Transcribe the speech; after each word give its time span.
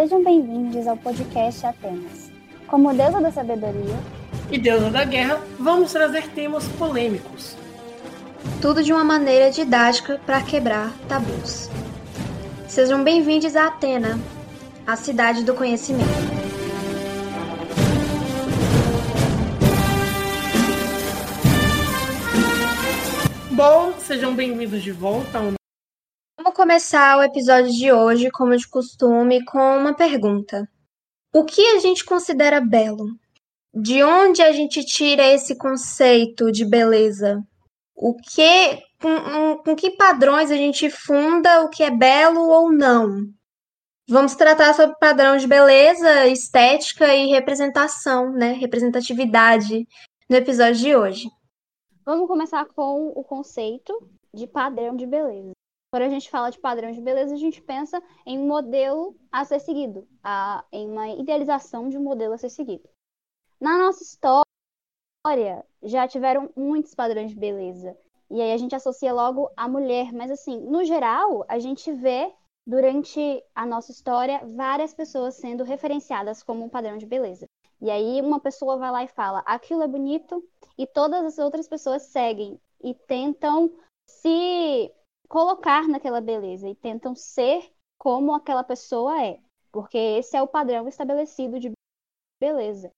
Sejam 0.00 0.22
bem-vindos 0.22 0.86
ao 0.86 0.96
podcast 0.96 1.66
Atenas. 1.66 2.30
Como 2.68 2.94
deusa 2.94 3.20
da 3.20 3.32
sabedoria 3.32 3.96
e 4.48 4.56
deusa 4.56 4.90
da 4.90 5.04
guerra, 5.04 5.40
vamos 5.58 5.92
trazer 5.92 6.28
temas 6.28 6.68
polêmicos. 6.68 7.56
Tudo 8.62 8.80
de 8.80 8.92
uma 8.92 9.02
maneira 9.02 9.50
didática 9.50 10.20
para 10.24 10.40
quebrar 10.40 10.92
tabus. 11.08 11.68
Sejam 12.68 13.02
bem-vindos 13.02 13.56
a 13.56 13.66
Atena, 13.66 14.20
a 14.86 14.94
cidade 14.94 15.42
do 15.42 15.52
conhecimento. 15.52 16.06
Bom, 23.50 23.94
sejam 23.98 24.32
bem-vindos 24.32 24.80
de 24.80 24.92
volta 24.92 25.38
ao 25.38 25.57
começar 26.58 27.16
o 27.16 27.22
episódio 27.22 27.72
de 27.72 27.92
hoje, 27.92 28.32
como 28.32 28.56
de 28.56 28.68
costume, 28.68 29.44
com 29.44 29.78
uma 29.78 29.94
pergunta. 29.94 30.68
O 31.32 31.44
que 31.44 31.64
a 31.64 31.78
gente 31.78 32.04
considera 32.04 32.60
belo? 32.60 33.06
De 33.72 34.02
onde 34.02 34.42
a 34.42 34.50
gente 34.50 34.84
tira 34.84 35.22
esse 35.22 35.56
conceito 35.56 36.50
de 36.50 36.64
beleza? 36.64 37.46
O 37.94 38.12
que, 38.16 38.82
com, 39.00 39.58
com 39.58 39.76
que 39.76 39.92
padrões 39.92 40.50
a 40.50 40.56
gente 40.56 40.90
funda 40.90 41.62
o 41.62 41.70
que 41.70 41.84
é 41.84 41.92
belo 41.92 42.48
ou 42.48 42.72
não? 42.72 43.32
Vamos 44.08 44.34
tratar 44.34 44.74
sobre 44.74 44.96
padrão 44.98 45.36
de 45.36 45.46
beleza, 45.46 46.26
estética 46.26 47.14
e 47.14 47.28
representação, 47.28 48.32
né? 48.32 48.50
Representatividade 48.54 49.86
no 50.28 50.36
episódio 50.36 50.80
de 50.80 50.96
hoje. 50.96 51.30
Vamos 52.04 52.26
começar 52.26 52.64
com 52.74 53.12
o 53.14 53.22
conceito 53.22 54.10
de 54.34 54.48
padrão 54.48 54.96
de 54.96 55.06
beleza. 55.06 55.52
Quando 55.90 56.02
a 56.02 56.08
gente 56.08 56.30
fala 56.30 56.50
de 56.50 56.58
padrão 56.58 56.92
de 56.92 57.00
beleza, 57.00 57.34
a 57.34 57.38
gente 57.38 57.62
pensa 57.62 58.02
em 58.26 58.38
um 58.38 58.46
modelo 58.46 59.16
a 59.32 59.44
ser 59.44 59.58
seguido, 59.58 60.06
a, 60.22 60.64
em 60.70 60.86
uma 60.90 61.08
idealização 61.08 61.88
de 61.88 61.96
um 61.96 62.02
modelo 62.02 62.34
a 62.34 62.38
ser 62.38 62.50
seguido. 62.50 62.88
Na 63.58 63.78
nossa 63.78 64.02
história, 64.02 65.64
já 65.82 66.06
tiveram 66.06 66.50
muitos 66.54 66.94
padrões 66.94 67.30
de 67.30 67.36
beleza. 67.36 67.96
E 68.30 68.40
aí 68.40 68.52
a 68.52 68.56
gente 68.58 68.74
associa 68.74 69.12
logo 69.14 69.50
a 69.56 69.66
mulher. 69.66 70.12
Mas, 70.12 70.30
assim, 70.30 70.60
no 70.60 70.84
geral, 70.84 71.44
a 71.48 71.58
gente 71.58 71.90
vê 71.90 72.32
durante 72.66 73.42
a 73.54 73.64
nossa 73.64 73.90
história 73.90 74.44
várias 74.44 74.92
pessoas 74.92 75.36
sendo 75.36 75.64
referenciadas 75.64 76.42
como 76.42 76.64
um 76.64 76.68
padrão 76.68 76.98
de 76.98 77.06
beleza. 77.06 77.46
E 77.80 77.90
aí 77.90 78.20
uma 78.20 78.38
pessoa 78.40 78.76
vai 78.76 78.90
lá 78.90 79.04
e 79.04 79.08
fala: 79.08 79.42
aquilo 79.46 79.82
é 79.82 79.88
bonito, 79.88 80.44
e 80.76 80.86
todas 80.86 81.24
as 81.24 81.38
outras 81.38 81.66
pessoas 81.66 82.02
seguem 82.02 82.60
e 82.82 82.92
tentam 82.92 83.72
se 84.06 84.92
colocar 85.28 85.86
naquela 85.86 86.20
beleza 86.20 86.68
e 86.68 86.74
tentam 86.74 87.14
ser 87.14 87.70
como 87.98 88.34
aquela 88.34 88.64
pessoa 88.64 89.22
é, 89.22 89.40
porque 89.70 89.98
esse 89.98 90.36
é 90.36 90.42
o 90.42 90.48
padrão 90.48 90.88
estabelecido 90.88 91.60
de 91.60 91.72
beleza. 92.40 92.90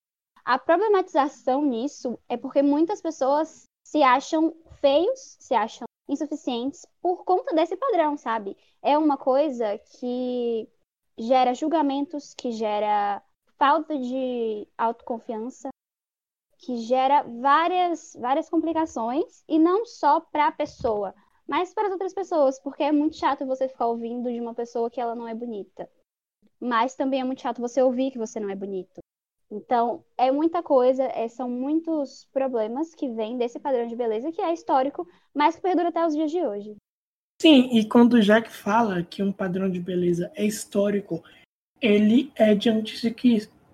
A 0.44 0.58
problematização 0.58 1.62
nisso 1.62 2.18
é 2.28 2.36
porque 2.36 2.62
muitas 2.62 3.00
pessoas 3.00 3.64
se 3.84 4.02
acham 4.02 4.54
feios, 4.80 5.36
se 5.38 5.54
acham 5.54 5.84
insuficientes 6.08 6.86
por 7.00 7.24
conta 7.24 7.54
desse 7.54 7.76
padrão, 7.76 8.16
sabe? 8.16 8.56
É 8.82 8.96
uma 8.96 9.16
coisa 9.16 9.78
que 9.78 10.68
gera 11.18 11.54
julgamentos, 11.54 12.34
que 12.34 12.52
gera 12.52 13.22
falta 13.58 13.98
de 13.98 14.66
autoconfiança, 14.76 15.68
que 16.58 16.78
gera 16.78 17.22
várias, 17.22 18.16
várias 18.18 18.48
complicações, 18.48 19.44
e 19.48 19.58
não 19.58 19.84
só 19.84 20.20
para 20.20 20.48
a 20.48 20.52
pessoa, 20.52 21.14
mas 21.50 21.74
para 21.74 21.88
as 21.88 21.92
outras 21.92 22.14
pessoas, 22.14 22.60
porque 22.60 22.84
é 22.84 22.92
muito 22.92 23.16
chato 23.16 23.44
você 23.44 23.68
ficar 23.68 23.88
ouvindo 23.88 24.32
de 24.32 24.40
uma 24.40 24.54
pessoa 24.54 24.88
que 24.88 25.00
ela 25.00 25.16
não 25.16 25.26
é 25.26 25.34
bonita. 25.34 25.90
Mas 26.60 26.94
também 26.94 27.20
é 27.20 27.24
muito 27.24 27.42
chato 27.42 27.60
você 27.60 27.82
ouvir 27.82 28.12
que 28.12 28.18
você 28.18 28.38
não 28.38 28.48
é 28.48 28.54
bonito. 28.54 29.00
Então, 29.50 30.04
é 30.16 30.30
muita 30.30 30.62
coisa, 30.62 31.02
é, 31.02 31.26
são 31.26 31.50
muitos 31.50 32.28
problemas 32.32 32.94
que 32.94 33.08
vêm 33.08 33.36
desse 33.36 33.58
padrão 33.58 33.88
de 33.88 33.96
beleza 33.96 34.30
que 34.30 34.40
é 34.40 34.54
histórico, 34.54 35.08
mas 35.34 35.56
que 35.56 35.62
perdura 35.62 35.88
até 35.88 36.06
os 36.06 36.14
dias 36.14 36.30
de 36.30 36.40
hoje. 36.40 36.76
Sim, 37.42 37.68
e 37.76 37.84
quando 37.84 38.14
o 38.14 38.20
Jack 38.20 38.48
fala 38.48 39.02
que 39.02 39.20
um 39.20 39.32
padrão 39.32 39.68
de 39.68 39.80
beleza 39.80 40.30
é 40.36 40.44
histórico, 40.44 41.20
ele 41.82 42.30
é 42.36 42.54
de 42.54 42.70
antes 42.70 43.00
de 43.00 43.12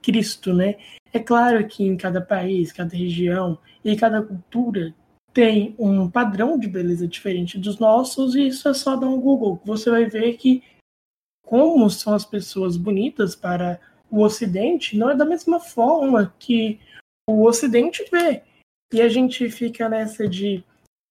Cristo, 0.00 0.54
né? 0.54 0.76
É 1.12 1.18
claro 1.18 1.68
que 1.68 1.84
em 1.84 1.94
cada 1.94 2.22
país, 2.22 2.72
cada 2.72 2.96
região 2.96 3.58
e 3.84 3.94
cada 3.96 4.22
cultura 4.22 4.94
tem 5.36 5.74
um 5.78 6.10
padrão 6.10 6.58
de 6.58 6.66
beleza 6.66 7.06
diferente 7.06 7.58
dos 7.58 7.78
nossos, 7.78 8.34
e 8.34 8.46
isso 8.46 8.66
é 8.70 8.72
só 8.72 8.96
dar 8.96 9.06
um 9.06 9.20
Google. 9.20 9.60
Você 9.66 9.90
vai 9.90 10.06
ver 10.06 10.38
que 10.38 10.64
como 11.44 11.90
são 11.90 12.14
as 12.14 12.24
pessoas 12.24 12.78
bonitas 12.78 13.36
para 13.36 13.78
o 14.10 14.22
Ocidente 14.22 14.96
não 14.96 15.10
é 15.10 15.14
da 15.14 15.26
mesma 15.26 15.60
forma 15.60 16.34
que 16.38 16.80
o 17.28 17.44
Ocidente 17.44 18.02
vê. 18.10 18.44
E 18.90 19.02
a 19.02 19.10
gente 19.10 19.50
fica 19.50 19.90
nessa 19.90 20.26
de, 20.26 20.64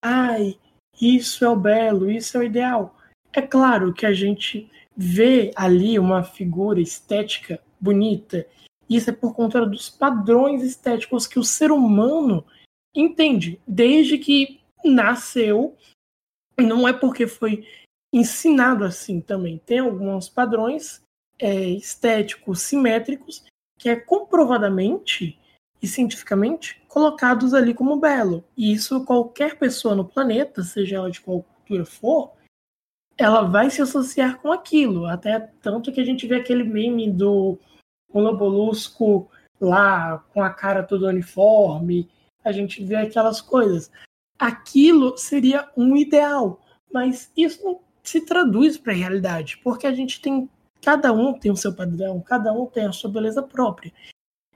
ai, 0.04 0.58
isso 1.00 1.46
é 1.46 1.50
o 1.50 1.56
belo, 1.56 2.10
isso 2.10 2.36
é 2.36 2.40
o 2.40 2.44
ideal. 2.44 2.98
É 3.32 3.44
claro 3.44 3.94
que 3.94 4.08
a 4.08 4.14
gente 4.14 4.68
vê 4.98 5.52
ali 5.56 6.00
uma 6.00 6.24
figura 6.24 6.82
estética 6.82 7.62
bonita, 7.80 8.48
isso 8.90 9.08
é 9.12 9.14
por 9.14 9.36
conta 9.36 9.64
dos 9.68 9.88
padrões 9.88 10.64
estéticos 10.64 11.28
que 11.28 11.38
o 11.38 11.44
ser 11.44 11.72
humano 11.72 12.44
entende, 12.96 13.60
desde 13.68 14.18
que 14.18 14.60
nasceu, 14.84 15.76
não 16.58 16.88
é 16.88 16.94
porque 16.94 17.28
foi 17.28 17.68
ensinado 18.14 18.84
assim 18.84 19.20
também. 19.20 19.62
Tem 19.66 19.80
alguns 19.80 20.30
padrões 20.30 21.02
é, 21.38 21.54
estéticos 21.72 22.62
simétricos 22.62 23.44
que 23.78 23.90
é 23.90 23.96
comprovadamente 23.96 25.38
e 25.82 25.88
cientificamente 25.88 26.82
colocados 26.88 27.54
ali 27.54 27.74
como 27.74 28.00
belo. 28.00 28.44
E 28.56 28.72
isso 28.72 29.04
qualquer 29.04 29.58
pessoa 29.60 29.96
no 29.96 30.06
planeta, 30.06 30.64
seja 30.64 30.96
ela 30.96 31.12
de 31.12 31.20
qual 31.20 31.44
cultura 31.44 31.86
for, 31.86 32.32
ela 33.18 33.42
vai 33.42 33.70
se 33.70 33.82
associar 33.82 34.40
com 34.40 34.52
aquilo. 34.52 35.06
Até 35.06 35.40
tanto 35.62 35.92
que 35.92 36.00
a 36.00 36.06
gente 36.06 36.26
vê 36.26 36.36
aquele 36.36 36.64
meme 36.64 37.12
do 37.12 37.58
Lobolusco 38.14 39.30
lá 39.60 40.20
com 40.34 40.42
a 40.42 40.50
cara 40.50 40.84
toda 40.84 41.10
uniforme 41.10 42.10
a 42.46 42.52
gente 42.52 42.84
vê 42.86 42.96
aquelas 42.96 43.42
coisas. 43.42 43.92
Aquilo 44.40 45.18
seria 45.18 45.70
um 45.76 45.98
ideal, 45.98 46.62
mas 46.94 47.32
isso 47.36 47.64
não 47.64 47.80
se 48.04 48.22
traduz 48.22 48.78
para 48.78 48.94
a 48.94 48.96
realidade, 48.96 49.58
porque 49.64 49.88
a 49.88 49.94
gente 49.94 50.22
tem 50.22 50.50
cada 50.82 51.12
um 51.12 51.34
tem 51.34 51.52
o 51.52 51.56
seu 51.56 51.74
padrão, 51.74 52.22
cada 52.22 52.54
um 52.54 52.68
tem 52.68 52.86
a 52.86 52.92
sua 52.92 53.10
beleza 53.10 53.42
própria. 53.42 53.92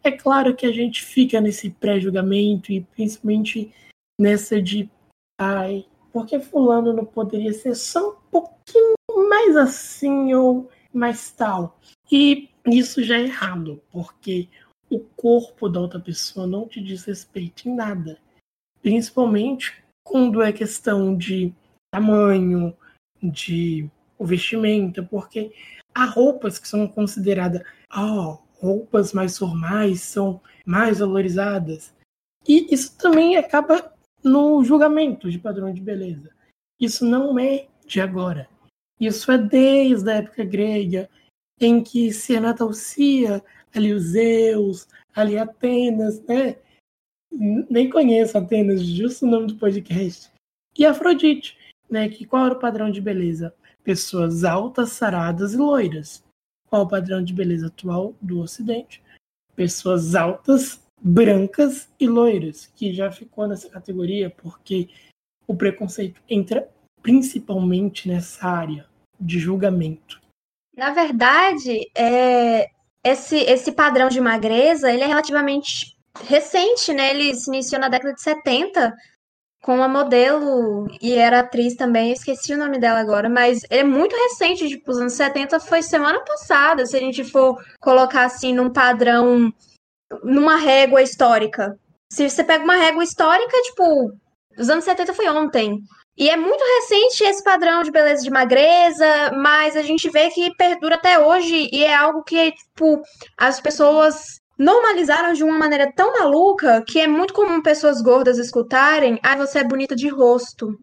É 0.04 0.12
claro 0.12 0.56
que 0.56 0.66
a 0.68 0.72
gente 0.72 1.04
fica 1.04 1.42
nesse 1.42 1.72
pré-julgamento 1.72 2.72
e 2.72 2.82
principalmente 2.82 3.74
nessa 4.20 4.62
de 4.62 4.88
ai, 5.40 5.86
porque 6.14 6.40
fulano 6.40 6.94
não 6.94 7.04
poderia 7.04 7.52
ser 7.52 7.74
só 7.76 8.12
um 8.12 8.16
pouquinho 8.30 8.94
mais 9.28 9.58
assim 9.58 10.34
ou 10.36 10.70
mais 10.94 11.32
tal. 11.32 11.80
E 12.12 12.50
isso 12.66 13.04
já 13.04 13.18
é 13.18 13.24
errado, 13.24 13.82
porque 13.92 14.48
o 14.90 15.00
corpo 15.00 15.70
da 15.70 15.80
outra 15.80 16.00
pessoa 16.00 16.48
não 16.48 16.68
te 16.68 16.82
diz 16.82 17.04
respeito 17.04 17.68
em 17.68 17.76
nada. 17.76 18.18
Principalmente 18.82 19.84
quando 20.04 20.42
é 20.42 20.52
questão 20.52 21.16
de 21.16 21.54
tamanho, 21.92 22.76
de 23.22 23.90
vestimenta, 24.20 25.04
porque 25.04 25.54
há 25.94 26.06
roupas 26.06 26.58
que 26.58 26.68
são 26.68 26.88
consideradas 26.88 27.62
oh, 27.96 28.38
roupas 28.60 29.14
mais 29.14 29.38
formais, 29.38 30.02
são 30.02 30.42
mais 30.66 31.00
valorizadas. 31.00 31.94
E 32.48 32.74
isso 32.74 32.98
também 32.98 33.38
acaba 33.38 33.94
no 34.24 34.64
julgamento 34.64 35.30
de 35.30 35.40
padrão 35.40 35.74
de 35.74 35.82
beleza. 35.82 36.30
Isso 36.80 37.06
não 37.06 37.38
é 37.38 37.68
de 37.86 38.02
agora. 38.02 38.48
Isso 39.00 39.32
é 39.32 39.38
desde 39.38 40.10
a 40.10 40.16
época 40.16 40.44
grega, 40.44 41.10
em 41.60 41.84
que 41.84 42.12
se 42.12 42.36
anatalcia 42.36 43.44
ali 43.74 43.94
os 43.94 44.04
Zeus, 44.04 44.88
ali 45.16 45.38
Atenas, 45.38 46.22
né? 46.26 46.58
Nem 47.32 47.90
conheço 47.90 48.38
Atenas, 48.38 48.82
justo 48.82 49.26
o 49.26 49.30
nome 49.30 49.48
do 49.48 49.56
podcast. 49.56 50.32
E 50.78 50.86
Afrodite, 50.86 51.58
né? 51.90 52.10
Que 52.10 52.26
qual 52.26 52.46
era 52.46 52.56
o 52.56 52.60
padrão 52.60 52.90
de 52.90 53.02
beleza? 53.02 53.54
Pessoas 53.84 54.44
altas, 54.44 54.92
saradas 54.92 55.54
e 55.54 55.58
loiras. 55.58 56.24
Qual 56.68 56.84
o 56.84 56.88
padrão 56.88 57.24
de 57.24 57.34
beleza 57.34 57.68
atual 57.68 58.14
do 58.22 58.40
Ocidente? 58.40 59.02
Pessoas 59.56 60.16
altas, 60.16 60.82
brancas 61.02 61.90
e 62.00 62.08
loiras, 62.08 62.68
que 62.76 62.94
já 62.94 63.12
ficou 63.12 63.48
nessa 63.48 63.70
categoria 63.70 64.30
porque 64.30 64.90
o 65.48 65.56
preconceito 65.56 66.22
entra 66.30 66.70
principalmente 67.02 68.08
nessa 68.08 68.48
área 68.48 68.86
de 69.20 69.40
julgamento. 69.40 70.22
Na 70.76 70.92
verdade, 70.92 71.90
é, 71.96 72.70
esse, 73.04 73.38
esse 73.38 73.72
padrão 73.72 74.10
de 74.10 74.20
magreza, 74.20 74.92
ele 74.92 75.04
é 75.04 75.08
relativamente 75.08 75.96
recente, 76.24 76.94
né? 76.94 77.12
Ele 77.12 77.34
se 77.36 77.50
iniciou 77.50 77.80
na 77.80 77.90
década 77.90 78.14
de 78.14 78.22
70, 78.22 78.94
com 79.62 79.76
uma 79.76 79.88
modelo 79.88 80.88
e 81.02 81.14
era 81.14 81.40
atriz 81.40 81.76
também, 81.76 82.12
esqueci 82.12 82.54
o 82.54 82.58
nome 82.58 82.80
dela 82.80 83.00
agora, 83.00 83.30
mas 83.30 83.62
é 83.70 83.84
muito 83.84 84.16
recente, 84.16 84.68
tipo, 84.68 84.92
os 84.92 84.98
anos 85.00 85.14
70 85.14 85.60
foi 85.60 85.82
semana 85.82 86.20
passada, 86.24 86.86
se 86.86 86.96
a 86.96 87.00
gente 87.00 87.24
for 87.24 87.58
colocar 87.80 88.26
assim 88.26 88.54
num 88.54 88.72
padrão, 88.72 89.54
numa 90.24 90.56
régua 90.56 91.02
histórica. 91.02 91.78
Se 92.12 92.28
você 92.28 92.44
pega 92.44 92.64
uma 92.64 92.76
régua 92.76 93.04
histórica, 93.04 93.62
tipo, 93.64 94.12
os 94.58 94.70
anos 94.70 94.84
70 94.86 95.14
foi 95.14 95.30
ontem. 95.30 95.80
E 96.20 96.30
é 96.30 96.36
muito 96.36 96.62
recente 96.62 97.24
esse 97.24 97.42
padrão 97.42 97.82
de 97.82 97.92
beleza 97.92 98.22
de 98.22 98.30
magreza, 98.30 99.32
mas 99.38 99.78
a 99.78 99.82
gente 99.82 100.10
vê 100.10 100.30
que 100.30 100.54
perdura 100.56 100.96
até 100.96 101.18
hoje 101.18 101.70
e 101.72 101.86
é 101.86 101.96
algo 101.96 102.24
que, 102.24 102.52
tipo, 102.52 103.02
as 103.38 103.62
pessoas 103.62 104.38
normalizaram 104.58 105.32
de 105.32 105.46
uma 105.46 105.58
maneira 105.58 105.90
tão 105.96 106.12
maluca 106.12 106.84
que 106.86 107.00
é 107.00 107.08
muito 107.08 107.34
comum 107.34 107.62
pessoas 107.62 108.02
gordas 108.02 108.38
escutarem: 108.38 109.18
ah, 109.24 109.38
você 109.38 109.60
é 109.60 109.64
bonita 109.64 109.96
de 109.96 110.10
rosto. 110.10 110.78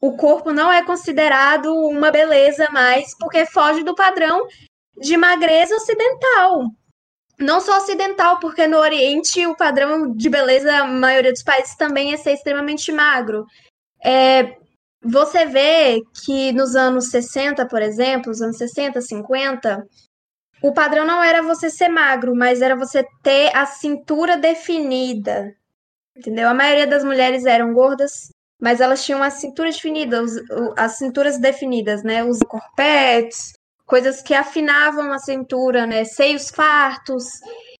O 0.00 0.16
corpo 0.16 0.50
não 0.52 0.72
é 0.72 0.84
considerado 0.84 1.72
uma 1.72 2.10
beleza 2.10 2.68
mais 2.72 3.16
porque 3.16 3.46
foge 3.46 3.84
do 3.84 3.94
padrão 3.94 4.48
de 4.96 5.16
magreza 5.16 5.76
ocidental. 5.76 6.64
Não 7.38 7.60
só 7.60 7.76
ocidental, 7.76 8.40
porque 8.40 8.66
no 8.66 8.78
Oriente 8.78 9.46
o 9.46 9.56
padrão 9.56 10.12
de 10.12 10.28
beleza, 10.28 10.74
a 10.74 10.84
maioria 10.88 11.32
dos 11.32 11.44
países 11.44 11.76
também 11.76 12.12
é 12.12 12.16
ser 12.16 12.32
extremamente 12.32 12.90
magro. 12.90 13.46
É, 14.04 14.56
você 15.04 15.46
vê 15.46 16.00
que 16.24 16.52
nos 16.52 16.76
anos 16.76 17.10
60, 17.10 17.66
por 17.66 17.82
exemplo, 17.82 18.30
os 18.30 18.40
anos 18.40 18.56
60, 18.56 19.00
50, 19.00 19.86
o 20.62 20.72
padrão 20.72 21.04
não 21.04 21.22
era 21.22 21.42
você 21.42 21.68
ser 21.68 21.88
magro, 21.88 22.34
mas 22.36 22.62
era 22.62 22.76
você 22.76 23.04
ter 23.22 23.54
a 23.54 23.66
cintura 23.66 24.36
definida. 24.36 25.52
Entendeu? 26.16 26.48
A 26.48 26.54
maioria 26.54 26.86
das 26.86 27.02
mulheres 27.02 27.44
eram 27.44 27.72
gordas, 27.72 28.30
mas 28.60 28.80
elas 28.80 29.04
tinham 29.04 29.22
a 29.22 29.30
cintura 29.30 29.70
definida, 29.70 30.22
os, 30.22 30.32
as 30.76 30.98
cinturas 30.98 31.38
definidas, 31.38 32.04
né? 32.04 32.22
Os 32.22 32.38
corpetes, 32.40 33.52
coisas 33.84 34.22
que 34.22 34.34
afinavam 34.34 35.12
a 35.12 35.18
cintura, 35.18 35.84
né? 35.84 36.04
Seios 36.04 36.48
fartos. 36.50 37.24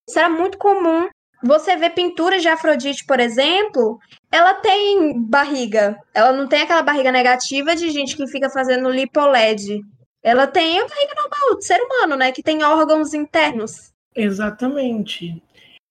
Isso 0.08 0.18
era 0.18 0.28
muito 0.28 0.58
comum. 0.58 1.08
Você 1.42 1.76
vê 1.76 1.90
pinturas 1.90 2.40
de 2.40 2.48
Afrodite, 2.48 3.04
por 3.04 3.18
exemplo, 3.18 3.98
ela 4.30 4.54
tem 4.54 5.20
barriga. 5.20 5.98
Ela 6.14 6.32
não 6.32 6.46
tem 6.46 6.62
aquela 6.62 6.82
barriga 6.82 7.10
negativa 7.10 7.74
de 7.74 7.90
gente 7.90 8.16
que 8.16 8.28
fica 8.28 8.48
fazendo 8.48 8.88
lipoled. 8.88 9.80
Ela 10.22 10.46
tem 10.46 10.78
a 10.78 10.86
barriga 10.86 11.14
normal 11.16 11.56
do 11.56 11.62
ser 11.62 11.80
humano, 11.82 12.16
né? 12.16 12.30
Que 12.30 12.42
tem 12.42 12.62
órgãos 12.62 13.12
internos. 13.12 13.92
Exatamente. 14.14 15.42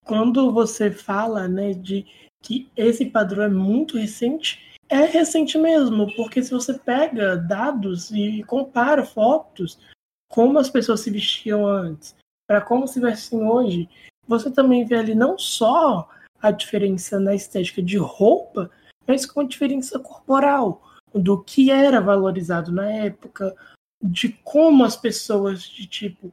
Quando 0.06 0.52
você 0.54 0.90
fala, 0.90 1.48
né, 1.48 1.74
de 1.74 2.06
que 2.42 2.72
esse 2.76 3.06
padrão 3.06 3.44
é 3.44 3.50
muito 3.50 3.98
recente, 3.98 4.60
é 4.90 5.06
recente 5.06 5.58
mesmo, 5.58 6.14
porque 6.16 6.42
se 6.42 6.52
você 6.52 6.74
pega 6.74 7.38
dados 7.38 8.12
e 8.12 8.44
compara 8.44 9.06
fotos, 9.06 9.78
como 10.30 10.58
as 10.58 10.70
pessoas 10.70 11.02
se 11.02 11.12
vestiam 11.12 11.66
antes, 11.66 12.16
para 12.48 12.62
como 12.62 12.88
se 12.88 13.00
vestem 13.00 13.44
hoje, 13.44 13.90
você 14.32 14.50
também 14.50 14.86
vê 14.86 14.96
ali 14.96 15.14
não 15.14 15.38
só 15.38 16.10
a 16.42 16.52
diferença 16.52 17.20
na 17.20 17.36
estética 17.36 17.82
de 17.84 17.98
roupa, 17.98 18.72
mas 19.06 19.26
com 19.26 19.42
a 19.42 19.46
diferença 19.46 20.00
corporal, 20.00 20.82
do 21.14 21.44
que 21.44 21.70
era 21.70 22.00
valorizado 22.00 22.72
na 22.72 22.90
época, 22.90 23.54
de 24.02 24.30
como 24.44 24.86
as 24.86 24.96
pessoas 24.96 25.62
de 25.62 25.86
tipo, 25.86 26.32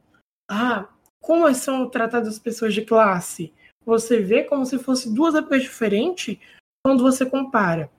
ah, 0.49 0.87
como 1.21 1.53
são 1.53 1.89
tratadas 1.89 2.29
as 2.29 2.39
pessoas 2.39 2.73
de 2.73 2.83
classe. 2.83 3.53
Você 3.85 4.21
vê 4.21 4.43
como 4.43 4.65
se 4.65 4.79
fosse 4.79 5.13
duas 5.13 5.35
épocas 5.35 5.63
diferentes 5.63 6.37
quando 6.83 7.03
você 7.03 7.25
compara 7.25 7.91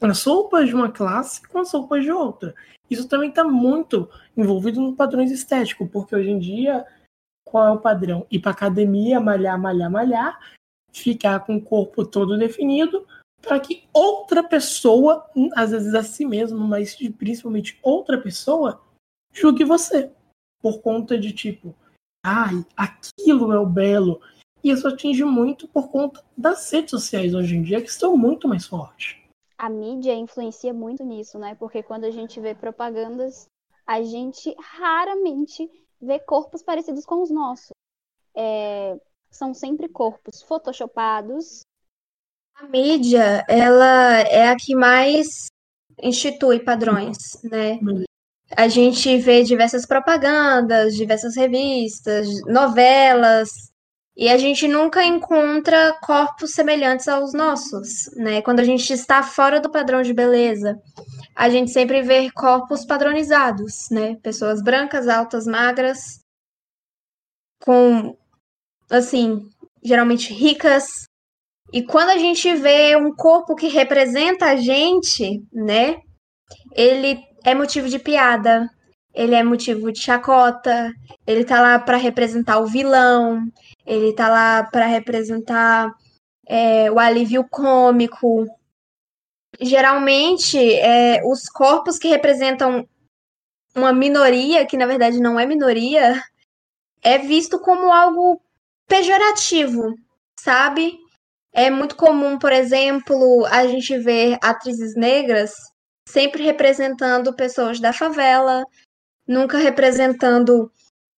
as 0.00 0.24
roupas 0.24 0.68
de 0.68 0.74
uma 0.74 0.90
classe 0.90 1.46
com 1.46 1.58
as 1.58 1.72
roupas 1.72 2.04
de 2.04 2.10
outra. 2.12 2.54
Isso 2.90 3.08
também 3.08 3.30
está 3.30 3.44
muito 3.44 4.08
envolvido 4.36 4.80
no 4.80 4.94
padrões 4.94 5.30
estéticos, 5.30 5.88
porque 5.90 6.14
hoje 6.14 6.30
em 6.30 6.38
dia, 6.38 6.86
qual 7.50 7.66
é 7.66 7.70
o 7.70 7.80
padrão? 7.80 8.26
Ir 8.30 8.40
para 8.40 8.52
academia, 8.52 9.20
malhar, 9.20 9.58
malhar, 9.58 9.90
malhar, 9.90 10.38
ficar 10.92 11.40
com 11.40 11.56
o 11.56 11.62
corpo 11.62 12.04
todo 12.04 12.38
definido, 12.38 13.06
para 13.40 13.58
que 13.60 13.84
outra 13.92 14.42
pessoa, 14.42 15.26
às 15.54 15.70
vezes 15.70 15.94
a 15.94 16.02
si 16.02 16.24
mesmo, 16.24 16.58
mas 16.60 16.96
principalmente 17.16 17.78
outra 17.82 18.20
pessoa, 18.20 18.80
julgue 19.32 19.64
você. 19.64 20.10
Por 20.60 20.80
conta 20.80 21.16
de 21.16 21.32
tipo, 21.32 21.74
ai, 22.24 22.64
aquilo 22.76 23.52
é 23.52 23.58
o 23.58 23.66
belo. 23.66 24.20
E 24.62 24.70
isso 24.70 24.88
atinge 24.88 25.24
muito 25.24 25.68
por 25.68 25.88
conta 25.88 26.22
das 26.36 26.68
redes 26.70 26.90
sociais 26.90 27.32
hoje 27.32 27.56
em 27.56 27.62
dia, 27.62 27.80
que 27.80 27.88
estão 27.88 28.16
muito 28.16 28.48
mais 28.48 28.66
fortes. 28.66 29.16
A 29.56 29.68
mídia 29.68 30.14
influencia 30.14 30.72
muito 30.74 31.04
nisso, 31.04 31.38
né? 31.38 31.54
Porque 31.54 31.82
quando 31.82 32.04
a 32.04 32.10
gente 32.10 32.40
vê 32.40 32.54
propagandas, 32.54 33.46
a 33.86 34.02
gente 34.02 34.54
raramente 34.58 35.70
vê 36.00 36.18
corpos 36.18 36.62
parecidos 36.62 37.04
com 37.04 37.22
os 37.22 37.30
nossos. 37.30 37.70
É, 38.34 38.98
são 39.30 39.52
sempre 39.52 39.88
corpos 39.88 40.42
photoshopados. 40.42 41.60
A 42.54 42.66
mídia, 42.66 43.44
ela 43.48 44.20
é 44.20 44.48
a 44.48 44.56
que 44.56 44.74
mais 44.74 45.46
institui 46.02 46.60
padrões, 46.60 47.16
né? 47.42 47.78
a 48.56 48.68
gente 48.68 49.16
vê 49.18 49.42
diversas 49.42 49.84
propagandas, 49.84 50.94
diversas 50.94 51.36
revistas, 51.36 52.26
novelas, 52.46 53.50
e 54.16 54.28
a 54.28 54.38
gente 54.38 54.66
nunca 54.66 55.04
encontra 55.04 55.96
corpos 56.02 56.52
semelhantes 56.52 57.06
aos 57.06 57.32
nossos, 57.32 58.10
né? 58.16 58.42
Quando 58.42 58.60
a 58.60 58.64
gente 58.64 58.92
está 58.92 59.22
fora 59.22 59.60
do 59.60 59.70
padrão 59.70 60.02
de 60.02 60.12
beleza, 60.12 60.80
a 61.38 61.48
gente 61.48 61.70
sempre 61.70 62.02
vê 62.02 62.28
corpos 62.32 62.84
padronizados, 62.84 63.88
né? 63.92 64.16
Pessoas 64.16 64.60
brancas, 64.60 65.06
altas, 65.06 65.46
magras, 65.46 66.18
com, 67.62 68.16
assim, 68.90 69.48
geralmente 69.80 70.34
ricas. 70.34 71.04
E 71.72 71.80
quando 71.84 72.08
a 72.08 72.18
gente 72.18 72.52
vê 72.56 72.96
um 72.96 73.14
corpo 73.14 73.54
que 73.54 73.68
representa 73.68 74.46
a 74.46 74.56
gente, 74.56 75.40
né? 75.52 76.00
Ele 76.74 77.22
é 77.44 77.54
motivo 77.54 77.88
de 77.88 78.00
piada, 78.00 78.68
ele 79.14 79.36
é 79.36 79.44
motivo 79.44 79.92
de 79.92 80.02
chacota, 80.02 80.92
ele 81.24 81.44
tá 81.44 81.60
lá 81.60 81.78
para 81.78 81.98
representar 81.98 82.58
o 82.58 82.66
vilão, 82.66 83.46
ele 83.86 84.12
tá 84.12 84.28
lá 84.28 84.64
para 84.64 84.86
representar 84.86 85.94
é, 86.48 86.90
o 86.90 86.98
alívio 86.98 87.46
cômico. 87.48 88.44
Geralmente, 89.60 90.58
é, 90.58 91.20
os 91.24 91.48
corpos 91.48 91.98
que 91.98 92.08
representam 92.08 92.86
uma 93.74 93.92
minoria, 93.92 94.66
que 94.66 94.76
na 94.76 94.86
verdade 94.86 95.20
não 95.20 95.38
é 95.38 95.46
minoria, 95.46 96.22
é 97.02 97.18
visto 97.18 97.58
como 97.60 97.92
algo 97.92 98.40
pejorativo, 98.86 99.94
sabe? 100.38 100.98
É 101.52 101.70
muito 101.70 101.96
comum, 101.96 102.38
por 102.38 102.52
exemplo, 102.52 103.46
a 103.46 103.66
gente 103.66 103.96
ver 103.98 104.38
atrizes 104.42 104.94
negras 104.94 105.52
sempre 106.08 106.42
representando 106.42 107.34
pessoas 107.34 107.78
da 107.80 107.92
favela, 107.92 108.64
nunca 109.26 109.58
representando 109.58 110.72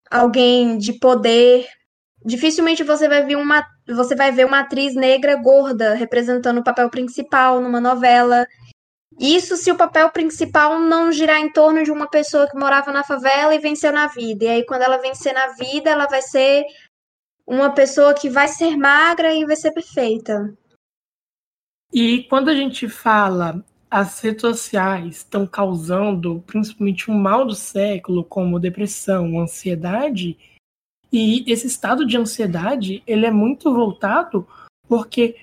alguém 0.10 0.78
de 0.78 0.94
poder. 0.94 1.68
Dificilmente 2.26 2.84
você 2.84 3.08
vai 3.08 3.24
ver 3.24 3.36
uma, 3.36 3.64
você 3.94 4.16
vai 4.16 4.32
ver 4.32 4.46
uma 4.46 4.60
atriz 4.60 4.96
negra 4.96 5.36
gorda 5.36 5.94
representando 5.94 6.60
o 6.60 6.64
papel 6.64 6.90
principal 6.90 7.60
numa 7.60 7.80
novela. 7.80 8.46
Isso 9.20 9.58
se 9.58 9.72
o 9.72 9.76
papel 9.76 10.10
principal 10.12 10.80
não 10.80 11.12
girar 11.12 11.40
em 11.40 11.52
torno 11.52 11.84
de 11.84 11.92
uma 11.92 12.08
pessoa 12.08 12.50
que 12.50 12.58
morava 12.58 12.92
na 12.92 13.04
favela 13.04 13.54
e 13.54 13.60
venceu 13.60 13.92
na 13.92 14.08
vida. 14.08 14.46
E 14.46 14.48
aí, 14.48 14.66
quando 14.66 14.84
ela 14.84 14.98
vencer 14.98 15.34
na 15.34 15.48
vida, 15.48 15.90
ela 15.90 16.08
vai 16.08 16.22
ser 16.22 16.64
uma 17.46 17.72
pessoa 17.72 18.14
que 18.14 18.30
vai 18.30 18.48
ser 18.48 18.78
magra 18.78 19.34
e 19.34 19.46
vai 19.46 19.56
ser 19.56 19.72
perfeita. 19.72 20.56
E 21.92 22.24
quando 22.30 22.50
a 22.50 22.56
gente 22.56 22.88
fala 22.88 23.64
as 23.90 24.20
redes 24.20 24.42
sociais 24.42 25.18
estão 25.18 25.48
causando 25.48 26.44
principalmente 26.46 27.10
um 27.10 27.16
mal 27.16 27.46
do 27.46 27.56
século, 27.56 28.24
como 28.24 28.60
depressão, 28.60 29.40
ansiedade, 29.40 30.38
e 31.12 31.44
esse 31.52 31.68
estado 31.68 32.06
de 32.06 32.18
ansiedade 32.18 33.04
ele 33.08 33.26
é 33.26 33.32
muito 33.32 33.74
voltado 33.74 34.48
porque 34.88 35.36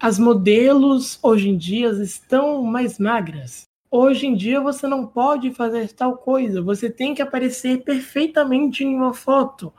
as 0.00 0.18
modelos 0.18 1.18
hoje 1.22 1.48
em 1.48 1.56
dia 1.56 1.88
estão 1.90 2.62
mais 2.62 2.98
magras. 2.98 3.64
Hoje 3.90 4.26
em 4.26 4.34
dia 4.34 4.60
você 4.60 4.86
não 4.86 5.06
pode 5.06 5.52
fazer 5.52 5.92
tal 5.92 6.16
coisa, 6.16 6.60
você 6.60 6.90
tem 6.90 7.14
que 7.14 7.22
aparecer 7.22 7.82
perfeitamente 7.82 8.82
em 8.82 8.94
uma 8.94 9.14
foto, 9.14 9.72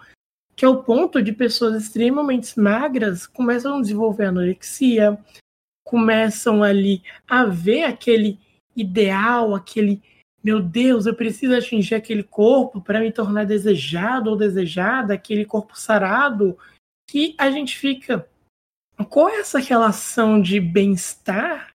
que 0.55 0.63
é 0.63 0.69
o 0.69 0.81
ponto 0.81 1.21
de 1.21 1.33
pessoas 1.33 1.83
extremamente 1.83 2.57
magras 2.57 3.27
começam 3.27 3.77
a 3.77 3.81
desenvolver 3.81 4.25
anorexia, 4.25 5.19
começam 5.83 6.63
ali 6.63 7.03
a 7.27 7.43
ver 7.45 7.83
aquele 7.83 8.39
ideal, 8.75 9.53
aquele 9.53 10.01
meu 10.45 10.61
Deus, 10.61 11.07
eu 11.07 11.15
preciso 11.15 11.55
atingir 11.55 11.95
aquele 11.95 12.21
corpo 12.21 12.79
para 12.79 12.99
me 12.99 13.11
tornar 13.11 13.47
desejado 13.47 14.29
ou 14.29 14.37
desejada, 14.37 15.15
aquele 15.15 15.43
corpo 15.43 15.75
sarado, 15.75 16.55
que 17.09 17.33
a 17.35 17.49
gente 17.49 17.75
fica. 17.75 18.29
Qual 19.09 19.27
é 19.27 19.39
essa 19.39 19.57
relação 19.57 20.39
de 20.39 20.59
bem-estar 20.59 21.71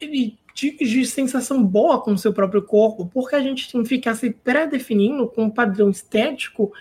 de, 0.00 0.36
de, 0.52 1.06
sensação 1.06 1.64
boa 1.64 2.02
com 2.02 2.12
o 2.14 2.18
seu 2.18 2.32
próprio 2.34 2.60
corpo, 2.60 3.06
porque 3.06 3.36
a 3.36 3.40
gente 3.40 3.70
tem 3.70 3.84
que 3.84 3.88
ficar 3.88 4.16
se 4.16 4.32
pré-definindo 4.32 5.28
com 5.28 5.44
um 5.44 5.50
padrão 5.50 5.90
estético 5.90 6.72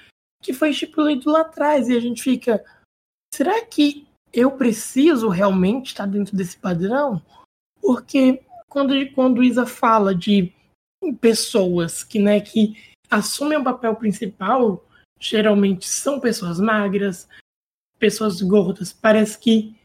que 0.42 0.54
foi 0.54 0.72
estipulado 0.72 1.30
lá 1.30 1.42
atrás, 1.42 1.88
e 1.88 1.96
a 1.96 2.00
gente 2.00 2.24
fica, 2.24 2.66
será 3.32 3.64
que 3.64 4.08
eu 4.34 4.54
preciso 4.54 5.30
realmente 5.30 5.88
estar 5.90 6.08
dentro 6.08 6.36
desse 6.36 6.58
padrão? 6.58 7.22
Porque 7.80 8.42
quando, 8.68 8.94
quando 9.14 9.44
Isa 9.44 9.68
fala 9.68 10.16
de 10.16 10.52
pessoas 11.20 12.04
que, 12.04 12.20
né, 12.20 12.40
que 12.40 12.76
assumem 13.10 13.58
o 13.58 13.64
papel 13.64 13.96
principal, 13.96 14.86
geralmente 15.20 15.88
são 15.88 16.20
pessoas 16.20 16.60
magras, 16.60 17.28
pessoas 17.98 18.42
gordas. 18.42 18.94
Parece 18.94 19.38
que 19.38 19.76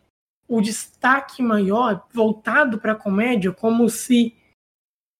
o 0.46 0.60
destaque 0.60 1.42
maior 1.42 2.06
voltado 2.12 2.78
para 2.78 2.92
a 2.92 2.96
comédia, 2.96 3.52
como 3.52 3.88
se 3.88 4.36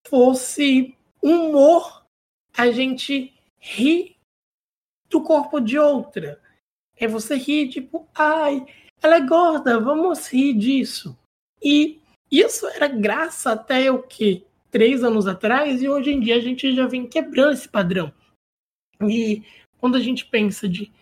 fosse 0.07 0.97
humor 1.23 2.05
a 2.57 2.71
gente 2.71 3.33
rir 3.59 4.17
do 5.09 5.23
corpo 5.23 5.61
de 5.61 5.79
outra. 5.79 6.41
É 6.97 7.09
você 7.09 7.37
rir, 7.37 7.69
tipo, 7.69 8.07
ai, 8.15 8.65
ela 9.03 9.17
é 9.17 9.21
gorda, 9.21 9.81
vamos 9.81 10.29
rir 10.29 10.55
disso. 10.55 11.19
E 11.63 12.01
isso 12.31 12.67
era 12.69 12.87
graça 12.87 13.53
até 13.53 13.91
o 13.91 14.03
que? 14.03 14.47
Três 14.75 15.05
anos 15.05 15.29
atrás, 15.29 15.81
e 15.81 15.89
hoje 15.89 16.11
em 16.11 16.19
dia 16.19 16.35
a 16.35 16.41
gente 16.41 16.75
já 16.75 16.89
vem 16.89 17.09
quebrando 17.09 17.53
esse 17.53 17.69
padrão. 17.69 18.13
E 19.01 19.45
quando 19.79 19.97
a 19.97 20.01
gente 20.01 20.27
pensa 20.27 20.69
de 20.69 20.93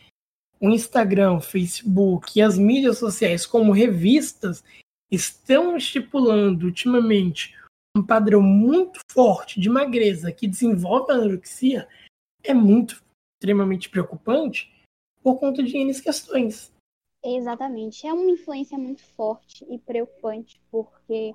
o 0.60 0.68
Instagram, 0.68 1.40
Facebook 1.40 2.38
e 2.38 2.42
as 2.42 2.58
mídias 2.58 2.98
sociais 2.98 3.46
como 3.46 3.72
revistas 3.72 4.62
estão 5.10 5.74
estipulando 5.74 6.66
ultimamente 6.66 7.56
um 7.96 8.04
padrão 8.04 8.42
muito 8.42 9.00
forte 9.10 9.58
de 9.58 9.70
magreza 9.70 10.30
que 10.30 10.46
desenvolve 10.46 11.10
a 11.10 11.14
anorexia, 11.14 11.88
é 12.44 12.52
muito 12.52 13.02
extremamente 13.40 13.88
preocupante 13.88 14.70
por 15.22 15.40
conta 15.40 15.62
de 15.62 15.78
N 15.78 15.98
questões. 15.98 16.70
Exatamente. 17.24 18.06
É 18.06 18.12
uma 18.12 18.30
influência 18.32 18.76
muito 18.76 19.02
forte 19.16 19.64
e 19.66 19.78
preocupante, 19.78 20.60
porque 20.70 21.34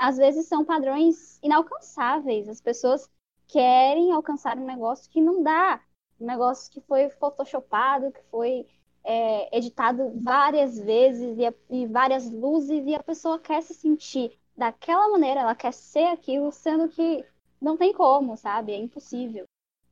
às 0.00 0.16
vezes 0.16 0.46
são 0.46 0.64
padrões 0.64 1.38
inalcançáveis. 1.42 2.48
As 2.48 2.60
pessoas 2.60 3.06
querem 3.46 4.12
alcançar 4.12 4.56
um 4.56 4.64
negócio 4.64 5.10
que 5.10 5.20
não 5.20 5.42
dá, 5.42 5.78
um 6.18 6.26
negócio 6.26 6.72
que 6.72 6.80
foi 6.80 7.10
photoshopado, 7.10 8.10
que 8.10 8.22
foi 8.30 8.66
é, 9.04 9.54
editado 9.56 10.10
várias 10.16 10.78
vezes 10.78 11.36
e, 11.38 11.82
e 11.82 11.86
várias 11.86 12.30
luzes, 12.30 12.86
e 12.86 12.94
a 12.94 13.02
pessoa 13.02 13.38
quer 13.38 13.62
se 13.62 13.74
sentir 13.74 14.38
daquela 14.56 15.06
maneira, 15.10 15.40
ela 15.40 15.54
quer 15.54 15.72
ser 15.72 16.06
aquilo, 16.06 16.50
sendo 16.50 16.88
que 16.88 17.22
não 17.60 17.76
tem 17.76 17.92
como, 17.92 18.38
sabe? 18.38 18.72
É 18.72 18.78
impossível. 18.78 19.44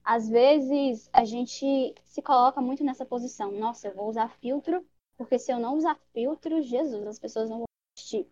Às 0.03 0.27
vezes 0.27 1.11
a 1.13 1.25
gente 1.25 1.95
se 2.05 2.23
coloca 2.23 2.63
muito 2.63 2.83
nessa 2.83 3.05
posição. 3.05 3.53
Nossa, 3.53 3.89
eu 3.89 3.95
vou 3.95 4.09
usar 4.09 4.31
filtro 4.41 4.83
porque 5.19 5.39
se 5.39 5.53
eu 5.53 5.59
não 5.59 5.77
usar 5.77 5.99
filtro, 6.15 6.63
Jesus, 6.63 7.07
as 7.07 7.19
pessoas 7.19 7.51
não 7.51 7.59
vão 7.59 7.67
assistir. 7.95 8.27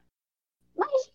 Mas 0.74 1.12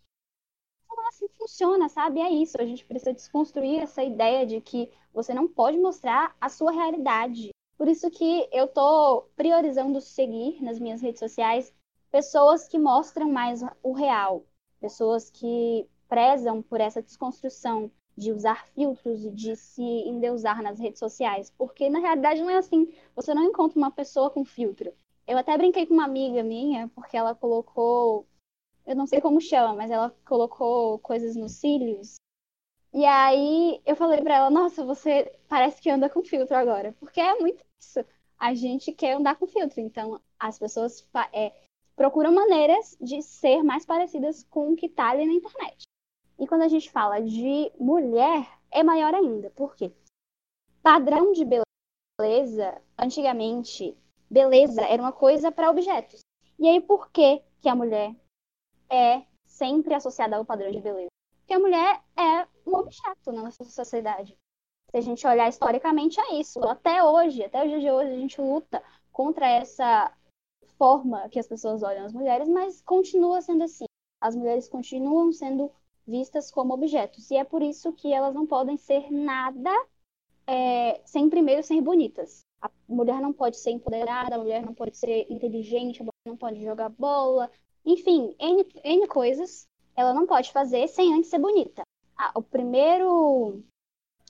assim 1.11 1.27
que 1.27 1.37
funciona, 1.37 1.89
sabe? 1.89 2.19
É 2.19 2.29
isso. 2.29 2.59
A 2.59 2.65
gente 2.65 2.85
precisa 2.85 3.13
desconstruir 3.13 3.79
essa 3.81 4.03
ideia 4.03 4.45
de 4.45 4.59
que 4.61 4.89
você 5.13 5.33
não 5.33 5.47
pode 5.47 5.77
mostrar 5.77 6.35
a 6.39 6.49
sua 6.49 6.71
realidade. 6.71 7.49
Por 7.77 7.87
isso 7.87 8.09
que 8.09 8.47
eu 8.51 8.67
tô 8.67 9.23
priorizando 9.35 9.99
seguir 10.01 10.61
nas 10.63 10.79
minhas 10.79 11.01
redes 11.01 11.19
sociais 11.19 11.73
pessoas 12.11 12.67
que 12.67 12.77
mostram 12.77 13.31
mais 13.31 13.61
o 13.81 13.93
real, 13.93 14.43
pessoas 14.79 15.29
que 15.29 15.87
prezam 16.09 16.61
por 16.61 16.81
essa 16.81 17.01
desconstrução 17.01 17.89
de 18.17 18.31
usar 18.31 18.67
filtros 18.67 19.23
e 19.23 19.31
de 19.31 19.55
se 19.55 19.81
endeusar 19.81 20.61
nas 20.61 20.77
redes 20.77 20.99
sociais, 20.99 21.51
porque 21.57 21.89
na 21.89 21.99
realidade 21.99 22.41
não 22.41 22.49
é 22.49 22.57
assim. 22.57 22.93
Você 23.15 23.33
não 23.33 23.43
encontra 23.43 23.77
uma 23.77 23.91
pessoa 23.91 24.29
com 24.29 24.43
filtro. 24.43 24.93
Eu 25.25 25.37
até 25.37 25.57
brinquei 25.57 25.85
com 25.85 25.93
uma 25.93 26.03
amiga 26.03 26.43
minha, 26.43 26.89
porque 26.89 27.15
ela 27.15 27.33
colocou. 27.33 28.27
Eu 28.85 28.95
não 28.95 29.07
sei 29.07 29.21
como 29.21 29.39
chama, 29.39 29.75
mas 29.75 29.91
ela 29.91 30.15
colocou 30.25 30.99
coisas 30.99 31.35
nos 31.35 31.53
cílios. 31.53 32.15
E 32.93 33.05
aí 33.05 33.81
eu 33.85 33.95
falei 33.95 34.21
pra 34.21 34.35
ela: 34.35 34.49
Nossa, 34.49 34.83
você 34.83 35.31
parece 35.47 35.81
que 35.81 35.89
anda 35.89 36.09
com 36.09 36.23
filtro 36.23 36.55
agora. 36.55 36.95
Porque 36.99 37.21
é 37.21 37.39
muito 37.39 37.63
isso. 37.79 38.03
A 38.37 38.53
gente 38.53 38.91
quer 38.91 39.13
andar 39.13 39.35
com 39.35 39.47
filtro. 39.47 39.79
Então 39.79 40.19
as 40.39 40.57
pessoas 40.59 41.07
é, 41.31 41.53
procuram 41.95 42.33
maneiras 42.33 42.97
de 42.99 43.21
ser 43.21 43.63
mais 43.63 43.85
parecidas 43.85 44.43
com 44.49 44.73
o 44.73 44.75
que 44.75 44.89
tá 44.89 45.09
ali 45.09 45.25
na 45.25 45.33
internet. 45.33 45.83
E 46.39 46.47
quando 46.47 46.63
a 46.63 46.67
gente 46.67 46.89
fala 46.89 47.21
de 47.21 47.71
mulher, 47.79 48.47
é 48.71 48.83
maior 48.83 49.13
ainda. 49.13 49.51
Por 49.51 49.75
quê? 49.75 49.91
Padrão 50.81 51.31
de 51.31 51.45
beleza, 51.45 52.81
antigamente, 52.97 53.95
beleza 54.27 54.81
era 54.81 55.01
uma 55.01 55.11
coisa 55.11 55.51
para 55.51 55.69
objetos. 55.69 56.21
E 56.57 56.67
aí, 56.67 56.81
por 56.81 57.11
que, 57.11 57.41
que 57.61 57.69
a 57.69 57.75
mulher 57.75 58.15
é 58.91 59.23
sempre 59.45 59.93
associada 59.93 60.35
ao 60.35 60.45
padrão 60.45 60.71
de 60.71 60.81
beleza? 60.81 61.09
Porque 61.39 61.53
a 61.53 61.59
mulher 61.59 62.01
é 62.17 62.47
um 62.67 62.75
objeto 62.75 63.31
na 63.31 63.43
nossa 63.43 63.63
sociedade. 63.63 64.37
Se 64.89 64.97
a 64.97 65.01
gente 65.01 65.25
olhar 65.25 65.47
historicamente, 65.47 66.19
é 66.19 66.35
isso. 66.35 66.59
Até 66.63 67.03
hoje, 67.03 67.43
até 67.43 67.63
o 67.63 67.67
dia 67.67 67.79
de 67.79 67.89
hoje, 67.91 68.11
a 68.11 68.17
gente 68.17 68.41
luta 68.41 68.83
contra 69.11 69.47
essa 69.47 70.11
forma 70.77 71.29
que 71.29 71.39
as 71.39 71.47
pessoas 71.47 71.81
olham 71.83 72.05
as 72.05 72.13
mulheres, 72.13 72.47
mas 72.49 72.81
continua 72.81 73.41
sendo 73.41 73.63
assim. 73.63 73.85
As 74.19 74.35
mulheres 74.35 74.67
continuam 74.67 75.31
sendo 75.31 75.71
vistas 76.05 76.51
como 76.51 76.73
objetos. 76.73 77.31
E 77.31 77.37
é 77.37 77.43
por 77.43 77.61
isso 77.61 77.93
que 77.93 78.13
elas 78.13 78.35
não 78.35 78.45
podem 78.45 78.77
ser 78.77 79.11
nada 79.11 79.71
é, 80.45 81.01
sem 81.05 81.29
primeiro 81.29 81.63
ser 81.63 81.79
bonitas 81.81 82.41
a 82.61 82.69
mulher 82.87 83.19
não 83.19 83.33
pode 83.33 83.57
ser 83.57 83.71
empoderada, 83.71 84.35
a 84.35 84.37
mulher 84.37 84.63
não 84.63 84.73
pode 84.73 84.95
ser 84.95 85.25
inteligente, 85.29 86.01
a 86.01 86.03
mulher 86.03 86.27
não 86.27 86.37
pode 86.37 86.63
jogar 86.63 86.89
bola, 86.89 87.51
enfim, 87.85 88.35
N, 88.39 88.65
N 88.83 89.07
coisas 89.07 89.67
ela 89.95 90.13
não 90.13 90.25
pode 90.25 90.51
fazer 90.51 90.87
sem 90.87 91.13
antes 91.13 91.29
ser 91.29 91.39
bonita. 91.39 91.83
A, 92.17 92.31
o 92.35 92.41
primeiro, 92.41 93.61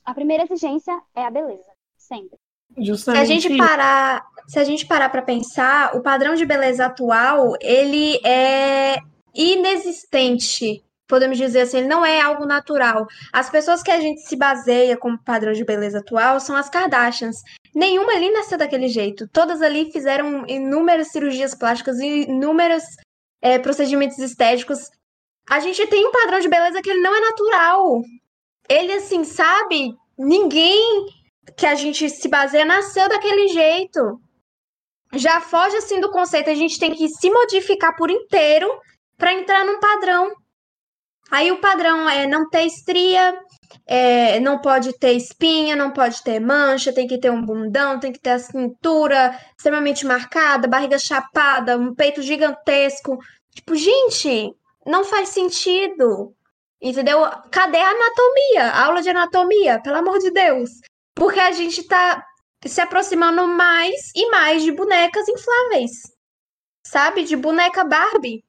a 0.04 0.14
primeira 0.14 0.44
exigência 0.44 1.00
é 1.16 1.24
a 1.24 1.32
beleza, 1.32 1.72
sempre. 1.98 2.38
Justamente. 2.78 3.26
Se 3.26 3.32
a 3.32 3.40
gente 3.40 3.58
parar, 3.58 4.26
se 4.48 4.60
a 4.60 4.64
gente 4.64 4.86
parar 4.86 5.10
para 5.10 5.22
pensar, 5.22 5.96
o 5.96 6.02
padrão 6.02 6.36
de 6.36 6.46
beleza 6.46 6.86
atual 6.86 7.54
ele 7.60 8.20
é 8.26 8.98
inexistente 9.34 10.84
podemos 11.12 11.38
dizer 11.38 11.62
assim, 11.62 11.80
ele 11.80 11.88
não 11.90 12.06
é 12.06 12.22
algo 12.22 12.46
natural. 12.46 13.06
As 13.34 13.50
pessoas 13.50 13.84
que 13.84 13.92
a 13.92 14.00
gente 14.00 14.22
se 14.22 14.38
baseia 14.38 14.96
como 14.96 15.22
padrão 15.22 15.52
de 15.52 15.66
beleza 15.66 16.00
atual 16.00 16.40
são 16.40 16.56
as 16.56 16.70
Kardashians. 16.70 17.36
Nenhuma 17.76 18.14
ali 18.14 18.32
nasceu 18.32 18.58
daquele 18.58 18.88
jeito. 18.88 19.28
Todas 19.28 19.62
ali 19.62 19.92
fizeram 19.92 20.46
inúmeras 20.48 21.10
cirurgias 21.10 21.54
plásticas 21.54 22.00
e 22.00 22.24
inúmeros 22.30 22.84
é, 23.42 23.58
procedimentos 23.60 24.18
estéticos. 24.20 24.90
A 25.50 25.60
gente 25.60 25.86
tem 25.88 26.06
um 26.06 26.12
padrão 26.12 26.40
de 26.40 26.48
beleza 26.48 26.82
que 26.82 26.90
ele 26.90 27.02
não 27.02 27.16
é 27.16 27.20
natural. 27.20 28.02
Ele, 28.70 28.94
assim, 28.94 29.24
sabe? 29.24 29.94
Ninguém 30.18 31.06
que 31.58 31.66
a 31.66 31.76
gente 31.76 32.10
se 32.10 32.28
baseia 32.28 32.64
nasceu 32.64 33.10
daquele 33.10 33.48
jeito. 33.48 34.20
Já 35.14 35.42
foge, 35.42 35.76
assim, 35.78 36.00
do 36.00 36.12
conceito. 36.12 36.50
A 36.50 36.56
gente 36.56 36.80
tem 36.80 36.94
que 36.94 37.10
se 37.10 37.30
modificar 37.30 37.96
por 37.98 38.10
inteiro 38.10 38.70
para 39.18 39.34
entrar 39.34 39.66
num 39.66 39.80
padrão. 39.80 40.32
Aí 41.32 41.50
o 41.50 41.62
padrão 41.62 42.10
é 42.10 42.28
não 42.28 42.50
ter 42.50 42.64
estria, 42.64 43.34
é, 43.88 44.38
não 44.42 44.60
pode 44.60 44.92
ter 45.00 45.14
espinha, 45.14 45.78
não 45.78 45.92
pode 45.92 46.22
ter 46.24 46.42
mancha, 46.42 46.94
tem 46.94 47.08
que 47.08 47.18
ter 47.18 47.32
um 47.32 47.42
bundão, 47.42 48.00
tem 48.00 48.12
que 48.12 48.20
ter 48.20 48.32
a 48.32 48.40
cintura 48.40 49.40
extremamente 49.58 50.06
marcada, 50.06 50.68
barriga 50.68 51.00
chapada, 51.00 51.78
um 51.78 51.96
peito 51.96 52.22
gigantesco. 52.22 53.18
Tipo, 53.56 53.76
gente, 53.76 54.54
não 54.86 55.06
faz 55.06 55.30
sentido. 55.30 56.36
Entendeu? 56.82 57.22
Cadê 57.52 57.78
a 57.78 57.90
anatomia? 57.90 58.64
A 58.64 58.86
aula 58.86 59.02
de 59.02 59.10
anatomia, 59.10 59.80
pelo 59.82 59.98
amor 59.98 60.20
de 60.20 60.32
Deus. 60.32 60.70
Porque 61.16 61.40
a 61.40 61.52
gente 61.52 61.84
tá 61.84 62.26
se 62.66 62.82
aproximando 62.82 63.48
mais 63.48 64.12
e 64.16 64.30
mais 64.30 64.64
de 64.64 64.72
bonecas 64.72 65.28
infláveis. 65.30 65.92
Sabe? 66.86 67.24
De 67.24 67.36
boneca 67.36 67.84
Barbie. 67.84 68.44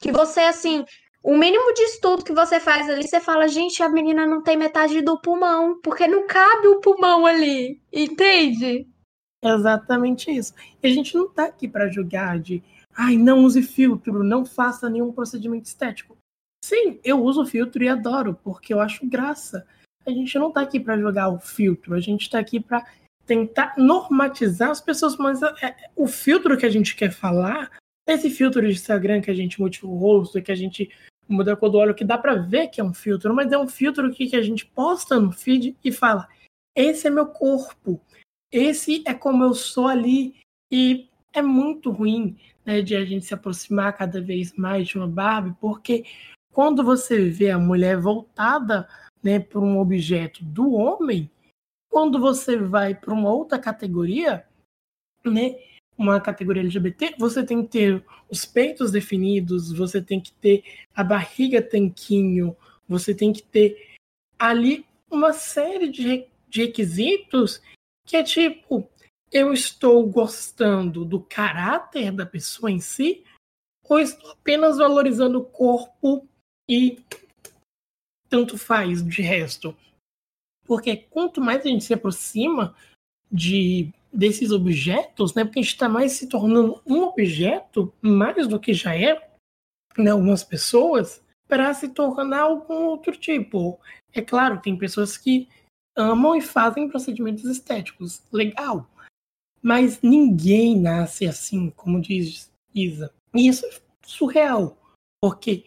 Que 0.00 0.10
você, 0.10 0.40
assim, 0.40 0.84
o 1.26 1.36
mínimo 1.36 1.74
de 1.74 1.82
estudo 1.82 2.24
que 2.24 2.32
você 2.32 2.60
faz 2.60 2.88
ali, 2.88 3.02
você 3.02 3.18
fala, 3.18 3.48
gente, 3.48 3.82
a 3.82 3.88
menina 3.88 4.24
não 4.24 4.40
tem 4.40 4.56
metade 4.56 5.02
do 5.02 5.20
pulmão, 5.20 5.80
porque 5.82 6.06
não 6.06 6.24
cabe 6.24 6.68
o 6.68 6.80
pulmão 6.80 7.26
ali, 7.26 7.82
entende? 7.92 8.86
Exatamente 9.42 10.30
isso. 10.30 10.54
E 10.80 10.86
a 10.86 10.90
gente 10.90 11.16
não 11.16 11.28
tá 11.28 11.46
aqui 11.46 11.66
para 11.66 11.88
julgar 11.88 12.38
de, 12.38 12.62
ai, 12.96 13.16
não 13.16 13.42
use 13.42 13.60
filtro, 13.60 14.22
não 14.22 14.46
faça 14.46 14.88
nenhum 14.88 15.10
procedimento 15.10 15.66
estético. 15.66 16.16
Sim, 16.64 17.00
eu 17.02 17.20
uso 17.20 17.44
filtro 17.44 17.82
e 17.82 17.88
adoro, 17.88 18.38
porque 18.44 18.72
eu 18.72 18.78
acho 18.78 19.04
graça. 19.04 19.66
A 20.06 20.12
gente 20.12 20.38
não 20.38 20.52
tá 20.52 20.60
aqui 20.60 20.78
para 20.78 20.96
jogar 20.96 21.28
o 21.28 21.40
filtro, 21.40 21.94
a 21.94 22.00
gente 22.00 22.30
tá 22.30 22.38
aqui 22.38 22.60
para 22.60 22.86
tentar 23.26 23.74
normatizar 23.76 24.70
as 24.70 24.80
pessoas, 24.80 25.16
mas 25.16 25.42
é, 25.42 25.48
é, 25.60 25.76
o 25.96 26.06
filtro 26.06 26.56
que 26.56 26.64
a 26.64 26.70
gente 26.70 26.94
quer 26.94 27.10
falar, 27.10 27.72
esse 28.06 28.30
filtro 28.30 28.62
de 28.62 28.74
Instagram 28.74 29.20
que 29.20 29.30
a 29.32 29.34
gente 29.34 29.60
modifica 29.60 29.88
o 29.88 29.98
rosto, 29.98 30.40
que 30.40 30.52
a 30.52 30.56
gente 30.56 30.88
muda 31.28 31.52
a 31.52 31.56
cor 31.56 31.70
do 31.70 31.78
óleo, 31.78 31.94
que 31.94 32.04
dá 32.04 32.16
para 32.16 32.34
ver 32.34 32.68
que 32.68 32.80
é 32.80 32.84
um 32.84 32.94
filtro, 32.94 33.34
mas 33.34 33.52
é 33.52 33.58
um 33.58 33.68
filtro 33.68 34.10
que, 34.12 34.26
que 34.26 34.36
a 34.36 34.42
gente 34.42 34.66
posta 34.66 35.18
no 35.18 35.32
feed 35.32 35.76
e 35.84 35.92
fala: 35.92 36.28
esse 36.74 37.06
é 37.06 37.10
meu 37.10 37.26
corpo, 37.26 38.00
esse 38.52 39.02
é 39.06 39.14
como 39.14 39.44
eu 39.44 39.54
sou 39.54 39.88
ali. 39.88 40.36
E 40.70 41.08
é 41.32 41.40
muito 41.40 41.90
ruim 41.90 42.36
né, 42.64 42.82
de 42.82 42.96
a 42.96 43.04
gente 43.04 43.24
se 43.24 43.34
aproximar 43.34 43.96
cada 43.96 44.20
vez 44.20 44.52
mais 44.54 44.88
de 44.88 44.98
uma 44.98 45.06
Barbie, 45.06 45.56
porque 45.60 46.04
quando 46.52 46.82
você 46.82 47.28
vê 47.28 47.50
a 47.50 47.58
mulher 47.58 47.98
voltada 47.98 48.88
né, 49.22 49.38
para 49.38 49.60
um 49.60 49.78
objeto 49.78 50.44
do 50.44 50.72
homem, 50.72 51.30
quando 51.88 52.18
você 52.18 52.56
vai 52.56 52.94
para 52.94 53.14
uma 53.14 53.30
outra 53.30 53.58
categoria, 53.58 54.44
né, 55.24 55.56
uma 55.96 56.20
categoria 56.20 56.62
LGBT, 56.62 57.14
você 57.18 57.44
tem 57.44 57.62
que 57.62 57.70
ter 57.70 58.04
os 58.28 58.44
peitos 58.44 58.90
definidos, 58.92 59.72
você 59.72 60.00
tem 60.02 60.20
que 60.20 60.32
ter 60.32 60.62
a 60.94 61.02
barriga 61.02 61.62
tanquinho, 61.62 62.56
você 62.88 63.14
tem 63.14 63.32
que 63.32 63.42
ter 63.42 63.94
ali 64.38 64.84
uma 65.10 65.32
série 65.32 65.88
de, 65.88 66.26
de 66.48 66.64
requisitos 66.64 67.62
que 68.06 68.16
é 68.16 68.22
tipo, 68.22 68.88
eu 69.32 69.52
estou 69.52 70.06
gostando 70.06 71.04
do 71.04 71.20
caráter 71.20 72.12
da 72.12 72.24
pessoa 72.24 72.70
em 72.70 72.78
si, 72.78 73.24
ou 73.88 73.98
estou 73.98 74.30
apenas 74.30 74.78
valorizando 74.78 75.40
o 75.40 75.44
corpo 75.44 76.28
e 76.68 77.02
tanto 78.28 78.58
faz 78.58 79.04
de 79.04 79.22
resto? 79.22 79.76
Porque 80.64 80.96
quanto 80.96 81.40
mais 81.40 81.64
a 81.64 81.68
gente 81.68 81.84
se 81.84 81.94
aproxima 81.94 82.74
de 83.30 83.92
desses 84.16 84.50
objetos, 84.50 85.34
né, 85.34 85.44
porque 85.44 85.58
a 85.58 85.62
gente 85.62 85.72
está 85.72 85.88
mais 85.88 86.12
se 86.12 86.26
tornando 86.26 86.80
um 86.86 87.02
objeto, 87.02 87.92
mais 88.00 88.46
do 88.48 88.58
que 88.58 88.72
já 88.72 88.96
é, 88.96 89.30
né, 89.98 90.10
algumas 90.10 90.42
pessoas, 90.42 91.22
para 91.46 91.72
se 91.74 91.88
tornar 91.90 92.40
algum 92.40 92.86
outro 92.86 93.16
tipo. 93.16 93.78
É 94.12 94.22
claro, 94.22 94.60
tem 94.60 94.76
pessoas 94.76 95.16
que 95.18 95.48
amam 95.94 96.34
e 96.34 96.40
fazem 96.40 96.88
procedimentos 96.88 97.44
estéticos, 97.44 98.22
legal. 98.32 98.88
Mas 99.62 100.00
ninguém 100.00 100.80
nasce 100.80 101.26
assim, 101.26 101.70
como 101.70 102.00
diz 102.00 102.50
Isa. 102.74 103.12
E 103.34 103.48
isso 103.48 103.66
é 103.66 103.70
surreal, 104.04 104.76
porque 105.20 105.64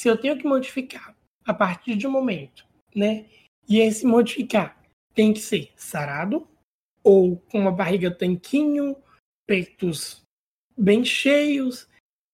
se 0.00 0.08
eu 0.08 0.16
tenho 0.16 0.38
que 0.38 0.46
modificar 0.46 1.14
a 1.44 1.52
partir 1.52 1.96
de 1.96 2.06
um 2.06 2.10
momento, 2.10 2.64
né? 2.94 3.26
E 3.68 3.78
esse 3.78 4.06
modificar 4.06 4.80
tem 5.14 5.32
que 5.32 5.40
ser 5.40 5.70
sarado 5.76 6.46
ou 7.02 7.36
com 7.36 7.60
uma 7.60 7.72
barriga 7.72 8.10
tanquinho, 8.10 8.96
peitos 9.46 10.22
bem 10.76 11.04
cheios, 11.04 11.88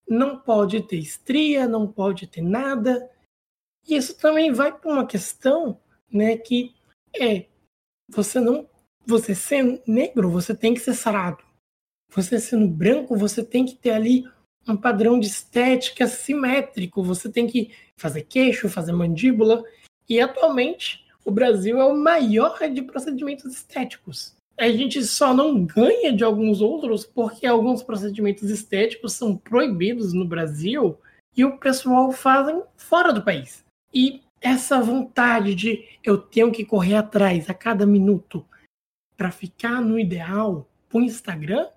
não 0.09 0.39
pode 0.39 0.83
ter 0.87 0.97
estria, 0.97 1.67
não 1.67 1.91
pode 1.91 2.27
ter 2.27 2.43
nada. 2.43 3.11
E 3.89 3.97
isso 3.97 4.17
também 4.19 4.53
vai 4.53 4.77
para 4.77 4.91
uma 4.91 5.07
questão, 5.07 5.81
né, 6.11 6.37
que 6.37 6.75
é 7.19 7.47
você 8.09 8.41
não 8.41 8.69
você 9.07 9.37
sendo 9.37 9.81
negro, 9.87 10.29
você 10.29 10.55
tem 10.55 10.75
que 10.75 10.81
ser 10.81 10.95
sarado. 10.95 11.45
Você 12.11 12.41
sendo 12.41 12.67
branco, 12.67 13.17
você 13.17 13.45
tem 13.45 13.65
que 13.65 13.77
ter 13.77 13.91
ali 13.91 14.25
um 14.69 14.77
padrão 14.77 15.19
de 15.19 15.29
estética 15.29 16.07
simétrico. 16.09 17.03
Você 17.03 17.31
tem 17.31 17.47
que 17.47 17.73
fazer 17.97 18.23
queixo, 18.23 18.69
fazer 18.69 18.93
mandíbula. 18.93 19.63
E 20.09 20.21
atualmente 20.21 21.07
o 21.25 21.31
Brasil 21.31 21.81
é 21.81 21.85
o 21.85 21.97
maior 21.97 22.59
de 22.69 22.83
procedimentos 22.83 23.53
estéticos. 23.55 24.35
A 24.59 24.69
gente 24.69 25.03
só 25.05 25.35
não 25.35 25.65
ganha 25.65 26.13
de 26.13 26.25
alguns 26.25 26.61
outros 26.61 27.05
porque 27.05 27.47
alguns 27.47 27.83
procedimentos 27.83 28.49
estéticos 28.51 29.13
são 29.13 29.37
proibidos 29.37 30.13
no 30.13 30.25
Brasil 30.25 30.99
e 31.37 31.45
o 31.45 31.59
pessoal 31.59 32.11
fazem 32.11 32.63
fora 32.77 33.13
do 33.13 33.23
país. 33.23 33.65
E 33.93 34.23
essa 34.41 34.81
vontade 34.81 35.55
de 35.55 35.85
eu 36.03 36.17
tenho 36.17 36.51
que 36.51 36.65
correr 36.65 36.95
atrás 36.95 37.51
a 37.51 37.55
cada 37.55 37.87
minuto 37.87 38.47
para 39.17 39.31
ficar 39.31 39.81
no 39.81 39.99
ideal 39.99 40.67
pro 40.89 41.03
Instagram 41.03 41.69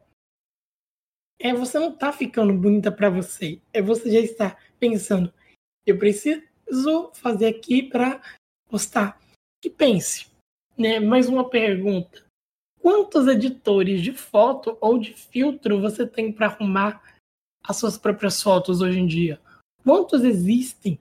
é 1.39 1.53
você 1.53 1.79
não 1.79 1.91
tá 1.91 2.11
ficando 2.11 2.53
bonita 2.53 2.91
para 2.91 3.09
você, 3.09 3.61
é 3.71 3.81
você 3.81 4.11
já 4.11 4.19
está 4.19 4.57
pensando, 4.77 5.33
eu 5.85 5.97
preciso 5.97 6.43
fazer 7.13 7.47
aqui 7.47 7.81
para 7.81 8.21
postar. 8.69 9.19
Que 9.61 9.69
pense, 9.69 10.27
né? 10.77 10.99
Mais 10.99 11.27
uma 11.27 11.49
pergunta. 11.49 12.28
Quantos 12.81 13.27
editores 13.27 14.01
de 14.01 14.13
foto 14.13 14.77
ou 14.79 14.97
de 14.97 15.13
filtro 15.13 15.81
você 15.81 16.07
tem 16.07 16.31
para 16.31 16.47
arrumar 16.47 17.01
as 17.63 17.77
suas 17.77 17.97
próprias 17.97 18.41
fotos 18.41 18.81
hoje 18.81 18.99
em 18.99 19.07
dia? 19.07 19.41
Quantos 19.83 20.23
existem? 20.23 20.99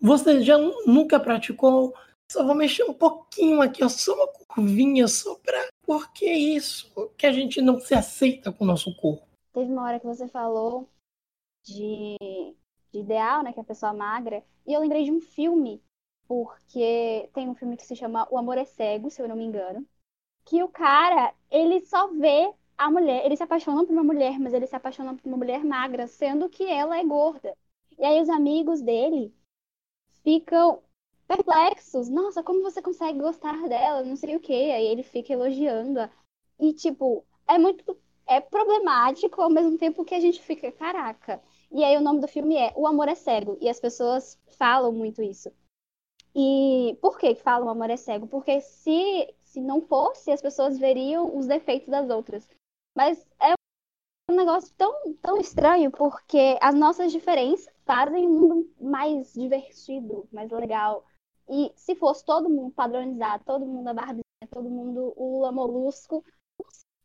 Você 0.00 0.42
já 0.42 0.56
nunca 0.86 1.20
praticou? 1.20 1.94
Só 2.30 2.44
vou 2.44 2.54
mexer 2.54 2.84
um 2.84 2.94
pouquinho 2.94 3.60
aqui, 3.60 3.82
ó, 3.84 3.88
só 3.88 4.14
uma 4.14 4.28
curvinha, 4.46 5.06
só 5.08 5.34
para. 5.36 5.68
Por 5.82 6.12
que 6.12 6.30
isso? 6.30 6.92
Que 7.16 7.26
a 7.26 7.32
gente 7.32 7.60
não 7.60 7.80
se 7.80 7.94
aceita 7.94 8.52
com 8.52 8.64
o 8.64 8.66
nosso 8.66 8.94
corpo. 8.96 9.26
Teve 9.52 9.70
uma 9.72 9.82
hora 9.82 9.98
que 9.98 10.06
você 10.06 10.28
falou 10.28 10.88
de, 11.64 12.16
de 12.92 13.00
ideal, 13.00 13.42
né? 13.42 13.52
Que 13.52 13.58
é 13.58 13.62
a 13.62 13.66
pessoa 13.66 13.92
magra. 13.92 14.44
E 14.66 14.72
eu 14.72 14.80
lembrei 14.80 15.04
de 15.04 15.10
um 15.10 15.20
filme, 15.20 15.82
porque 16.28 17.28
tem 17.34 17.48
um 17.48 17.54
filme 17.54 17.76
que 17.76 17.84
se 17.84 17.96
chama 17.96 18.28
O 18.30 18.38
Amor 18.38 18.56
é 18.58 18.64
Cego, 18.64 19.10
se 19.10 19.20
eu 19.20 19.28
não 19.28 19.36
me 19.36 19.44
engano. 19.44 19.84
Que 20.50 20.64
o 20.64 20.68
cara, 20.68 21.32
ele 21.48 21.80
só 21.86 22.08
vê 22.08 22.52
a 22.76 22.90
mulher, 22.90 23.24
ele 23.24 23.36
se 23.36 23.42
apaixona 23.44 23.86
por 23.86 23.92
uma 23.92 24.02
mulher, 24.02 24.36
mas 24.40 24.52
ele 24.52 24.66
se 24.66 24.74
apaixona 24.74 25.14
por 25.14 25.24
uma 25.28 25.36
mulher 25.36 25.64
magra, 25.64 26.08
sendo 26.08 26.48
que 26.48 26.64
ela 26.64 26.98
é 26.98 27.04
gorda. 27.04 27.56
E 27.96 28.04
aí 28.04 28.20
os 28.20 28.28
amigos 28.28 28.82
dele 28.82 29.32
ficam 30.24 30.82
perplexos. 31.28 32.08
Nossa, 32.08 32.42
como 32.42 32.62
você 32.62 32.82
consegue 32.82 33.20
gostar 33.20 33.68
dela? 33.68 34.02
Não 34.02 34.16
sei 34.16 34.34
o 34.34 34.40
quê. 34.40 34.72
Aí 34.74 34.86
ele 34.86 35.04
fica 35.04 35.32
elogiando-a. 35.32 36.10
E, 36.58 36.72
tipo, 36.72 37.24
é 37.46 37.56
muito 37.56 37.96
é 38.26 38.40
problemático 38.40 39.40
ao 39.40 39.50
mesmo 39.50 39.78
tempo 39.78 40.04
que 40.04 40.14
a 40.14 40.20
gente 40.20 40.40
fica, 40.42 40.72
caraca. 40.72 41.40
E 41.70 41.84
aí 41.84 41.96
o 41.96 42.00
nome 42.00 42.20
do 42.20 42.28
filme 42.28 42.56
é 42.56 42.72
O 42.76 42.86
Amor 42.88 43.08
é 43.08 43.14
Cego. 43.14 43.56
E 43.60 43.68
as 43.68 43.78
pessoas 43.78 44.36
falam 44.58 44.92
muito 44.92 45.22
isso. 45.22 45.52
E 46.34 46.96
por 47.00 47.18
que 47.18 47.34
falam 47.34 47.68
o 47.68 47.70
amor 47.70 47.90
é 47.90 47.96
cego? 47.96 48.26
Porque 48.26 48.60
se, 48.60 49.34
se 49.50 49.60
não 49.60 49.82
fosse, 49.82 50.30
as 50.30 50.40
pessoas 50.40 50.78
veriam 50.78 51.36
os 51.36 51.46
defeitos 51.46 51.88
das 51.88 52.08
outras. 52.08 52.48
Mas 52.96 53.26
é 53.42 53.54
um 54.30 54.36
negócio 54.36 54.72
tão, 54.76 55.12
tão 55.14 55.38
estranho, 55.38 55.90
porque 55.90 56.56
as 56.60 56.74
nossas 56.74 57.10
diferenças 57.10 57.68
fazem 57.84 58.28
um 58.28 58.40
mundo 58.40 58.74
mais 58.80 59.32
divertido, 59.34 60.28
mais 60.32 60.50
legal. 60.52 61.04
E 61.48 61.72
se 61.74 61.96
fosse 61.96 62.24
todo 62.24 62.48
mundo 62.48 62.72
padronizado, 62.72 63.44
todo 63.44 63.66
mundo 63.66 63.88
a 63.88 63.94
Barbie, 63.94 64.22
todo 64.50 64.70
mundo 64.70 65.12
o 65.16 65.38
Lula 65.38 65.50
Molusco, 65.50 66.24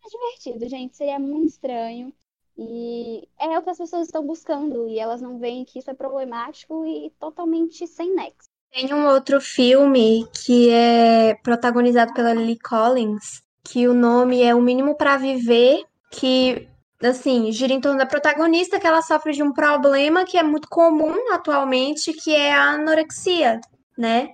divertido, 0.08 0.70
gente. 0.70 0.96
Seria 0.96 1.18
muito 1.18 1.48
estranho. 1.48 2.14
E 2.56 3.28
é 3.40 3.58
o 3.58 3.64
que 3.64 3.72
as 3.72 3.78
pessoas 3.80 4.06
estão 4.06 4.26
buscando. 4.26 4.88
E 4.88 5.00
elas 5.00 5.20
não 5.20 5.40
veem 5.40 5.66
que 5.66 5.80
isso 5.80 5.90
é 5.90 5.96
problemático 5.96 6.86
e 6.86 7.10
totalmente 7.20 7.88
sem 7.88 8.14
nexo. 8.14 8.48
Tem 8.76 8.94
um 8.94 9.08
outro 9.08 9.40
filme 9.40 10.28
que 10.34 10.70
é 10.70 11.34
protagonizado 11.36 12.14
pela 12.14 12.34
Lily 12.34 12.60
Collins, 12.60 13.42
que 13.64 13.88
o 13.88 13.94
nome 13.94 14.44
é 14.44 14.54
O 14.54 14.62
Mínimo 14.62 14.98
para 14.98 15.16
Viver, 15.16 15.86
que 16.12 16.68
assim, 17.02 17.54
gira 17.54 17.72
em 17.72 17.80
torno 17.80 17.98
da 17.98 18.06
protagonista 18.06 18.78
que 18.78 18.86
ela 18.86 19.02
sofre 19.02 19.32
de 19.32 19.42
um 19.42 19.54
problema 19.54 20.26
que 20.26 20.38
é 20.38 20.44
muito 20.44 20.68
comum 20.68 21.32
atualmente, 21.32 22.12
que 22.12 22.36
é 22.36 22.52
a 22.52 22.72
anorexia, 22.72 23.62
né? 23.98 24.28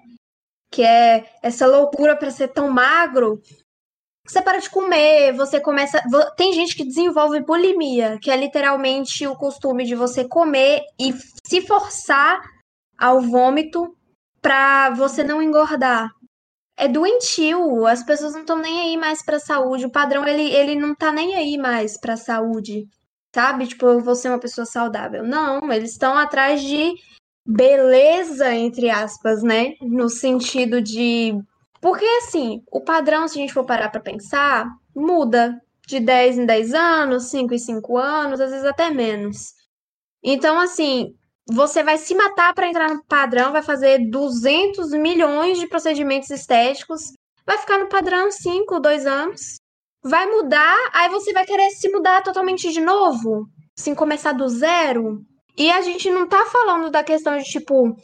Que 0.72 0.82
é 0.82 1.30
essa 1.44 1.68
loucura 1.68 2.16
para 2.16 2.32
ser 2.32 2.48
tão 2.48 2.68
magro 2.68 3.40
você 4.28 4.42
para 4.42 4.58
de 4.58 4.72
comer, 4.72 5.34
você 5.34 5.60
começa. 5.60 6.02
Tem 6.36 6.52
gente 6.52 6.76
que 6.76 6.84
desenvolve 6.84 7.42
bulimia, 7.42 8.18
que 8.20 8.32
é 8.32 8.36
literalmente 8.36 9.28
o 9.28 9.36
costume 9.36 9.86
de 9.86 9.94
você 9.94 10.28
comer 10.28 10.82
e 11.00 11.14
se 11.46 11.62
forçar 11.62 12.42
ao 12.98 13.22
vômito 13.22 13.96
para 14.42 14.90
você 14.92 15.24
não 15.24 15.42
engordar. 15.42 16.10
É 16.78 16.88
doentio, 16.88 17.86
as 17.86 18.04
pessoas 18.04 18.34
não 18.34 18.42
estão 18.42 18.58
nem 18.58 18.82
aí 18.82 18.98
mais 18.98 19.24
para 19.24 19.40
saúde. 19.40 19.86
O 19.86 19.92
padrão 19.92 20.28
ele, 20.28 20.52
ele 20.52 20.76
não 20.76 20.96
tá 20.96 21.12
nem 21.12 21.36
aí 21.36 21.58
mais 21.58 22.00
para 22.00 22.18
saúde, 22.18 22.88
sabe? 23.34 23.68
Tipo, 23.68 23.88
eu 23.88 24.00
vou 24.02 24.16
ser 24.16 24.30
uma 24.30 24.40
pessoa 24.40 24.66
saudável. 24.66 25.24
Não, 25.24 25.72
eles 25.72 25.92
estão 25.92 26.18
atrás 26.18 26.62
de 26.62 26.94
beleza, 27.46 28.54
entre 28.54 28.90
aspas, 28.90 29.44
né? 29.44 29.74
No 29.82 30.10
sentido 30.10 30.82
de 30.82 31.36
porque, 31.82 32.06
assim, 32.06 32.64
o 32.72 32.80
padrão, 32.80 33.28
se 33.28 33.40
a 33.40 33.42
gente 33.42 33.54
for 33.54 33.66
parar 33.66 33.90
para 33.90 34.00
pensar, 34.00 34.68
muda 34.96 35.60
de 35.88 36.00
10 36.00 36.38
em 36.38 36.46
10 36.46 36.74
anos, 36.76 37.30
5 37.32 37.56
em 37.56 37.58
5 37.58 37.98
anos, 37.98 38.40
às 38.40 38.52
vezes 38.52 38.66
até 38.66 38.92
menos. 38.92 39.56
Então, 40.24 40.60
assim, 40.60 41.16
você 41.52 41.84
vai 41.84 41.98
se 41.98 42.16
matar 42.16 42.54
para 42.54 42.68
entrar 42.68 42.90
no 42.90 43.04
padrão, 43.04 43.52
vai 43.52 43.62
fazer 43.62 44.10
200 44.10 44.92
milhões 44.92 45.60
de 45.60 45.68
procedimentos 45.68 46.30
estéticos, 46.30 47.12
vai 47.46 47.58
ficar 47.58 47.78
no 47.78 47.90
padrão 47.90 48.32
5, 48.32 48.80
2 48.80 49.06
anos, 49.06 49.56
vai 50.02 50.26
mudar, 50.28 50.90
aí 50.94 51.10
você 51.10 51.34
vai 51.34 51.46
querer 51.46 51.70
se 51.72 51.90
mudar 51.90 52.24
totalmente 52.24 52.72
de 52.72 52.80
novo, 52.80 53.48
assim, 53.78 53.94
começar 53.94 54.32
do 54.32 54.48
zero. 54.48 55.22
E 55.58 55.70
a 55.70 55.82
gente 55.82 56.10
não 56.10 56.28
tá 56.28 56.46
falando 56.46 56.90
da 56.90 57.04
questão 57.04 57.38
de 57.38 57.44
tipo, 57.44 57.96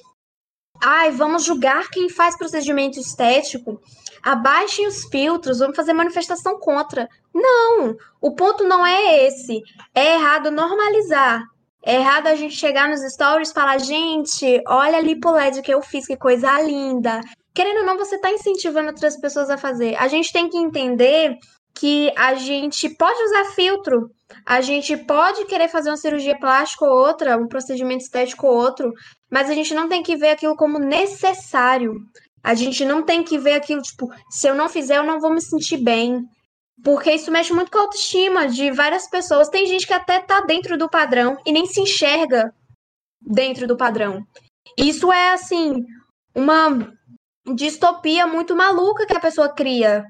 ai, 0.83 1.11
vamos 1.11 1.45
julgar 1.45 1.89
quem 1.89 2.09
faz 2.09 2.37
procedimento 2.37 2.99
estético, 2.99 3.79
abaixem 4.21 4.85
os 4.85 5.05
filtros, 5.05 5.59
vamos 5.59 5.75
fazer 5.75 5.93
manifestação 5.93 6.59
contra. 6.59 7.07
Não, 7.33 7.95
o 8.19 8.35
ponto 8.35 8.65
não 8.65 8.85
é 8.85 9.25
esse. 9.25 9.61
É 9.95 10.15
errado 10.15 10.51
normalizar. 10.51 11.43
É 11.87 11.95
errado 11.95 12.27
a 12.27 12.35
gente 12.35 12.53
chegar 12.53 12.89
nos 12.89 12.99
stories 13.13 13.49
e 13.49 13.53
falar, 13.53 13.77
gente, 13.77 14.61
olha 14.67 14.97
a 14.97 15.01
lipoled 15.01 15.61
que 15.61 15.73
eu 15.73 15.81
fiz, 15.81 16.05
que 16.05 16.17
coisa 16.17 16.61
linda. 16.61 17.21
Querendo 17.55 17.77
ou 17.77 17.85
não, 17.85 17.97
você 17.97 18.15
está 18.15 18.29
incentivando 18.29 18.89
outras 18.89 19.15
pessoas 19.15 19.49
a 19.49 19.57
fazer. 19.57 19.95
A 19.95 20.09
gente 20.09 20.33
tem 20.33 20.49
que 20.49 20.57
entender 20.57 21.37
que 21.73 22.11
a 22.17 22.35
gente 22.35 22.89
pode 22.89 23.23
usar 23.23 23.45
filtro, 23.55 24.11
a 24.45 24.59
gente 24.59 24.97
pode 24.97 25.45
querer 25.45 25.69
fazer 25.69 25.89
uma 25.89 25.95
cirurgia 25.95 26.37
plástica 26.37 26.83
ou 26.83 26.91
outra, 26.91 27.37
um 27.37 27.47
procedimento 27.47 28.03
estético 28.03 28.47
ou 28.47 28.57
outro, 28.57 28.91
mas 29.31 29.49
a 29.49 29.53
gente 29.53 29.73
não 29.73 29.87
tem 29.87 30.03
que 30.03 30.17
ver 30.17 30.31
aquilo 30.31 30.57
como 30.57 30.77
necessário. 30.79 31.93
A 32.43 32.53
gente 32.53 32.83
não 32.83 33.01
tem 33.01 33.23
que 33.23 33.37
ver 33.37 33.53
aquilo, 33.53 33.81
tipo, 33.81 34.09
se 34.29 34.45
eu 34.45 34.55
não 34.55 34.67
fizer, 34.67 34.97
eu 34.97 35.03
não 35.03 35.21
vou 35.21 35.33
me 35.33 35.39
sentir 35.41 35.77
bem. 35.77 36.19
Porque 36.83 37.11
isso 37.11 37.31
mexe 37.31 37.53
muito 37.53 37.71
com 37.71 37.79
a 37.79 37.81
autoestima 37.81 38.47
de 38.47 38.71
várias 38.71 39.09
pessoas. 39.09 39.49
Tem 39.49 39.65
gente 39.65 39.87
que 39.87 39.93
até 39.93 40.19
tá 40.19 40.41
dentro 40.41 40.77
do 40.77 40.89
padrão 40.89 41.37
e 41.45 41.51
nem 41.51 41.65
se 41.65 41.81
enxerga 41.81 42.53
dentro 43.21 43.67
do 43.67 43.75
padrão. 43.75 44.25
Isso 44.77 45.11
é, 45.11 45.31
assim, 45.31 45.85
uma 46.35 46.93
distopia 47.55 48.27
muito 48.27 48.55
maluca 48.55 49.05
que 49.05 49.15
a 49.15 49.19
pessoa 49.19 49.49
cria. 49.49 50.05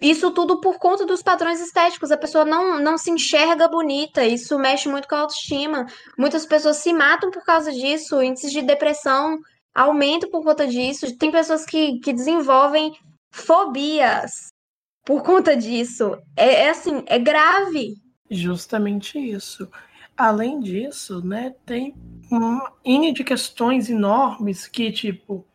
Isso 0.00 0.30
tudo 0.30 0.60
por 0.60 0.78
conta 0.78 1.04
dos 1.04 1.22
padrões 1.22 1.60
estéticos. 1.60 2.10
A 2.10 2.16
pessoa 2.16 2.44
não, 2.44 2.80
não 2.80 2.96
se 2.96 3.10
enxerga 3.10 3.68
bonita. 3.68 4.24
Isso 4.24 4.58
mexe 4.58 4.88
muito 4.88 5.06
com 5.06 5.14
a 5.14 5.20
autoestima. 5.20 5.86
Muitas 6.18 6.46
pessoas 6.46 6.78
se 6.78 6.92
matam 6.92 7.30
por 7.30 7.44
causa 7.44 7.70
disso. 7.70 8.22
Índices 8.22 8.50
de 8.50 8.62
depressão 8.62 9.38
aumentam 9.74 10.30
por 10.30 10.42
conta 10.42 10.66
disso. 10.66 11.16
Tem 11.18 11.30
pessoas 11.30 11.66
que, 11.66 12.00
que 12.00 12.12
desenvolvem 12.12 12.92
fobias 13.30 14.50
por 15.04 15.22
conta 15.22 15.56
disso. 15.56 16.16
É, 16.36 16.64
é 16.64 16.70
assim, 16.70 17.02
é 17.06 17.18
grave. 17.18 17.96
Justamente 18.30 19.18
isso. 19.18 19.68
Além 20.16 20.60
disso, 20.60 21.24
né, 21.24 21.54
tem 21.64 21.94
uma 22.30 22.72
N 22.84 23.12
de 23.12 23.24
questões 23.24 23.88
enormes 23.88 24.68
que, 24.68 24.92
tipo, 24.92 25.46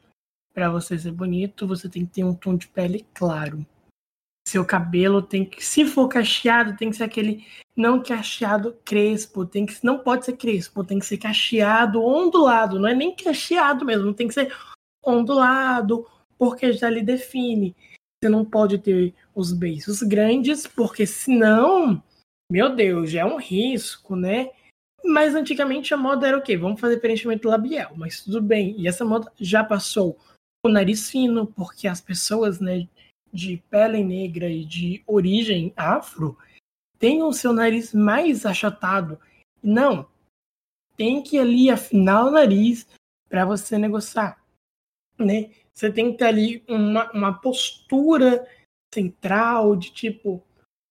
para 0.53 0.69
você 0.69 0.97
ser 0.97 1.11
bonito, 1.11 1.67
você 1.67 1.87
tem 1.87 2.05
que 2.05 2.13
ter 2.13 2.23
um 2.23 2.33
tom 2.33 2.55
de 2.55 2.67
pele 2.67 3.05
claro. 3.13 3.65
Seu 4.47 4.65
cabelo 4.65 5.21
tem 5.21 5.45
que, 5.45 5.63
se 5.63 5.85
for 5.85 6.07
cacheado, 6.07 6.77
tem 6.77 6.89
que 6.89 6.95
ser 6.95 7.03
aquele 7.03 7.45
não 7.75 8.01
cacheado 8.01 8.77
crespo, 8.85 9.45
tem 9.45 9.65
que 9.65 9.75
não 9.83 9.99
pode 9.99 10.25
ser 10.25 10.37
crespo, 10.37 10.83
tem 10.83 10.99
que 10.99 11.05
ser 11.05 11.17
cacheado 11.17 12.01
ondulado, 12.01 12.79
não 12.79 12.87
é 12.87 12.93
nem 12.93 13.15
cacheado 13.15 13.83
mesmo, 13.83 14.13
tem 14.13 14.27
que 14.27 14.33
ser 14.33 14.55
ondulado, 15.03 16.07
porque 16.37 16.71
já 16.73 16.89
lhe 16.89 17.01
define. 17.01 17.75
Você 18.21 18.29
não 18.29 18.45
pode 18.45 18.77
ter 18.77 19.13
os 19.33 19.51
beiços 19.51 20.01
grandes, 20.01 20.65
porque 20.65 21.05
senão, 21.05 22.01
meu 22.51 22.75
Deus, 22.75 23.11
já 23.11 23.21
é 23.21 23.25
um 23.25 23.37
risco, 23.37 24.15
né? 24.15 24.51
Mas 25.03 25.35
antigamente 25.35 25.93
a 25.93 25.97
moda 25.97 26.27
era 26.27 26.37
o 26.37 26.41
quê? 26.41 26.57
Vamos 26.57 26.81
fazer 26.81 26.97
preenchimento 26.97 27.47
labial, 27.47 27.95
mas 27.95 28.21
tudo 28.21 28.41
bem. 28.41 28.75
E 28.79 28.87
essa 28.87 29.05
moda 29.05 29.31
já 29.39 29.63
passou 29.63 30.17
o 30.65 30.69
nariz 30.69 31.09
fino, 31.09 31.45
porque 31.45 31.87
as 31.87 32.01
pessoas 32.01 32.59
né, 32.59 32.87
de 33.31 33.57
pele 33.69 34.03
negra 34.03 34.49
e 34.49 34.65
de 34.65 35.03
origem 35.05 35.71
afro 35.75 36.37
têm 36.97 37.21
o 37.21 37.31
seu 37.31 37.53
nariz 37.53 37.93
mais 37.93 38.45
achatado. 38.45 39.19
Não, 39.61 40.07
tem 40.97 41.21
que 41.21 41.37
ali 41.37 41.69
afinar 41.69 42.25
o 42.25 42.31
nariz 42.31 42.87
para 43.29 43.45
você 43.45 43.77
negociar, 43.77 44.41
né? 45.19 45.51
Você 45.75 45.91
tem 45.91 46.11
que 46.11 46.19
ter 46.19 46.25
ali 46.25 46.63
uma, 46.67 47.11
uma 47.11 47.33
postura 47.33 48.47
central 48.93 49.75
de 49.75 49.91
tipo, 49.91 50.41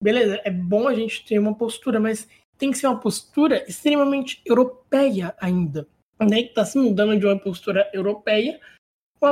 beleza, 0.03 0.41
é 0.45 0.51
bom 0.51 0.87
a 0.87 0.95
gente 0.95 1.25
ter 1.25 1.39
uma 1.39 1.55
postura, 1.55 1.99
mas 1.99 2.29
tem 2.59 2.71
que 2.71 2.79
ser 2.79 2.87
uma 2.87 3.01
postura 3.01 3.65
extremamente 3.69 4.43
europeia 4.45 5.35
ainda, 5.41 5.89
né? 6.21 6.41
Está 6.41 6.65
se 6.65 6.79
mudando 6.79 7.19
de 7.19 7.27
uma 7.27 7.39
postura 7.39 7.91
europeia 7.95 8.61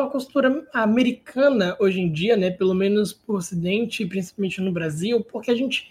uma 0.00 0.10
postura 0.10 0.66
americana 0.72 1.76
hoje 1.78 2.00
em 2.00 2.10
dia, 2.10 2.36
né, 2.36 2.50
pelo 2.50 2.74
menos 2.74 3.12
para 3.12 3.34
o 3.34 3.38
Ocidente, 3.38 4.06
principalmente 4.06 4.60
no 4.60 4.72
Brasil, 4.72 5.22
porque 5.24 5.50
a 5.50 5.54
gente 5.54 5.90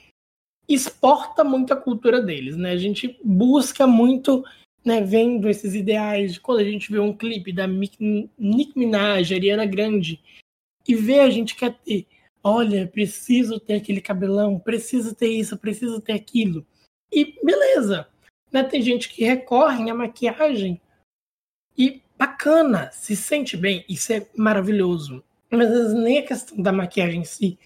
exporta 0.68 1.44
muito 1.44 1.74
a 1.74 1.78
cultura 1.78 2.22
deles, 2.22 2.56
né? 2.56 2.72
A 2.72 2.78
gente 2.78 3.20
busca 3.24 3.86
muito, 3.86 4.44
né, 4.84 5.02
vendo 5.02 5.50
esses 5.50 5.74
ideais. 5.76 6.38
Quando 6.38 6.60
a 6.60 6.64
gente 6.64 6.92
vê 6.92 7.00
um 7.00 7.16
clipe 7.16 7.52
da 7.52 7.68
Nick 7.68 7.98
Minaj, 8.76 9.34
Ariana 9.34 9.66
Grande, 9.66 10.20
e 10.88 10.96
vê 10.96 11.20
a 11.20 11.30
gente 11.30 11.56
quer 11.56 11.78
ter, 11.80 12.08
olha, 12.44 12.88
preciso 12.88 13.60
ter 13.60 13.76
aquele 13.76 14.02
cabelão, 14.02 14.60
preciso 14.60 15.14
ter 15.16 15.30
isso, 15.30 15.58
preciso 15.58 16.02
ter 16.02 16.14
aquilo. 16.14 16.66
E 17.12 17.38
beleza, 17.44 18.08
né? 18.52 18.64
Tem 18.64 18.82
gente 18.82 19.10
que 19.10 19.24
recorre 19.24 19.90
à 19.90 19.94
maquiagem 19.94 20.82
e 21.78 22.02
bacana, 22.18 22.92
se 22.92 23.16
sente 23.16 23.56
bem, 23.56 23.86
isso 23.88 24.12
é 24.14 24.28
maravilhoso. 24.36 25.24
Mas 25.50 25.70
às 25.70 25.78
vezes 25.78 25.94
nem 25.94 26.18
a 26.20 26.26
questão 26.26 26.62
da 26.62 26.72
maquiagem 26.72 27.22
em 27.22 27.26
si 27.26 27.60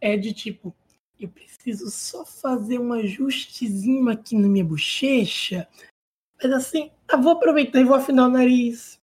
é 0.00 0.16
de 0.16 0.32
tipo, 0.32 0.74
eu 1.18 1.28
preciso 1.28 1.90
só 1.90 2.24
fazer 2.24 2.78
um 2.78 2.92
ajustezinho 2.92 4.08
aqui 4.08 4.36
na 4.36 4.48
minha 4.48 4.64
bochecha. 4.64 5.68
Mas 6.42 6.52
assim, 6.52 6.90
ah, 7.08 7.16
vou 7.16 7.32
aproveitar 7.32 7.80
e 7.80 7.84
vou 7.84 7.96
afinar 7.96 8.26
o 8.26 8.30
nariz. 8.30 9.00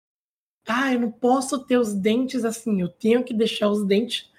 Ah, 0.66 0.92
eu 0.92 1.00
não 1.00 1.10
posso 1.10 1.64
ter 1.64 1.78
os 1.78 1.92
dentes 1.94 2.44
assim, 2.44 2.80
eu 2.80 2.88
tenho 2.88 3.24
que 3.24 3.34
deixar 3.34 3.68
os 3.68 3.84
dentes 3.84 4.30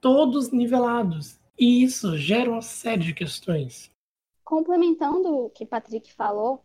todos 0.00 0.50
nivelados. 0.50 1.38
E 1.58 1.82
isso 1.84 2.16
gera 2.16 2.50
uma 2.50 2.62
série 2.62 3.04
de 3.04 3.14
questões. 3.14 3.90
Complementando 4.44 5.46
o 5.46 5.50
que 5.50 5.66
Patrick 5.66 6.12
falou, 6.12 6.64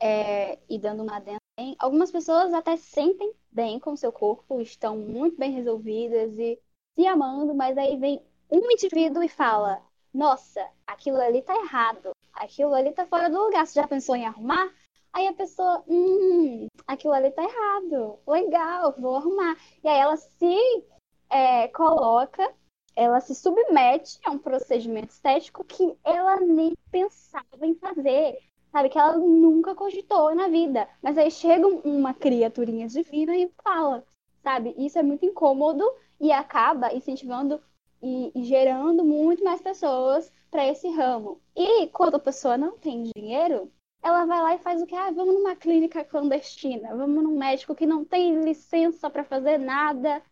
é, 0.00 0.58
e 0.68 0.78
dando 0.78 1.02
uma 1.02 1.16
adenda. 1.16 1.38
Algumas 1.78 2.10
pessoas 2.10 2.52
até 2.52 2.76
se 2.76 2.90
sentem 2.90 3.32
bem 3.50 3.78
com 3.78 3.96
seu 3.96 4.12
corpo, 4.12 4.60
estão 4.60 4.96
muito 4.96 5.38
bem 5.38 5.52
resolvidas 5.52 6.36
e 6.38 6.60
se 6.94 7.06
amando, 7.06 7.54
mas 7.54 7.78
aí 7.78 7.96
vem 7.96 8.20
um 8.50 8.70
indivíduo 8.70 9.22
e 9.22 9.28
fala: 9.28 9.82
Nossa, 10.12 10.66
aquilo 10.86 11.18
ali 11.20 11.42
tá 11.42 11.54
errado, 11.56 12.10
aquilo 12.32 12.74
ali 12.74 12.92
tá 12.92 13.06
fora 13.06 13.30
do 13.30 13.38
lugar. 13.38 13.66
Você 13.66 13.80
já 13.80 13.86
pensou 13.86 14.16
em 14.16 14.26
arrumar? 14.26 14.72
Aí 15.14 15.28
a 15.28 15.32
pessoa, 15.32 15.82
hum, 15.88 16.66
aquilo 16.86 17.14
ali 17.14 17.30
tá 17.30 17.42
errado, 17.42 18.18
legal, 18.26 18.94
vou 18.98 19.16
arrumar. 19.16 19.56
E 19.82 19.88
aí 19.88 19.98
ela 19.98 20.16
se 20.16 20.84
é, 21.30 21.68
coloca, 21.68 22.52
ela 22.96 23.20
se 23.20 23.34
submete 23.34 24.18
a 24.24 24.32
um 24.32 24.38
procedimento 24.38 25.12
estético 25.12 25.64
que 25.64 25.96
ela 26.04 26.40
nem 26.40 26.74
pensava 26.90 27.64
em 27.66 27.74
fazer 27.76 28.38
sabe? 28.74 28.88
Que 28.88 28.98
ela 28.98 29.16
nunca 29.16 29.72
cogitou 29.74 30.34
na 30.34 30.48
vida. 30.48 30.88
Mas 31.00 31.16
aí 31.16 31.30
chega 31.30 31.64
uma 31.64 32.12
criaturinha 32.12 32.88
divina 32.88 33.36
e 33.36 33.48
fala, 33.62 34.04
sabe? 34.42 34.74
Isso 34.76 34.98
é 34.98 35.02
muito 35.02 35.24
incômodo 35.24 35.84
e 36.20 36.32
acaba 36.32 36.92
incentivando 36.92 37.62
e, 38.02 38.32
e 38.34 38.44
gerando 38.44 39.04
muito 39.04 39.44
mais 39.44 39.62
pessoas 39.62 40.32
para 40.50 40.66
esse 40.66 40.88
ramo. 40.90 41.40
E 41.54 41.86
quando 41.88 42.16
a 42.16 42.18
pessoa 42.18 42.58
não 42.58 42.76
tem 42.76 43.04
dinheiro, 43.14 43.70
ela 44.04 44.26
vai 44.26 44.42
lá 44.42 44.54
e 44.54 44.58
faz 44.58 44.82
o 44.82 44.86
que? 44.86 44.94
Ah, 44.94 45.10
vamos 45.10 45.34
numa 45.34 45.56
clínica 45.56 46.04
clandestina, 46.04 46.94
vamos 46.94 47.24
num 47.24 47.38
médico 47.38 47.74
que 47.74 47.86
não 47.86 48.04
tem 48.04 48.44
licença 48.44 49.08
para 49.08 49.24
fazer 49.24 49.56
nada, 49.56 50.22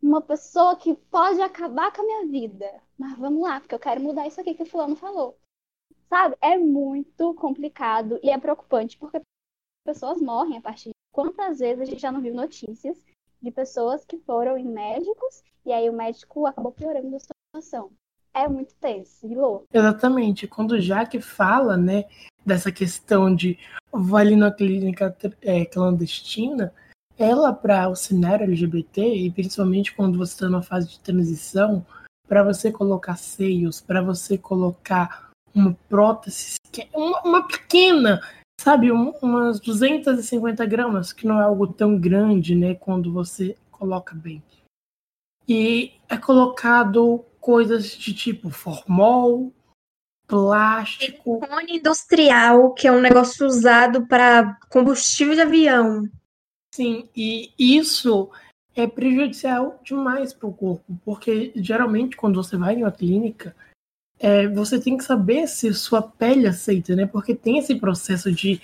uma 0.00 0.22
pessoa 0.22 0.76
que 0.76 0.94
pode 0.94 1.42
acabar 1.42 1.92
com 1.92 2.02
a 2.02 2.04
minha 2.04 2.26
vida. 2.28 2.80
Mas 2.96 3.18
vamos 3.18 3.42
lá, 3.42 3.58
porque 3.60 3.74
eu 3.74 3.80
quero 3.80 4.00
mudar 4.00 4.28
isso 4.28 4.40
aqui 4.40 4.54
que 4.54 4.62
o 4.62 4.66
fulano 4.66 4.94
falou. 4.94 5.36
Sabe? 6.08 6.36
É 6.40 6.56
muito 6.56 7.34
complicado 7.34 8.20
e 8.22 8.30
é 8.30 8.38
preocupante 8.38 8.96
porque 8.96 9.20
pessoas 9.84 10.22
morrem 10.22 10.58
a 10.58 10.62
partir 10.62 10.90
de 10.90 10.94
quantas 11.12 11.58
vezes 11.58 11.80
a 11.80 11.84
gente 11.84 12.00
já 12.00 12.12
não 12.12 12.20
viu 12.20 12.32
notícias 12.32 13.04
de 13.42 13.50
pessoas 13.50 14.04
que 14.04 14.18
foram 14.18 14.56
em 14.56 14.64
médicos 14.64 15.42
e 15.64 15.72
aí 15.72 15.90
o 15.90 15.92
médico 15.92 16.46
acabou 16.46 16.70
piorando 16.70 17.16
a 17.16 17.18
situação. 17.18 17.90
É 18.36 18.46
muito 18.46 18.74
tenso 18.74 19.26
e 19.26 19.34
louco. 19.34 19.66
Exatamente. 19.72 20.46
Quando 20.46 20.72
o 20.72 20.80
Jaque 20.80 21.22
fala, 21.22 21.74
né, 21.74 22.04
dessa 22.44 22.70
questão 22.70 23.34
de 23.34 23.58
vou 23.90 24.18
ali 24.18 24.36
na 24.36 24.52
clínica 24.52 25.16
é, 25.40 25.64
clandestina, 25.64 26.70
ela 27.18 27.50
para 27.50 27.88
o 27.88 27.96
cenário 27.96 28.44
LGBT 28.44 29.02
e 29.02 29.30
principalmente 29.30 29.94
quando 29.94 30.18
você 30.18 30.34
está 30.34 30.50
numa 30.50 30.62
fase 30.62 30.86
de 30.86 31.00
transição, 31.00 31.84
para 32.28 32.42
você 32.42 32.70
colocar 32.70 33.16
seios, 33.16 33.80
para 33.80 34.02
você 34.02 34.36
colocar 34.36 35.30
uma 35.54 35.74
prótese, 35.88 36.56
uma, 36.92 37.22
uma 37.22 37.48
pequena, 37.48 38.20
sabe, 38.60 38.92
um, 38.92 39.14
umas 39.22 39.58
250 39.60 40.66
gramas, 40.66 41.10
que 41.10 41.26
não 41.26 41.40
é 41.40 41.44
algo 41.44 41.66
tão 41.66 41.98
grande, 41.98 42.54
né, 42.54 42.74
quando 42.74 43.10
você 43.10 43.56
coloca 43.70 44.14
bem. 44.14 44.42
E 45.48 45.92
é 46.06 46.18
colocado 46.18 47.24
coisas 47.46 47.96
de 47.96 48.12
tipo 48.12 48.50
formol, 48.50 49.54
plástico. 50.26 51.38
Silicone 51.38 51.76
industrial, 51.76 52.74
que 52.74 52.88
é 52.88 52.92
um 52.92 53.00
negócio 53.00 53.46
usado 53.46 54.04
para 54.08 54.58
combustível 54.68 55.36
de 55.36 55.42
avião. 55.42 56.08
Sim, 56.74 57.08
e 57.16 57.52
isso 57.56 58.28
é 58.74 58.84
prejudicial 58.84 59.80
demais 59.84 60.32
para 60.32 60.48
o 60.48 60.52
corpo, 60.52 61.00
porque 61.04 61.52
geralmente 61.54 62.16
quando 62.16 62.42
você 62.42 62.56
vai 62.56 62.74
em 62.74 62.82
uma 62.82 62.90
clínica, 62.90 63.54
é, 64.18 64.48
você 64.48 64.80
tem 64.80 64.96
que 64.96 65.04
saber 65.04 65.46
se 65.46 65.72
sua 65.72 66.02
pele 66.02 66.48
aceita, 66.48 66.96
né? 66.96 67.06
Porque 67.06 67.32
tem 67.32 67.58
esse 67.58 67.76
processo 67.76 68.32
de 68.32 68.60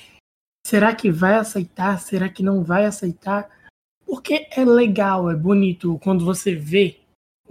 será 0.66 0.92
que 0.92 1.08
vai 1.08 1.34
aceitar, 1.34 2.00
será 2.00 2.28
que 2.28 2.42
não 2.42 2.64
vai 2.64 2.84
aceitar? 2.84 3.48
Porque 4.04 4.48
é 4.50 4.64
legal, 4.64 5.30
é 5.30 5.36
bonito 5.36 6.00
quando 6.02 6.24
você 6.24 6.52
vê, 6.52 6.98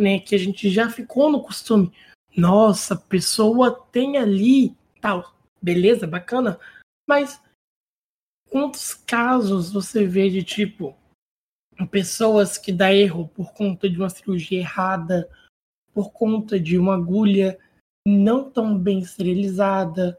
né, 0.01 0.19
que 0.19 0.35
a 0.35 0.37
gente 0.37 0.69
já 0.69 0.89
ficou 0.89 1.31
no 1.31 1.41
costume. 1.41 1.91
Nossa, 2.35 2.95
pessoa 2.95 3.71
tem 3.91 4.17
ali 4.17 4.75
tal, 4.99 5.33
beleza, 5.61 6.07
bacana, 6.07 6.59
mas 7.07 7.41
quantos 8.49 8.93
casos 8.93 9.71
você 9.71 10.05
vê 10.05 10.29
de 10.29 10.43
tipo 10.43 10.95
pessoas 11.89 12.57
que 12.57 12.71
dá 12.71 12.93
erro 12.93 13.27
por 13.29 13.53
conta 13.53 13.89
de 13.89 13.97
uma 13.97 14.09
cirurgia 14.09 14.59
errada, 14.59 15.27
por 15.93 16.11
conta 16.11 16.59
de 16.59 16.77
uma 16.77 16.95
agulha 16.95 17.57
não 18.05 18.49
tão 18.49 18.77
bem 18.77 18.99
esterilizada, 18.99 20.17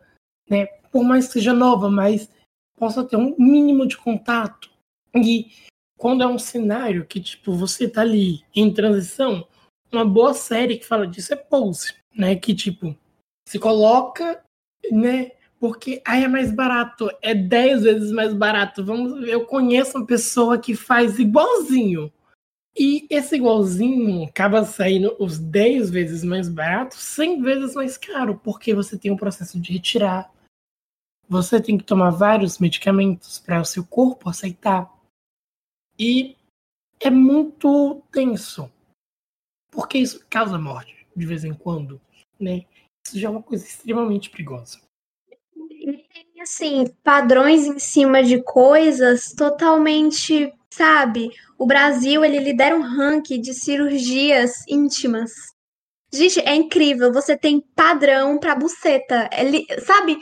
né? 0.48 0.66
Por 0.90 1.04
mais 1.04 1.26
que 1.26 1.34
seja 1.34 1.52
nova, 1.52 1.90
mas 1.90 2.30
possa 2.76 3.04
ter 3.04 3.16
um 3.16 3.34
mínimo 3.38 3.86
de 3.86 3.96
contato. 3.96 4.70
E 5.14 5.52
quando 5.96 6.22
é 6.22 6.26
um 6.26 6.38
cenário 6.38 7.06
que 7.06 7.20
tipo 7.20 7.52
você 7.52 7.88
tá 7.88 8.00
ali 8.00 8.44
em 8.54 8.72
transição, 8.72 9.46
uma 9.92 10.04
boa 10.04 10.34
série 10.34 10.78
que 10.78 10.86
fala 10.86 11.06
disso 11.06 11.32
é 11.32 11.36
Pose, 11.36 11.94
né? 12.14 12.36
Que 12.36 12.54
tipo 12.54 12.96
se 13.48 13.58
coloca, 13.58 14.42
né? 14.90 15.32
porque 15.62 16.02
aí 16.04 16.24
é 16.24 16.28
mais 16.28 16.50
barato, 16.50 17.08
é 17.22 17.32
10 17.32 17.84
vezes 17.84 18.10
mais 18.10 18.34
barato. 18.34 18.84
Vamos, 18.84 19.28
eu 19.28 19.46
conheço 19.46 19.96
uma 19.96 20.04
pessoa 20.04 20.58
que 20.58 20.74
faz 20.74 21.20
igualzinho. 21.20 22.12
E 22.76 23.06
esse 23.08 23.36
igualzinho 23.36 24.24
acaba 24.24 24.64
saindo 24.64 25.14
os 25.20 25.38
10 25.38 25.88
vezes 25.88 26.24
mais 26.24 26.48
barato, 26.48 26.96
100 26.96 27.42
vezes 27.42 27.74
mais 27.76 27.96
caro, 27.96 28.40
porque 28.42 28.74
você 28.74 28.98
tem 28.98 29.12
um 29.12 29.16
processo 29.16 29.60
de 29.60 29.74
retirar. 29.74 30.32
Você 31.28 31.60
tem 31.60 31.78
que 31.78 31.84
tomar 31.84 32.10
vários 32.10 32.58
medicamentos 32.58 33.38
para 33.38 33.60
o 33.60 33.64
seu 33.64 33.84
corpo 33.84 34.28
aceitar. 34.28 34.92
E 35.96 36.34
é 36.98 37.08
muito 37.08 38.02
tenso. 38.10 38.68
Porque 39.72 39.98
isso 39.98 40.24
causa 40.30 40.56
morte 40.56 41.04
de 41.16 41.26
vez 41.26 41.42
em 41.42 41.52
quando, 41.52 42.00
né? 42.38 42.64
Isso 43.04 43.18
já 43.18 43.26
é 43.26 43.30
uma 43.30 43.42
coisa 43.42 43.64
extremamente 43.64 44.30
perigosa 44.30 44.78
assim, 46.42 46.86
padrões 47.02 47.66
em 47.66 47.78
cima 47.78 48.22
de 48.22 48.42
coisas 48.42 49.32
totalmente, 49.32 50.52
sabe? 50.72 51.30
O 51.58 51.66
Brasil, 51.66 52.24
ele 52.24 52.38
lidera 52.38 52.76
um 52.76 52.82
ranking 52.82 53.40
de 53.40 53.54
cirurgias 53.54 54.66
íntimas. 54.68 55.30
Gente, 56.12 56.40
é 56.40 56.54
incrível. 56.54 57.12
Você 57.12 57.36
tem 57.36 57.60
padrão 57.74 58.38
pra 58.38 58.54
buceta. 58.54 59.30
Ele, 59.32 59.64
sabe? 59.86 60.18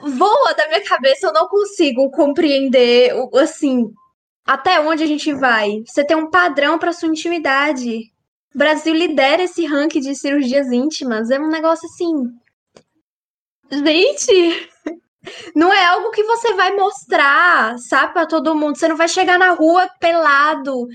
Voa 0.00 0.54
da 0.54 0.68
minha 0.68 0.84
cabeça, 0.84 1.26
eu 1.26 1.32
não 1.32 1.48
consigo 1.48 2.10
compreender, 2.10 3.12
assim, 3.34 3.92
até 4.46 4.78
onde 4.80 5.02
a 5.02 5.06
gente 5.06 5.32
vai. 5.32 5.82
Você 5.86 6.04
tem 6.04 6.16
um 6.16 6.30
padrão 6.30 6.78
para 6.78 6.92
sua 6.92 7.08
intimidade. 7.08 8.12
O 8.54 8.58
Brasil 8.58 8.94
lidera 8.94 9.42
esse 9.42 9.64
ranking 9.66 10.00
de 10.00 10.14
cirurgias 10.14 10.70
íntimas. 10.70 11.30
É 11.30 11.40
um 11.40 11.48
negócio 11.48 11.88
assim. 11.88 12.30
Gente, 13.70 14.70
não 15.56 15.72
é 15.72 15.84
algo 15.86 16.10
que 16.10 16.22
você 16.22 16.52
vai 16.54 16.76
mostrar, 16.76 17.78
sabe, 17.78 18.12
pra 18.12 18.26
todo 18.26 18.54
mundo. 18.54 18.76
Você 18.76 18.86
não 18.86 18.96
vai 18.96 19.08
chegar 19.08 19.38
na 19.38 19.52
rua 19.52 19.88
pelado. 19.98 20.86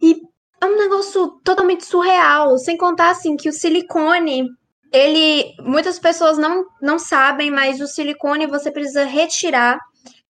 E 0.00 0.20
é 0.60 0.66
um 0.66 0.76
negócio 0.76 1.40
totalmente 1.42 1.84
surreal. 1.84 2.58
Sem 2.58 2.76
contar, 2.76 3.10
assim, 3.10 3.36
que 3.36 3.48
o 3.48 3.52
silicone, 3.52 4.46
ele. 4.92 5.54
Muitas 5.60 5.98
pessoas 5.98 6.36
não, 6.36 6.66
não 6.80 6.98
sabem, 6.98 7.50
mas 7.50 7.80
o 7.80 7.86
silicone 7.86 8.46
você 8.46 8.70
precisa 8.70 9.04
retirar 9.04 9.78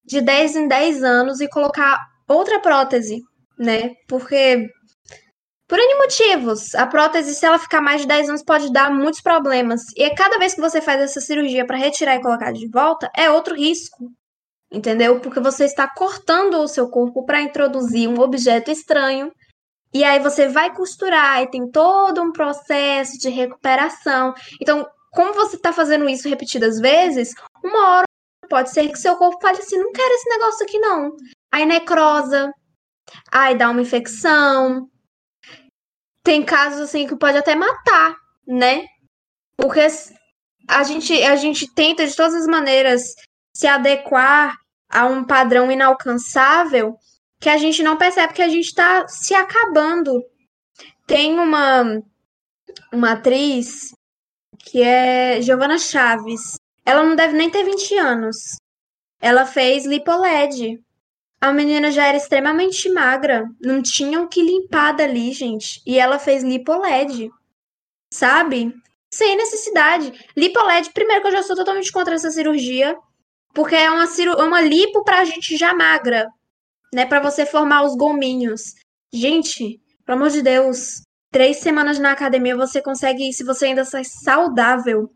de 0.05 0.21
10 0.21 0.57
em 0.57 0.69
10 0.69 1.03
anos 1.03 1.41
e 1.41 1.49
colocar 1.49 2.12
outra 2.29 2.61
prótese, 2.61 3.23
né? 3.59 3.95
Porque 4.09 4.69
por 5.73 5.79
N 5.79 5.95
motivos. 5.95 6.75
A 6.75 6.87
prótese, 6.87 7.35
se 7.35 7.47
ela 7.47 7.59
ficar 7.59 7.81
mais 7.81 8.03
de 8.03 8.07
10 8.07 8.29
anos, 8.29 8.43
pode 8.45 8.71
dar 8.71 8.91
muitos 8.91 9.23
problemas. 9.23 9.81
E 9.97 10.11
cada 10.15 10.39
vez 10.39 10.53
que 10.53 10.61
você 10.61 10.83
faz 10.83 11.01
essa 11.01 11.19
cirurgia 11.19 11.67
para 11.67 11.79
retirar 11.79 12.15
e 12.15 12.21
colocar 12.21 12.53
de 12.53 12.69
volta, 12.69 13.11
é 13.17 13.31
outro 13.31 13.55
risco. 13.55 14.13
Entendeu? 14.71 15.19
Porque 15.21 15.41
você 15.41 15.65
está 15.65 15.89
cortando 15.89 16.59
o 16.59 16.69
seu 16.69 16.91
corpo 16.91 17.25
para 17.25 17.41
introduzir 17.41 18.07
um 18.07 18.21
objeto 18.21 18.71
estranho. 18.71 19.33
E 19.95 20.05
aí 20.05 20.19
você 20.19 20.47
vai 20.47 20.75
costurar 20.75 21.43
e 21.43 21.51
tem 21.51 21.71
todo 21.71 22.21
um 22.21 22.33
processo 22.33 23.19
de 23.19 23.31
recuperação. 23.31 24.35
Então, 24.61 24.87
como 25.11 25.33
você 25.33 25.57
está 25.57 25.73
fazendo 25.73 26.07
isso 26.07 26.29
repetidas 26.29 26.81
vezes, 26.81 27.33
uma 27.65 27.97
hora 27.97 28.05
pode 28.47 28.71
ser 28.71 28.91
que 28.91 28.99
seu 28.99 29.17
corpo 29.17 29.41
fale 29.41 29.59
assim: 29.59 29.79
não 29.79 29.91
quero 29.93 30.15
esse 30.15 30.29
negócio 30.29 30.67
aqui 30.67 30.79
não. 30.79 31.17
Aí 31.53 31.67
necrosa, 31.67 32.53
aí 33.31 33.57
dá 33.57 33.71
uma 33.71 33.83
infecção, 33.83 34.89
tem 36.23 36.45
casos 36.45 36.81
assim 36.81 37.07
que 37.07 37.17
pode 37.17 37.37
até 37.37 37.55
matar, 37.55 38.17
né? 38.47 38.87
Porque 39.57 39.81
a 40.69 40.83
gente, 40.83 41.23
a 41.23 41.37
gente 41.37 41.73
tenta 41.75 42.07
de 42.07 42.17
todas 42.17 42.35
as 42.35 42.47
maneiras 42.47 43.03
se 43.55 43.67
adequar 43.67 44.57
a 44.89 45.07
um 45.07 45.25
padrão 45.25 45.71
inalcançável 45.71 46.97
que 47.41 47.49
a 47.49 47.59
gente 47.59 47.83
não 47.83 47.97
percebe 47.97 48.35
que 48.35 48.43
a 48.43 48.49
gente 48.49 48.67
está 48.67 49.07
se 49.09 49.35
acabando. 49.35 50.23
Tem 51.07 51.39
uma, 51.39 52.01
uma 52.93 53.13
atriz 53.13 53.93
que 54.59 54.81
é 54.81 55.43
Giovanna 55.43 55.77
Chaves. 55.77 56.55
Ela 56.85 57.03
não 57.03 57.17
deve 57.17 57.35
nem 57.35 57.51
ter 57.51 57.65
20 57.65 57.99
anos. 57.99 58.37
Ela 59.21 59.45
fez 59.45 59.85
lipoled. 59.85 60.81
A 61.43 61.53
menina 61.53 61.91
já 61.91 62.07
era 62.07 62.17
extremamente 62.17 62.89
magra, 62.89 63.51
não 63.61 63.83
tinha 63.83 64.21
o 64.21 64.29
que 64.29 64.41
limpar 64.41 64.93
dali, 64.93 65.33
gente. 65.33 65.83
E 65.85 65.99
ela 65.99 66.17
fez 66.17 66.45
lipoled, 66.45 67.29
sabe? 68.15 68.73
Sem 69.13 69.37
necessidade. 69.37 70.13
Lipoled, 70.37 70.93
primeiro 70.93 71.21
que 71.21 71.27
eu 71.27 71.33
já 71.33 71.43
sou 71.43 71.57
totalmente 71.57 71.91
contra 71.91 72.15
essa 72.15 72.31
cirurgia, 72.31 72.97
porque 73.53 73.75
é 73.75 73.91
uma, 73.91 74.07
ciru 74.07 74.37
uma 74.37 74.61
lipo 74.61 75.03
pra 75.03 75.25
gente 75.25 75.57
já 75.57 75.75
magra, 75.75 76.29
né? 76.95 77.07
Pra 77.07 77.19
você 77.19 77.45
formar 77.45 77.83
os 77.83 77.97
gominhos. 77.97 78.77
Gente, 79.13 79.81
pelo 80.07 80.19
amor 80.19 80.31
de 80.31 80.43
Deus, 80.43 81.03
três 81.33 81.57
semanas 81.57 81.99
na 81.99 82.13
academia 82.13 82.57
você 82.57 82.81
consegue 82.81 83.29
ir 83.29 83.33
se 83.33 83.43
você 83.43 83.67
ainda 83.67 83.85
sai 83.85 84.05
saudável. 84.05 85.11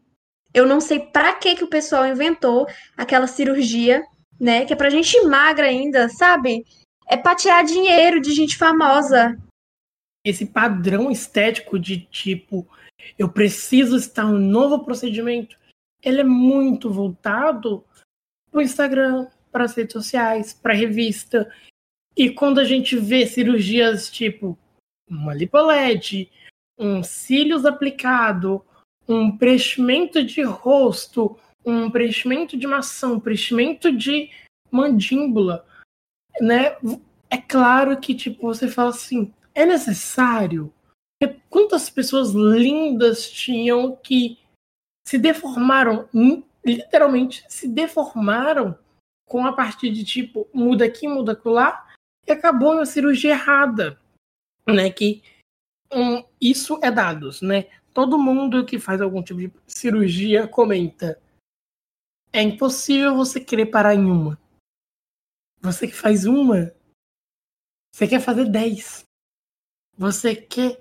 Eu 0.53 0.67
não 0.67 0.81
sei 0.81 0.99
para 0.99 1.35
que 1.35 1.55
que 1.55 1.63
o 1.63 1.71
pessoal 1.71 2.05
inventou 2.05 2.67
aquela 2.97 3.29
cirurgia 3.29 4.03
né? 4.39 4.65
Que 4.65 4.73
é 4.73 4.77
pra 4.77 4.91
gente 4.91 5.21
magra 5.23 5.67
ainda, 5.67 6.09
sabe? 6.09 6.65
É 7.09 7.17
pra 7.17 7.35
tirar 7.35 7.65
dinheiro 7.65 8.21
de 8.21 8.33
gente 8.33 8.57
famosa. 8.57 9.37
Esse 10.25 10.45
padrão 10.45 11.11
estético 11.11 11.79
de 11.79 12.01
tipo, 12.01 12.67
eu 13.19 13.29
preciso 13.29 13.97
estar 13.97 14.27
um 14.27 14.39
novo 14.39 14.85
procedimento, 14.85 15.57
ele 16.03 16.21
é 16.21 16.25
muito 16.25 16.91
voltado 16.91 17.85
pro 18.51 18.61
Instagram, 18.61 19.29
para 19.53 19.65
as 19.65 19.75
redes 19.75 19.93
sociais, 19.93 20.53
para 20.53 20.75
revista. 20.75 21.51
E 22.17 22.31
quando 22.31 22.59
a 22.59 22.65
gente 22.65 22.97
vê 22.97 23.27
cirurgias 23.27 24.11
tipo 24.11 24.59
uma 25.09 25.33
lipoled, 25.33 26.31
um 26.79 27.03
cílios 27.03 27.65
aplicado, 27.65 28.65
um 29.09 29.37
preenchimento 29.37 30.23
de 30.23 30.43
rosto, 30.43 31.39
um 31.67 31.91
preenchimento 31.91 32.57
de 32.57 32.67
maçã, 32.67 33.09
um 33.09 33.21
preenchimento 33.21 33.91
de 33.91 34.31
mandíbula, 34.71 35.67
né? 36.41 36.77
É 37.29 37.37
claro 37.37 37.99
que, 37.99 38.15
tipo, 38.15 38.43
você 38.43 38.69
fala 38.69 38.91
assim, 38.91 39.35
é 39.53 39.67
necessário? 39.67 40.73
Quantas 41.51 41.91
pessoas 41.91 42.31
lindas 42.33 43.29
tinham 43.31 43.97
que 43.97 44.39
se 45.09 45.19
deformaram, 45.19 46.09
literalmente 46.65 47.45
se 47.49 47.67
deformaram 47.67 48.79
com 49.27 49.45
a 49.45 49.53
partir 49.53 49.91
de 49.91 50.05
tipo, 50.05 50.47
muda 50.53 50.85
aqui, 50.85 51.09
muda 51.09 51.41
lá, 51.45 51.87
e 52.27 52.33
acabou 52.33 52.75
uma 52.75 52.87
cirurgia 52.87 53.33
errada, 53.33 53.99
né? 54.69 54.91
Que 54.91 55.23
um, 55.93 56.23
isso 56.41 56.79
é 56.83 56.91
dados, 56.91 57.41
né? 57.41 57.67
Todo 57.95 58.19
mundo 58.19 58.65
que 58.65 58.79
faz 58.79 59.01
algum 59.01 59.23
tipo 59.23 59.41
de 59.41 59.53
cirurgia 59.67 60.47
comenta 60.47 61.19
é 62.37 62.43
impossível 62.43 63.17
você 63.17 63.41
querer 63.41 63.67
parar 63.67 63.95
em 63.95 64.05
uma. 64.05 64.39
Você 65.63 65.87
que 65.87 65.95
faz 65.95 66.27
uma, 66.27 66.71
você 67.91 68.07
quer 68.07 68.21
fazer 68.21 68.45
dez. 68.45 69.05
Você 69.97 70.37
quer. 70.37 70.79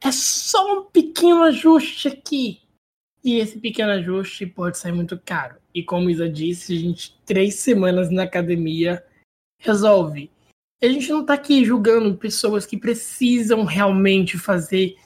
É 0.00 0.10
só 0.10 0.78
um 0.78 0.84
pequeno 0.84 1.42
ajuste 1.42 2.08
aqui. 2.08 2.62
E 3.22 3.34
esse 3.34 3.60
pequeno 3.60 3.90
ajuste 3.90 4.46
pode 4.46 4.78
sair 4.78 4.92
muito 4.92 5.18
caro. 5.18 5.60
E 5.74 5.82
como 5.82 6.08
Isa 6.08 6.30
disse, 6.30 6.74
a 6.74 6.78
gente, 6.78 7.18
três 7.26 7.56
semanas 7.56 8.10
na 8.10 8.22
academia 8.22 9.04
resolve. 9.60 10.30
A 10.82 10.86
gente 10.86 11.10
não 11.10 11.20
está 11.20 11.34
aqui 11.34 11.62
julgando 11.62 12.16
pessoas 12.16 12.64
que 12.64 12.78
precisam 12.78 13.64
realmente 13.64 14.38
fazer 14.38 14.96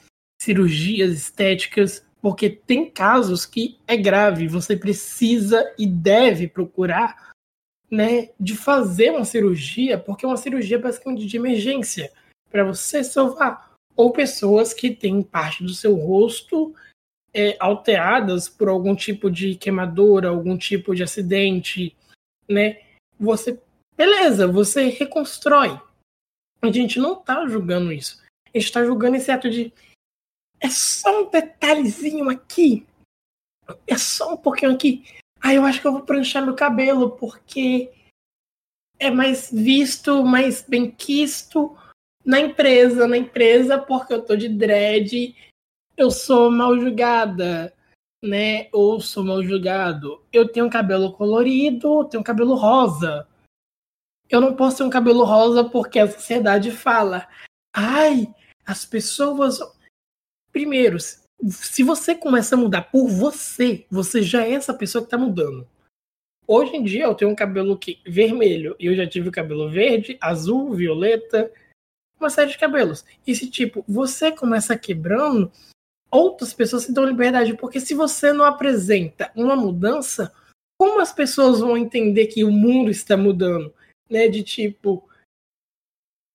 cirurgias 0.41 1.11
estéticas, 1.11 2.05
porque 2.21 2.49
tem 2.49 2.89
casos 2.89 3.45
que 3.45 3.79
é 3.87 3.97
grave, 3.97 4.47
você 4.47 4.77
precisa 4.77 5.73
e 5.77 5.87
deve 5.87 6.47
procurar 6.47 7.31
né, 7.89 8.29
de 8.39 8.55
fazer 8.55 9.11
uma 9.11 9.25
cirurgia, 9.25 9.97
porque 9.97 10.25
uma 10.25 10.37
cirurgia 10.37 10.77
é 10.77 10.79
basicamente 10.79 11.25
de 11.25 11.35
emergência, 11.35 12.11
para 12.49 12.63
você 12.63 13.03
salvar. 13.03 13.71
Ou 13.95 14.11
pessoas 14.11 14.73
que 14.73 14.91
têm 14.91 15.21
parte 15.21 15.63
do 15.63 15.73
seu 15.73 15.95
rosto 15.95 16.73
é, 17.33 17.57
alteradas 17.59 18.47
por 18.47 18.69
algum 18.69 18.95
tipo 18.95 19.29
de 19.29 19.55
queimadura, 19.55 20.29
algum 20.29 20.57
tipo 20.57 20.95
de 20.95 21.03
acidente, 21.03 21.95
né? 22.47 22.81
Você, 23.19 23.59
beleza, 23.97 24.47
você 24.47 24.87
reconstrói. 24.89 25.79
A 26.61 26.71
gente 26.71 26.99
não 26.99 27.19
está 27.19 27.45
julgando 27.47 27.91
isso. 27.91 28.21
A 28.53 28.57
gente 28.57 28.67
está 28.67 28.85
julgando 28.85 29.17
esse 29.17 29.31
ato 29.31 29.49
de 29.49 29.73
é 30.61 30.69
só 30.69 31.23
um 31.23 31.29
detalhezinho 31.29 32.29
aqui. 32.29 32.85
É 33.87 33.97
só 33.97 34.33
um 34.33 34.37
pouquinho 34.37 34.71
aqui. 34.73 35.03
Ah, 35.41 35.53
eu 35.53 35.65
acho 35.65 35.81
que 35.81 35.87
eu 35.87 35.91
vou 35.91 36.03
pranchar 36.03 36.45
meu 36.45 36.55
cabelo 36.55 37.11
porque 37.17 37.91
é 38.99 39.09
mais 39.09 39.51
visto, 39.51 40.23
mais 40.23 40.61
bem 40.61 40.91
quisto 40.91 41.75
na 42.23 42.39
empresa, 42.39 43.07
na 43.07 43.17
empresa 43.17 43.79
porque 43.79 44.13
eu 44.13 44.23
tô 44.23 44.35
de 44.35 44.47
dread, 44.47 45.35
eu 45.97 46.11
sou 46.11 46.51
mal 46.51 46.77
julgada, 46.79 47.73
né? 48.23 48.69
Ou 48.71 49.01
sou 49.01 49.23
mal 49.23 49.43
julgado. 49.43 50.23
Eu 50.31 50.47
tenho 50.47 50.69
cabelo 50.69 51.11
colorido, 51.13 52.05
tenho 52.05 52.23
cabelo 52.23 52.53
rosa. 52.53 53.27
Eu 54.29 54.39
não 54.39 54.55
posso 54.55 54.77
ter 54.77 54.83
um 54.83 54.89
cabelo 54.91 55.23
rosa 55.23 55.63
porque 55.63 55.97
a 55.97 56.09
sociedade 56.09 56.69
fala: 56.69 57.27
"Ai, 57.73 58.31
as 58.63 58.85
pessoas 58.85 59.59
Primeiro, 60.51 60.97
se 60.99 61.83
você 61.83 62.13
começa 62.13 62.55
a 62.55 62.57
mudar 62.57 62.83
por 62.83 63.07
você, 63.07 63.85
você 63.89 64.21
já 64.21 64.45
é 64.45 64.51
essa 64.51 64.73
pessoa 64.73 65.01
que 65.01 65.07
está 65.07 65.17
mudando. 65.17 65.67
Hoje 66.47 66.75
em 66.75 66.83
dia 66.83 67.05
eu 67.05 67.15
tenho 67.15 67.31
um 67.31 67.35
cabelo 67.35 67.77
que, 67.77 67.99
vermelho 68.05 68.75
e 68.79 68.87
eu 68.87 68.95
já 68.95 69.07
tive 69.07 69.29
o 69.29 69.31
cabelo 69.31 69.69
verde, 69.69 70.17
azul, 70.19 70.73
violeta, 70.73 71.51
uma 72.19 72.29
série 72.29 72.51
de 72.51 72.57
cabelos. 72.57 73.05
E 73.25 73.33
se 73.33 73.49
tipo, 73.49 73.85
você 73.87 74.31
começa 74.31 74.77
quebrando, 74.77 75.51
outras 76.11 76.53
pessoas 76.53 76.83
se 76.83 76.93
dão 76.93 77.05
liberdade, 77.05 77.55
porque 77.55 77.79
se 77.79 77.93
você 77.93 78.33
não 78.33 78.43
apresenta 78.43 79.31
uma 79.35 79.55
mudança, 79.55 80.33
como 80.77 80.99
as 80.99 81.13
pessoas 81.13 81.59
vão 81.61 81.77
entender 81.77 82.27
que 82.27 82.43
o 82.43 82.51
mundo 82.51 82.91
está 82.91 83.15
mudando? 83.15 83.73
Né? 84.09 84.27
De 84.27 84.43
tipo, 84.43 85.07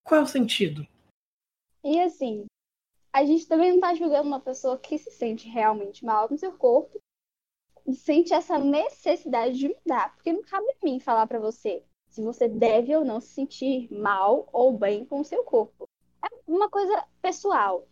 qual 0.03 0.21
é 0.21 0.23
o 0.23 0.27
sentido? 0.27 0.87
E 1.83 2.01
assim, 2.01 2.46
a 3.17 3.25
gente 3.25 3.47
também 3.47 3.69
não 3.69 3.77
está 3.77 3.95
julgando 3.95 4.27
uma 4.27 4.39
pessoa 4.39 4.77
que 4.77 4.95
se 4.95 5.09
sente 5.09 5.49
realmente 5.49 6.05
mal 6.05 6.27
no 6.29 6.37
seu 6.37 6.51
corpo 6.51 7.01
e 7.87 7.95
sente 7.95 8.31
essa 8.31 8.59
necessidade 8.59 9.57
de 9.57 9.69
mudar. 9.69 10.13
Porque 10.13 10.31
não 10.31 10.43
cabe 10.43 10.67
a 10.69 10.85
mim 10.85 10.99
falar 10.99 11.25
para 11.25 11.39
você 11.39 11.83
se 12.07 12.21
você 12.21 12.47
deve 12.47 12.95
ou 12.95 13.03
não 13.03 13.19
se 13.19 13.29
sentir 13.29 13.91
mal 13.91 14.47
ou 14.53 14.77
bem 14.77 15.03
com 15.03 15.19
o 15.19 15.25
seu 15.25 15.43
corpo. 15.43 15.89
É 16.23 16.27
uma 16.45 16.69
coisa 16.69 17.03
pessoal. 17.19 17.87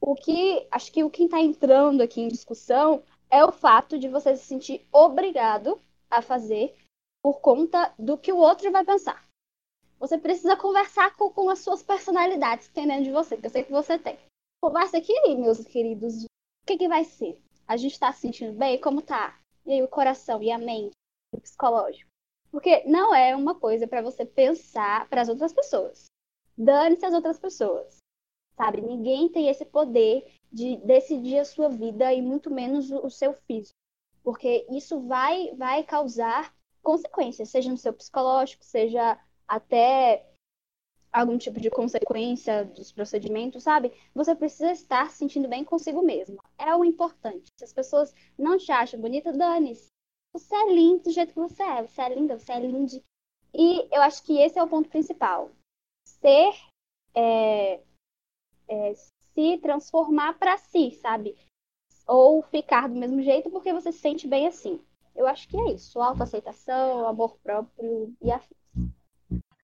O 0.00 0.14
que 0.14 0.64
acho 0.70 0.92
que 0.92 1.02
o 1.02 1.10
que 1.10 1.24
está 1.24 1.40
entrando 1.40 2.00
aqui 2.00 2.20
em 2.20 2.28
discussão 2.28 3.02
é 3.28 3.44
o 3.44 3.50
fato 3.50 3.98
de 3.98 4.08
você 4.08 4.36
se 4.36 4.46
sentir 4.46 4.86
obrigado 4.92 5.82
a 6.08 6.22
fazer 6.22 6.76
por 7.20 7.40
conta 7.40 7.92
do 7.98 8.16
que 8.16 8.32
o 8.32 8.38
outro 8.38 8.70
vai 8.70 8.84
pensar. 8.84 9.24
Você 9.98 10.16
precisa 10.16 10.56
conversar 10.56 11.16
com, 11.16 11.30
com 11.30 11.50
as 11.50 11.58
suas 11.58 11.82
personalidades 11.82 12.68
dentro 12.68 13.02
de 13.02 13.10
você, 13.10 13.36
que 13.36 13.46
eu 13.46 13.50
sei 13.50 13.64
que 13.64 13.72
você 13.72 13.98
tem. 13.98 14.16
Conversa 14.60 14.98
aqui, 14.98 15.14
meus 15.36 15.62
queridos. 15.64 16.24
O 16.24 16.66
que, 16.66 16.76
que 16.76 16.88
vai 16.88 17.04
ser? 17.04 17.40
A 17.66 17.76
gente 17.76 17.92
está 17.92 18.12
se 18.12 18.22
sentindo 18.22 18.52
bem? 18.58 18.80
Como 18.80 19.00
tá? 19.00 19.38
E 19.64 19.72
aí 19.72 19.82
o 19.82 19.88
coração 19.88 20.42
e 20.42 20.50
a 20.50 20.58
mente, 20.58 20.90
o 21.32 21.40
psicológico. 21.40 22.10
Porque 22.50 22.82
não 22.84 23.14
é 23.14 23.36
uma 23.36 23.54
coisa 23.54 23.86
para 23.86 24.02
você 24.02 24.26
pensar 24.26 25.08
para 25.08 25.20
as 25.20 25.28
outras 25.28 25.52
pessoas. 25.52 26.06
Dane-se 26.56 27.06
as 27.06 27.14
outras 27.14 27.38
pessoas. 27.38 27.98
Sabe? 28.56 28.80
Ninguém 28.80 29.28
tem 29.28 29.48
esse 29.48 29.64
poder 29.64 30.26
de 30.50 30.76
decidir 30.78 31.38
a 31.38 31.44
sua 31.44 31.68
vida 31.68 32.12
e 32.12 32.20
muito 32.20 32.50
menos 32.50 32.90
o 32.90 33.08
seu 33.08 33.34
físico. 33.34 33.76
Porque 34.24 34.66
isso 34.70 35.00
vai, 35.06 35.54
vai 35.54 35.84
causar 35.84 36.52
consequências, 36.82 37.50
seja 37.50 37.70
no 37.70 37.76
seu 37.76 37.92
psicológico, 37.92 38.64
seja 38.64 39.20
até 39.46 40.27
algum 41.12 41.38
tipo 41.38 41.60
de 41.60 41.70
consequência 41.70 42.64
dos 42.64 42.92
procedimentos, 42.92 43.62
sabe? 43.62 43.92
Você 44.14 44.34
precisa 44.34 44.72
estar 44.72 45.10
se 45.10 45.18
sentindo 45.18 45.48
bem 45.48 45.64
consigo 45.64 46.02
mesmo. 46.02 46.42
É 46.58 46.74
o 46.74 46.84
importante. 46.84 47.50
Se 47.58 47.64
as 47.64 47.72
pessoas 47.72 48.14
não 48.38 48.58
te 48.58 48.70
acham 48.70 49.00
bonita, 49.00 49.32
dane-se. 49.32 49.88
Você 50.32 50.54
é 50.54 50.72
lindo 50.72 51.04
do 51.04 51.10
jeito 51.10 51.32
que 51.32 51.40
você 51.40 51.62
é. 51.62 51.86
Você 51.86 52.02
é 52.02 52.14
linda, 52.14 52.38
você 52.38 52.52
é 52.52 52.60
linda. 52.60 53.02
E 53.54 53.88
eu 53.90 54.02
acho 54.02 54.22
que 54.22 54.38
esse 54.38 54.58
é 54.58 54.62
o 54.62 54.68
ponto 54.68 54.88
principal. 54.88 55.50
Ser. 56.06 56.52
É, 57.14 57.80
é, 58.68 58.94
se 58.94 59.58
transformar 59.58 60.38
para 60.38 60.58
si, 60.58 60.90
sabe? 60.92 61.36
Ou 62.06 62.42
ficar 62.42 62.88
do 62.88 62.94
mesmo 62.94 63.22
jeito 63.22 63.50
porque 63.50 63.72
você 63.72 63.92
se 63.92 63.98
sente 63.98 64.26
bem 64.26 64.46
assim. 64.46 64.80
Eu 65.14 65.26
acho 65.26 65.48
que 65.48 65.56
é 65.56 65.72
isso. 65.72 66.00
Autoaceitação, 66.00 67.06
amor 67.06 67.38
próprio 67.38 68.14
e 68.22 68.30
afim. 68.30 68.54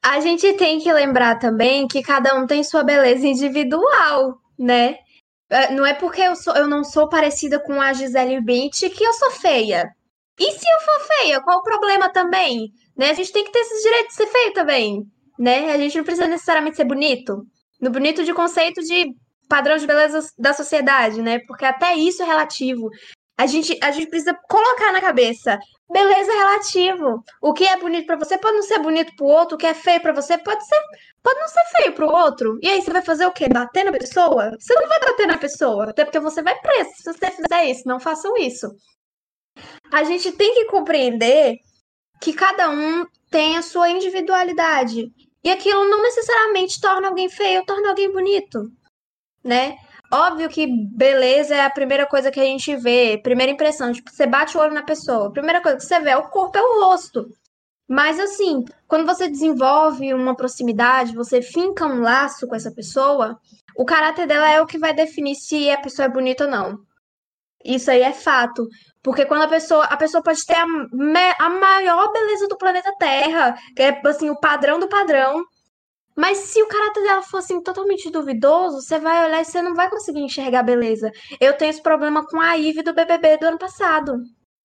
A 0.05 0.21
gente 0.21 0.53
tem 0.53 0.79
que 0.79 0.93
lembrar 0.93 1.39
também 1.39 1.89
que 1.89 2.03
cada 2.03 2.35
um 2.35 2.47
tem 2.47 2.63
sua 2.63 2.85
beleza 2.85 3.27
individual, 3.27 4.39
né? 4.59 4.99
É, 5.49 5.73
não 5.73 5.87
é 5.87 5.95
porque 5.95 6.21
eu, 6.21 6.37
sou, 6.37 6.55
eu 6.55 6.69
não 6.69 6.85
sou 6.85 7.09
parecida 7.09 7.59
com 7.59 7.81
a 7.81 7.91
Gisele 7.95 8.39
Bint 8.43 8.81
que 8.91 9.03
eu 9.03 9.15
sou 9.15 9.31
feia. 9.31 9.89
E 10.39 10.53
se 10.53 10.67
eu 10.67 10.81
for 10.81 11.07
feia, 11.07 11.41
qual 11.41 11.59
o 11.59 11.63
problema 11.63 12.11
também? 12.11 12.71
Né? 12.95 13.11
A 13.11 13.15
gente 13.15 13.33
tem 13.33 13.45
que 13.45 13.53
ter 13.53 13.61
esses 13.61 13.83
direitos 13.83 14.09
de 14.09 14.17
ser 14.17 14.27
feio 14.27 14.53
também, 14.53 15.07
né? 15.39 15.73
A 15.73 15.79
gente 15.79 15.97
não 15.97 16.05
precisa 16.05 16.29
necessariamente 16.29 16.77
ser 16.77 16.85
bonito. 16.85 17.47
No 17.81 17.91
bonito 17.91 18.25
de 18.25 18.35
conceito 18.35 18.83
de 18.83 19.07
padrão 19.49 19.79
de 19.79 19.87
beleza 19.87 20.21
da 20.39 20.53
sociedade, 20.53 21.23
né? 21.23 21.39
Porque 21.47 21.65
até 21.65 21.95
isso 21.97 22.23
é 22.23 22.27
relativo. 22.27 22.91
A 23.37 23.47
gente, 23.47 23.77
a 23.83 23.91
gente 23.91 24.09
precisa 24.09 24.39
colocar 24.49 24.93
na 24.93 25.01
cabeça. 25.01 25.59
Beleza 25.91 26.33
é 26.33 26.37
relativo. 26.37 27.25
O 27.43 27.53
que 27.53 27.65
é 27.65 27.77
bonito 27.77 28.07
para 28.07 28.17
você 28.17 28.39
pode 28.39 28.55
não 28.57 28.63
ser 28.63 28.79
bonito 28.79 29.15
pro 29.17 29.27
outro, 29.27 29.57
o 29.57 29.59
que 29.59 29.67
é 29.67 29.75
feio 29.75 30.01
para 30.01 30.13
você 30.13 30.39
pode 30.39 30.65
ser 30.67 30.81
pode 31.23 31.41
não 31.41 31.49
ser 31.49 31.65
feio 31.77 31.93
pro 31.95 32.09
outro. 32.09 32.59
E 32.63 32.69
aí 32.69 32.81
você 32.81 32.93
vai 32.93 33.03
fazer 33.03 33.27
o 33.27 33.33
quê? 33.33 33.49
Bater 33.49 33.85
na 33.85 33.93
pessoa? 33.93 34.51
Você 34.59 34.75
não 34.75 34.89
vai 34.89 35.01
bater 35.01 35.27
na 35.27 35.39
pessoa, 35.39 35.91
até 35.91 36.05
porque 36.05 36.21
você 36.21 36.43
vai 36.43 36.59
preso 36.61 36.91
se 36.97 37.13
você 37.13 37.31
fizer 37.31 37.65
isso. 37.65 37.89
Não 37.89 37.99
façam 37.99 38.37
isso. 38.37 38.69
A 39.93 40.05
gente 40.05 40.33
tem 40.33 40.55
que 40.55 40.67
compreender 40.67 41.57
que 42.21 42.33
cada 42.33 42.71
um 42.71 43.05
tem 43.31 43.57
a 43.57 43.63
sua 43.63 43.91
individualidade. 43.91 45.13
E 45.43 45.51
aquilo 45.51 45.85
não 45.85 46.03
necessariamente 46.03 46.81
torna 46.81 47.09
alguém 47.09 47.29
feio, 47.29 47.67
torna 47.67 47.91
alguém 47.91 48.11
bonito, 48.11 48.71
né? 49.43 49.77
Óbvio 50.15 50.49
que 50.49 50.65
beleza 50.95 51.57
é 51.57 51.65
a 51.65 51.71
primeira 51.71 52.07
coisa 52.07 52.31
que 52.31 52.39
a 52.39 52.45
gente 52.45 52.77
vê, 52.77 53.19
primeira 53.21 53.51
impressão. 53.51 53.93
Tipo, 53.93 54.13
você 54.13 54.27
bate 54.27 54.57
o 54.57 54.61
olho 54.61 54.73
na 54.73 54.85
pessoa, 54.85 55.27
a 55.27 55.33
primeira 55.33 55.61
coisa 55.61 55.77
que 55.77 55.85
você 55.85 55.99
vê 55.99 56.11
é 56.11 56.17
o 56.17 56.29
corpo, 56.29 56.57
é 56.57 56.63
o 56.63 56.85
rosto. 56.85 57.27
Mas 57.89 58.21
assim, 58.21 58.65
quando 58.87 59.07
você 59.07 59.29
desenvolve 59.29 60.15
uma 60.15 60.37
proximidade, 60.37 61.17
você 61.17 61.43
finca 61.43 61.85
um 61.85 62.01
laço 62.01 62.47
com 62.47 62.55
essa 62.55 62.71
pessoa, 62.71 63.37
o 63.77 63.85
caráter 63.85 64.29
dela 64.29 64.49
é 64.49 64.63
o 64.63 64.67
que 64.67 64.79
vai 64.79 64.95
definir 64.95 65.35
se 65.35 65.69
a 65.69 65.81
pessoa 65.81 66.07
é 66.07 66.09
bonita 66.09 66.45
ou 66.45 66.51
não. 66.51 66.79
Isso 67.65 67.91
aí 67.91 68.03
é 68.03 68.13
fato. 68.13 68.69
Porque 69.03 69.25
quando 69.25 69.43
a 69.43 69.49
pessoa. 69.49 69.85
A 69.85 69.97
pessoa 69.97 70.23
pode 70.23 70.45
ter 70.47 70.55
a, 70.55 70.65
a 71.41 71.49
maior 71.49 72.13
beleza 72.13 72.47
do 72.47 72.57
planeta 72.57 72.93
Terra, 72.99 73.57
que 73.75 73.83
é 73.83 74.01
assim, 74.07 74.31
o 74.31 74.39
padrão 74.39 74.79
do 74.79 74.89
padrão. 74.89 75.45
Mas 76.17 76.39
se 76.39 76.63
o 76.63 76.69
caráter 76.69 77.03
dela 77.03 77.23
for 77.23 77.39
assim, 77.39 77.61
totalmente 77.61 78.11
duvidoso, 78.11 78.81
você 78.81 78.99
vai 78.99 79.27
olhar 79.27 79.41
e 79.41 79.45
você 79.45 79.61
não 79.61 79.75
vai 79.75 79.91
conseguir 79.91 80.21
enxergar 80.21 80.63
beleza. 80.63 81.11
Eu 81.41 81.57
tenho 81.57 81.71
esse 81.71 81.83
problema 81.83 82.25
com 82.25 82.41
a 82.41 82.55
Ivy 82.55 82.83
do 82.83 82.95
BBB 82.95 83.39
do 83.39 83.47
ano 83.47 83.59
passado. 83.59 84.23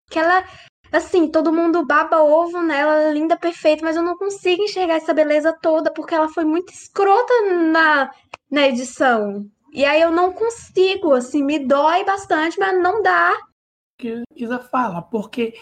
Que 0.08 0.18
ela, 0.20 0.44
assim, 0.92 1.28
todo 1.28 1.52
mundo 1.52 1.84
baba 1.84 2.22
ovo 2.22 2.62
nela, 2.62 3.12
linda, 3.12 3.36
perfeita, 3.36 3.84
mas 3.84 3.96
eu 3.96 4.02
não 4.02 4.16
consigo 4.16 4.62
enxergar 4.62 4.96
essa 4.96 5.12
beleza 5.12 5.52
toda 5.60 5.92
porque 5.92 6.14
ela 6.14 6.28
foi 6.28 6.44
muito 6.44 6.72
escrota 6.72 7.32
na, 7.52 8.10
na 8.48 8.68
edição. 8.68 9.44
E 9.72 9.84
aí 9.84 10.00
eu 10.00 10.10
não 10.10 10.32
consigo, 10.32 11.14
assim, 11.14 11.42
me 11.42 11.58
dói 11.58 12.04
bastante, 12.04 12.58
mas 12.60 12.80
não 12.80 13.02
dá. 13.02 13.36
Que 13.98 14.22
Isa 14.36 14.58
fala, 14.58 15.02
porque 15.02 15.54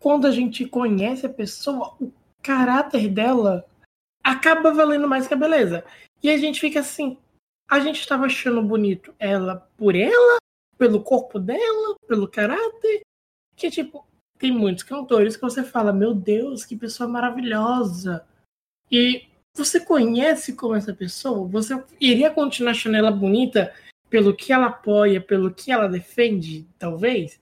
quando 0.00 0.26
a 0.26 0.30
gente 0.30 0.66
conhece 0.66 1.26
a 1.26 1.30
pessoa, 1.30 1.94
o 2.00 2.12
caráter 2.42 3.08
dela 3.08 3.64
acaba 4.22 4.72
valendo 4.72 5.08
mais 5.08 5.26
que 5.26 5.34
a 5.34 5.36
beleza. 5.36 5.84
E 6.22 6.30
a 6.30 6.36
gente 6.36 6.60
fica 6.60 6.80
assim, 6.80 7.18
a 7.70 7.78
gente 7.80 8.00
estava 8.00 8.26
achando 8.26 8.62
bonito 8.62 9.14
ela 9.18 9.56
por 9.76 9.94
ela 9.94 10.38
pelo 10.78 11.02
corpo 11.02 11.40
dela, 11.40 11.96
pelo 12.06 12.28
caráter, 12.28 13.00
que 13.56 13.68
tipo, 13.68 14.06
tem 14.38 14.52
muitos 14.52 14.84
cantores 14.84 15.36
que 15.36 15.42
você 15.42 15.64
fala, 15.64 15.92
meu 15.92 16.14
Deus, 16.14 16.64
que 16.64 16.76
pessoa 16.76 17.08
maravilhosa. 17.08 18.24
E 18.90 19.26
você 19.56 19.80
conhece 19.80 20.54
como 20.54 20.76
essa 20.76 20.94
pessoa? 20.94 21.46
Você 21.48 21.82
iria 22.00 22.30
continuar 22.30 22.70
achando 22.70 22.96
ela 22.96 23.10
bonita 23.10 23.74
pelo 24.08 24.34
que 24.34 24.52
ela 24.52 24.66
apoia, 24.66 25.20
pelo 25.20 25.52
que 25.52 25.72
ela 25.72 25.88
defende, 25.88 26.66
talvez? 26.78 27.40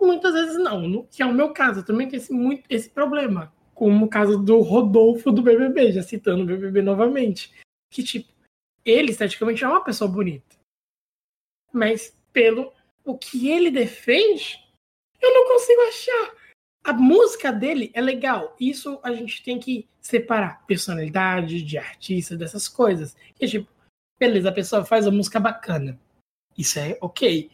Muitas 0.00 0.32
vezes 0.32 0.58
não, 0.58 1.04
que 1.04 1.22
é 1.22 1.26
o 1.26 1.32
meu 1.32 1.52
caso. 1.52 1.80
Eu 1.80 1.84
também 1.84 2.08
tenho 2.08 2.20
esse, 2.20 2.32
muito, 2.32 2.64
esse 2.68 2.88
problema. 2.88 3.52
Como 3.74 4.06
o 4.06 4.08
caso 4.08 4.38
do 4.38 4.60
Rodolfo 4.60 5.32
do 5.32 5.42
BBB, 5.42 5.92
já 5.92 6.02
citando 6.02 6.44
o 6.44 6.46
BBB 6.46 6.82
novamente. 6.82 7.52
Que, 7.90 8.02
tipo, 8.02 8.32
ele 8.84 9.10
esteticamente 9.10 9.64
é 9.64 9.68
uma 9.68 9.82
pessoa 9.82 10.10
bonita. 10.10 10.56
Mas 11.72 12.16
pelo 12.32 12.72
o 13.04 13.18
que 13.18 13.48
ele 13.48 13.70
defende, 13.70 14.58
eu 15.20 15.32
não 15.32 15.46
consigo 15.48 15.80
achar. 15.82 16.34
A 16.84 16.92
música 16.92 17.50
dele 17.50 17.90
é 17.94 18.00
legal. 18.00 18.54
Isso 18.60 19.00
a 19.02 19.12
gente 19.12 19.42
tem 19.42 19.58
que 19.58 19.88
separar 20.00 20.64
personalidade 20.66 21.62
de 21.62 21.78
artista, 21.78 22.36
dessas 22.36 22.68
coisas. 22.68 23.16
E 23.40 23.48
tipo, 23.48 23.70
beleza, 24.18 24.50
a 24.50 24.52
pessoa 24.52 24.84
faz 24.84 25.06
uma 25.06 25.16
música 25.16 25.40
bacana. 25.40 25.98
Isso 26.56 26.78
é 26.78 26.96
ok. 27.00 27.50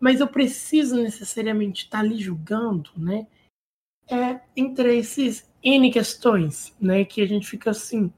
Mas 0.00 0.20
eu 0.20 0.26
preciso 0.26 0.96
necessariamente 0.96 1.84
estar 1.84 1.98
tá 1.98 2.04
ali 2.04 2.16
julgando, 2.16 2.90
né? 2.96 3.26
É, 4.12 4.40
entre 4.54 4.98
esses 4.98 5.50
N 5.62 5.90
questões, 5.90 6.76
né? 6.80 7.04
Que 7.04 7.22
a 7.22 7.26
gente 7.26 7.46
fica 7.48 7.70
assim, 7.70 8.12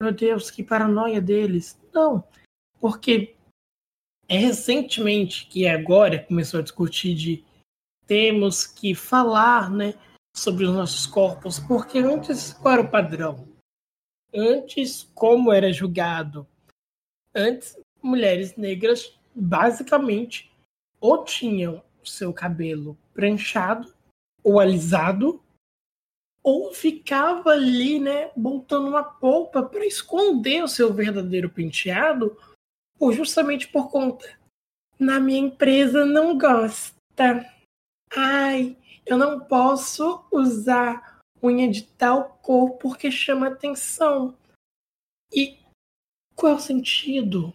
meu 0.00 0.12
Deus, 0.12 0.50
que 0.50 0.62
paranoia 0.62 1.20
deles. 1.20 1.80
Não, 1.92 2.22
porque 2.78 3.34
é 4.28 4.36
recentemente 4.36 5.46
que 5.48 5.66
agora 5.66 6.24
começou 6.24 6.60
a 6.60 6.62
discutir 6.62 7.14
de 7.14 7.44
temos 8.06 8.66
que 8.66 8.94
falar, 8.94 9.70
né? 9.70 9.94
Sobre 10.36 10.64
os 10.64 10.72
nossos 10.72 11.06
corpos, 11.06 11.58
porque 11.58 11.98
antes 11.98 12.52
qual 12.52 12.74
era 12.74 12.82
o 12.82 12.90
padrão? 12.90 13.48
Antes, 14.32 15.10
como 15.12 15.52
era 15.52 15.72
julgado 15.72 16.46
Antes, 17.34 17.78
mulheres 18.02 18.56
negras 18.56 19.16
basicamente 19.34 20.50
ou 21.00 21.24
tinham 21.24 21.82
o 22.02 22.06
seu 22.06 22.32
cabelo 22.32 22.98
pranchado 23.14 23.92
ou 24.42 24.58
alisado, 24.58 25.42
ou 26.42 26.72
ficava 26.72 27.50
ali, 27.50 27.98
né, 27.98 28.30
botando 28.36 28.88
uma 28.88 29.04
polpa 29.04 29.62
para 29.62 29.86
esconder 29.86 30.62
o 30.62 30.68
seu 30.68 30.92
verdadeiro 30.92 31.50
penteado, 31.50 32.36
ou 32.98 33.12
justamente 33.12 33.68
por 33.68 33.90
conta. 33.90 34.38
Na 34.98 35.20
minha 35.20 35.40
empresa 35.40 36.04
não 36.04 36.36
gosta. 36.36 36.94
Ai, 38.14 38.76
eu 39.06 39.16
não 39.16 39.40
posso 39.40 40.24
usar 40.30 41.20
unha 41.42 41.70
de 41.70 41.82
tal 41.82 42.38
cor 42.42 42.76
porque 42.78 43.10
chama 43.10 43.48
atenção. 43.48 44.36
E 45.32 45.58
qual 46.34 46.52
é 46.52 46.56
o 46.56 46.60
sentido? 46.60 47.54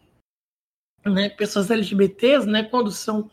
Né? 1.03 1.29
Pessoas 1.29 1.69
LGBTs, 1.69 2.47
né, 2.47 2.63
quando 2.63 2.91
são 2.91 3.29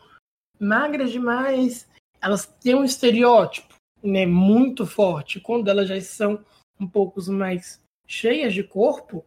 magras 0.59 1.11
demais, 1.11 1.87
elas 2.23 2.45
têm 2.45 2.75
um 2.75 2.83
estereótipo 2.83 3.75
né, 4.01 4.25
muito 4.25 4.85
forte. 4.85 5.39
Quando 5.39 5.69
elas 5.69 5.87
já 5.87 5.99
são 6.01 6.43
um 6.79 6.87
pouco 6.87 7.21
mais 7.31 7.81
cheias 8.07 8.53
de 8.53 8.63
corpo, 8.63 9.25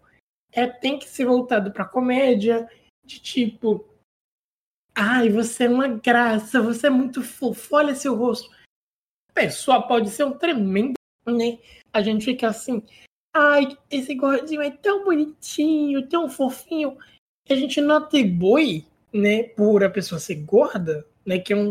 é, 0.52 0.66
tem 0.66 0.98
que 0.98 1.08
ser 1.08 1.26
voltado 1.26 1.70
para 1.70 1.84
comédia, 1.84 2.68
de 3.04 3.20
tipo, 3.20 3.86
ai, 4.94 5.28
você 5.28 5.64
é 5.64 5.68
uma 5.68 5.88
graça, 5.88 6.62
você 6.62 6.86
é 6.86 6.90
muito 6.90 7.22
fofo, 7.22 7.76
olha 7.76 7.94
seu 7.94 8.16
rosto. 8.16 8.50
A 9.30 9.34
pessoa 9.34 9.86
pode 9.86 10.10
ser 10.10 10.24
um 10.24 10.32
tremendo, 10.32 10.94
né? 11.26 11.58
A 11.92 12.02
gente 12.02 12.24
fica 12.24 12.48
assim, 12.48 12.82
Ai, 13.38 13.76
esse 13.90 14.14
gordinho 14.14 14.62
é 14.62 14.70
tão 14.70 15.04
bonitinho, 15.04 16.08
tão 16.08 16.26
fofinho. 16.26 16.96
A 17.46 17.54
gente 17.54 17.82
não 17.82 17.98
atribui, 17.98 18.86
né, 19.12 19.42
por 19.42 19.84
a 19.84 19.90
pessoa 19.90 20.18
ser 20.18 20.36
gorda, 20.36 21.06
né, 21.24 21.38
que 21.38 21.52
é, 21.52 21.56
um, 21.56 21.70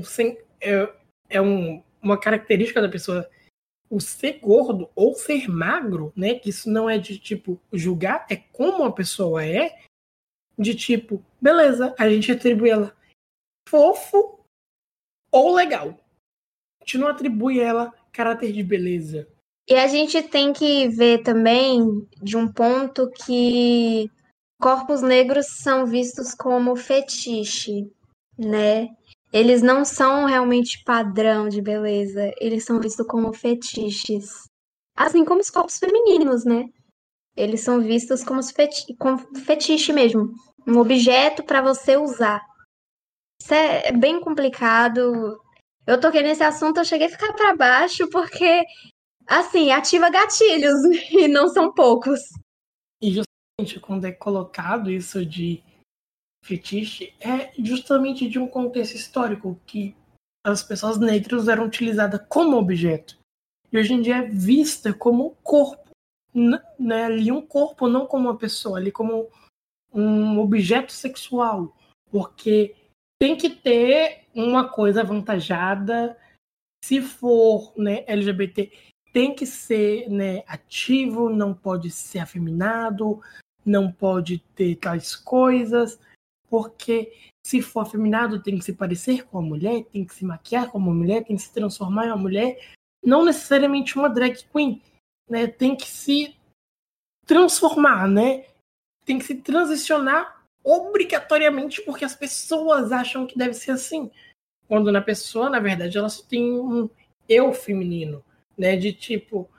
é, 0.62 0.94
é 1.30 1.42
um, 1.42 1.84
uma 2.02 2.20
característica 2.20 2.82
da 2.82 2.90
pessoa 2.90 3.30
o 3.90 4.00
ser 4.00 4.40
gordo 4.40 4.90
ou 4.96 5.14
ser 5.14 5.48
magro, 5.48 6.12
né, 6.16 6.36
que 6.36 6.50
isso 6.50 6.70
não 6.70 6.90
é 6.90 6.98
de 6.98 7.20
tipo 7.20 7.62
julgar, 7.72 8.26
é 8.30 8.36
como 8.36 8.84
a 8.84 8.92
pessoa 8.92 9.46
é, 9.46 9.80
de 10.58 10.74
tipo, 10.74 11.24
beleza, 11.40 11.94
a 11.98 12.10
gente 12.10 12.32
atribui 12.32 12.70
ela 12.70 12.96
fofo 13.70 14.40
ou 15.32 15.54
legal. 15.54 15.90
A 16.82 16.86
gente 16.86 16.98
não 16.98 17.08
atribui 17.08 17.60
ela 17.60 17.94
caráter 18.12 18.52
de 18.52 18.64
beleza, 18.64 19.28
e 19.68 19.74
a 19.74 19.88
gente 19.88 20.22
tem 20.22 20.54
que 20.54 20.88
ver 20.90 21.24
também 21.24 22.08
de 22.22 22.38
um 22.38 22.52
ponto 22.52 23.10
que 23.10 24.12
corpos 24.62 25.02
negros 25.02 25.48
são 25.48 25.88
vistos 25.88 26.36
como 26.36 26.76
fetiche, 26.76 27.92
né? 28.38 28.96
Eles 29.36 29.62
não 29.62 29.84
são 29.84 30.24
realmente 30.24 30.82
padrão 30.86 31.50
de 31.50 31.62
beleza, 31.62 32.32
eles 32.40 32.64
são 32.64 32.80
vistos 32.80 33.06
como 33.06 33.34
fetiches. 33.34 34.48
Assim 34.96 35.26
como 35.26 35.42
os 35.42 35.50
corpos 35.50 35.78
femininos, 35.78 36.46
né? 36.46 36.64
Eles 37.36 37.60
são 37.60 37.82
vistos 37.82 38.24
como, 38.24 38.42
feti 38.42 38.96
como 38.98 39.18
fetiche 39.44 39.92
mesmo, 39.92 40.32
um 40.66 40.78
objeto 40.78 41.44
para 41.44 41.62
você 41.62 41.98
usar. 41.98 42.42
Isso 43.42 43.54
é 43.54 43.92
bem 43.92 44.22
complicado. 44.22 45.38
Eu 45.86 46.00
toquei 46.00 46.24
nesse 46.24 46.42
assunto, 46.42 46.78
eu 46.78 46.86
cheguei 46.86 47.08
a 47.08 47.10
ficar 47.10 47.34
para 47.34 47.58
baixo 47.58 48.10
porque 48.10 48.64
assim, 49.28 49.70
ativa 49.70 50.10
gatilhos, 50.10 50.82
e 51.12 51.28
não 51.28 51.50
são 51.50 51.74
poucos. 51.74 52.22
E 53.02 53.08
justamente 53.08 53.82
quando 53.82 54.06
é 54.06 54.14
colocado 54.14 54.90
isso 54.90 55.26
de 55.26 55.62
fetiche, 56.46 57.14
é 57.20 57.52
justamente 57.58 58.30
de 58.30 58.38
um 58.38 58.48
contexto 58.48 58.96
histórico 58.96 59.60
que 59.66 59.96
as 60.46 60.62
pessoas 60.62 61.00
negras 61.00 61.48
eram 61.48 61.66
utilizadas 61.66 62.22
como 62.30 62.58
objeto. 62.58 63.18
E 63.72 63.78
hoje 63.78 63.94
em 63.94 64.02
dia 64.02 64.18
é 64.18 64.30
vista 64.30 64.94
como 64.94 65.36
corpo. 65.44 65.90
Né? 66.34 67.04
Ali 67.04 67.32
um 67.32 67.42
corpo, 67.42 67.88
não 67.88 68.06
como 68.06 68.30
uma 68.30 68.38
pessoa, 68.38 68.78
ali 68.78 68.92
como 68.92 69.30
um 69.92 70.40
objeto 70.40 70.92
sexual. 70.92 71.76
Porque 72.12 72.76
tem 73.20 73.36
que 73.36 73.50
ter 73.50 74.26
uma 74.36 74.70
coisa 74.70 75.02
avantajada 75.02 76.16
se 76.84 77.02
for 77.02 77.74
né, 77.76 78.04
LGBT 78.06 78.72
tem 79.12 79.34
que 79.34 79.46
ser 79.46 80.10
né, 80.10 80.44
ativo, 80.46 81.30
não 81.30 81.54
pode 81.54 81.90
ser 81.90 82.20
afeminado, 82.20 83.22
não 83.66 83.90
pode 83.90 84.40
ter 84.54 84.76
tais 84.76 85.16
coisas, 85.16 85.98
porque 86.50 87.14
se 87.46 87.62
for 87.62 87.82
afeminado 87.82 88.42
tem 88.42 88.58
que 88.58 88.66
se 88.66 88.74
parecer 88.74 89.26
com 89.26 89.38
a 89.38 89.42
mulher, 89.42 89.84
tem 89.86 90.06
que 90.06 90.14
se 90.14 90.26
maquiar 90.26 90.72
como 90.72 90.94
mulher, 90.94 91.24
tem 91.24 91.36
que 91.36 91.42
se 91.42 91.54
transformar 91.54 92.06
em 92.06 92.10
uma 92.10 92.18
mulher, 92.18 92.74
não 93.04 93.24
necessariamente 93.24 93.98
uma 93.98 94.10
drag 94.10 94.44
queen, 94.52 94.82
né? 95.30 95.48
Tem 95.48 95.76
que 95.76 95.88
se 95.88 96.36
transformar, 97.26 98.08
né? 98.08 98.46
Tem 99.06 99.20
que 99.20 99.26
se 99.26 99.36
transicionar 99.36 100.44
obrigatoriamente 100.64 101.82
porque 101.84 102.06
as 102.06 102.16
pessoas 102.16 102.92
acham 102.92 103.28
que 103.28 103.38
deve 103.38 103.54
ser 103.54 103.72
assim, 103.72 104.10
quando 104.68 104.92
na 104.92 105.02
pessoa, 105.02 105.50
na 105.50 105.60
verdade, 105.60 105.98
ela 105.98 106.10
só 106.10 106.24
tem 106.24 106.52
um 106.60 106.90
eu 107.28 107.54
feminino 107.54 108.24
né? 108.58 108.76
De 108.76 108.94
tipo, 108.94 109.50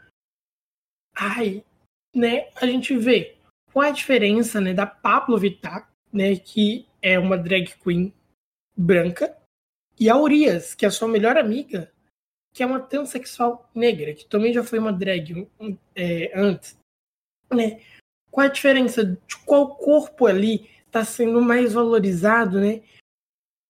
ai, 1.15 1.65
né? 2.15 2.51
A 2.57 2.67
gente 2.67 2.97
vê 2.97 3.37
qual 3.73 3.85
é 3.85 3.89
a 3.89 3.93
diferença, 3.93 4.61
né? 4.61 4.73
Da 4.73 4.87
Pablo 4.87 5.39
Vittar, 5.39 5.91
né? 6.17 6.37
Que 6.37 6.87
é 7.03 7.19
uma 7.19 7.37
drag 7.37 7.75
queen 7.83 8.13
branca, 8.77 9.37
e 9.99 10.11
a 10.11 10.17
Urias, 10.17 10.75
que 10.75 10.85
é 10.85 10.89
a 10.89 10.91
sua 10.91 11.09
melhor 11.09 11.39
amiga, 11.39 11.91
que 12.53 12.63
é 12.63 12.67
uma 12.67 12.81
transexual 12.81 13.71
negra, 13.75 14.15
que 14.15 14.27
também 14.27 14.53
já 14.53 14.63
foi 14.63 14.79
uma 14.79 14.93
drag 14.93 15.49
é, 15.95 16.39
antes, 16.39 16.79
né? 17.53 17.81
Qual 18.31 18.47
a 18.47 18.51
diferença 18.51 19.05
de 19.05 19.37
qual 19.45 19.77
corpo 19.77 20.27
ali 20.27 20.69
está 20.87 21.05
sendo 21.05 21.41
mais 21.41 21.73
valorizado, 21.73 22.61
né? 22.61 22.83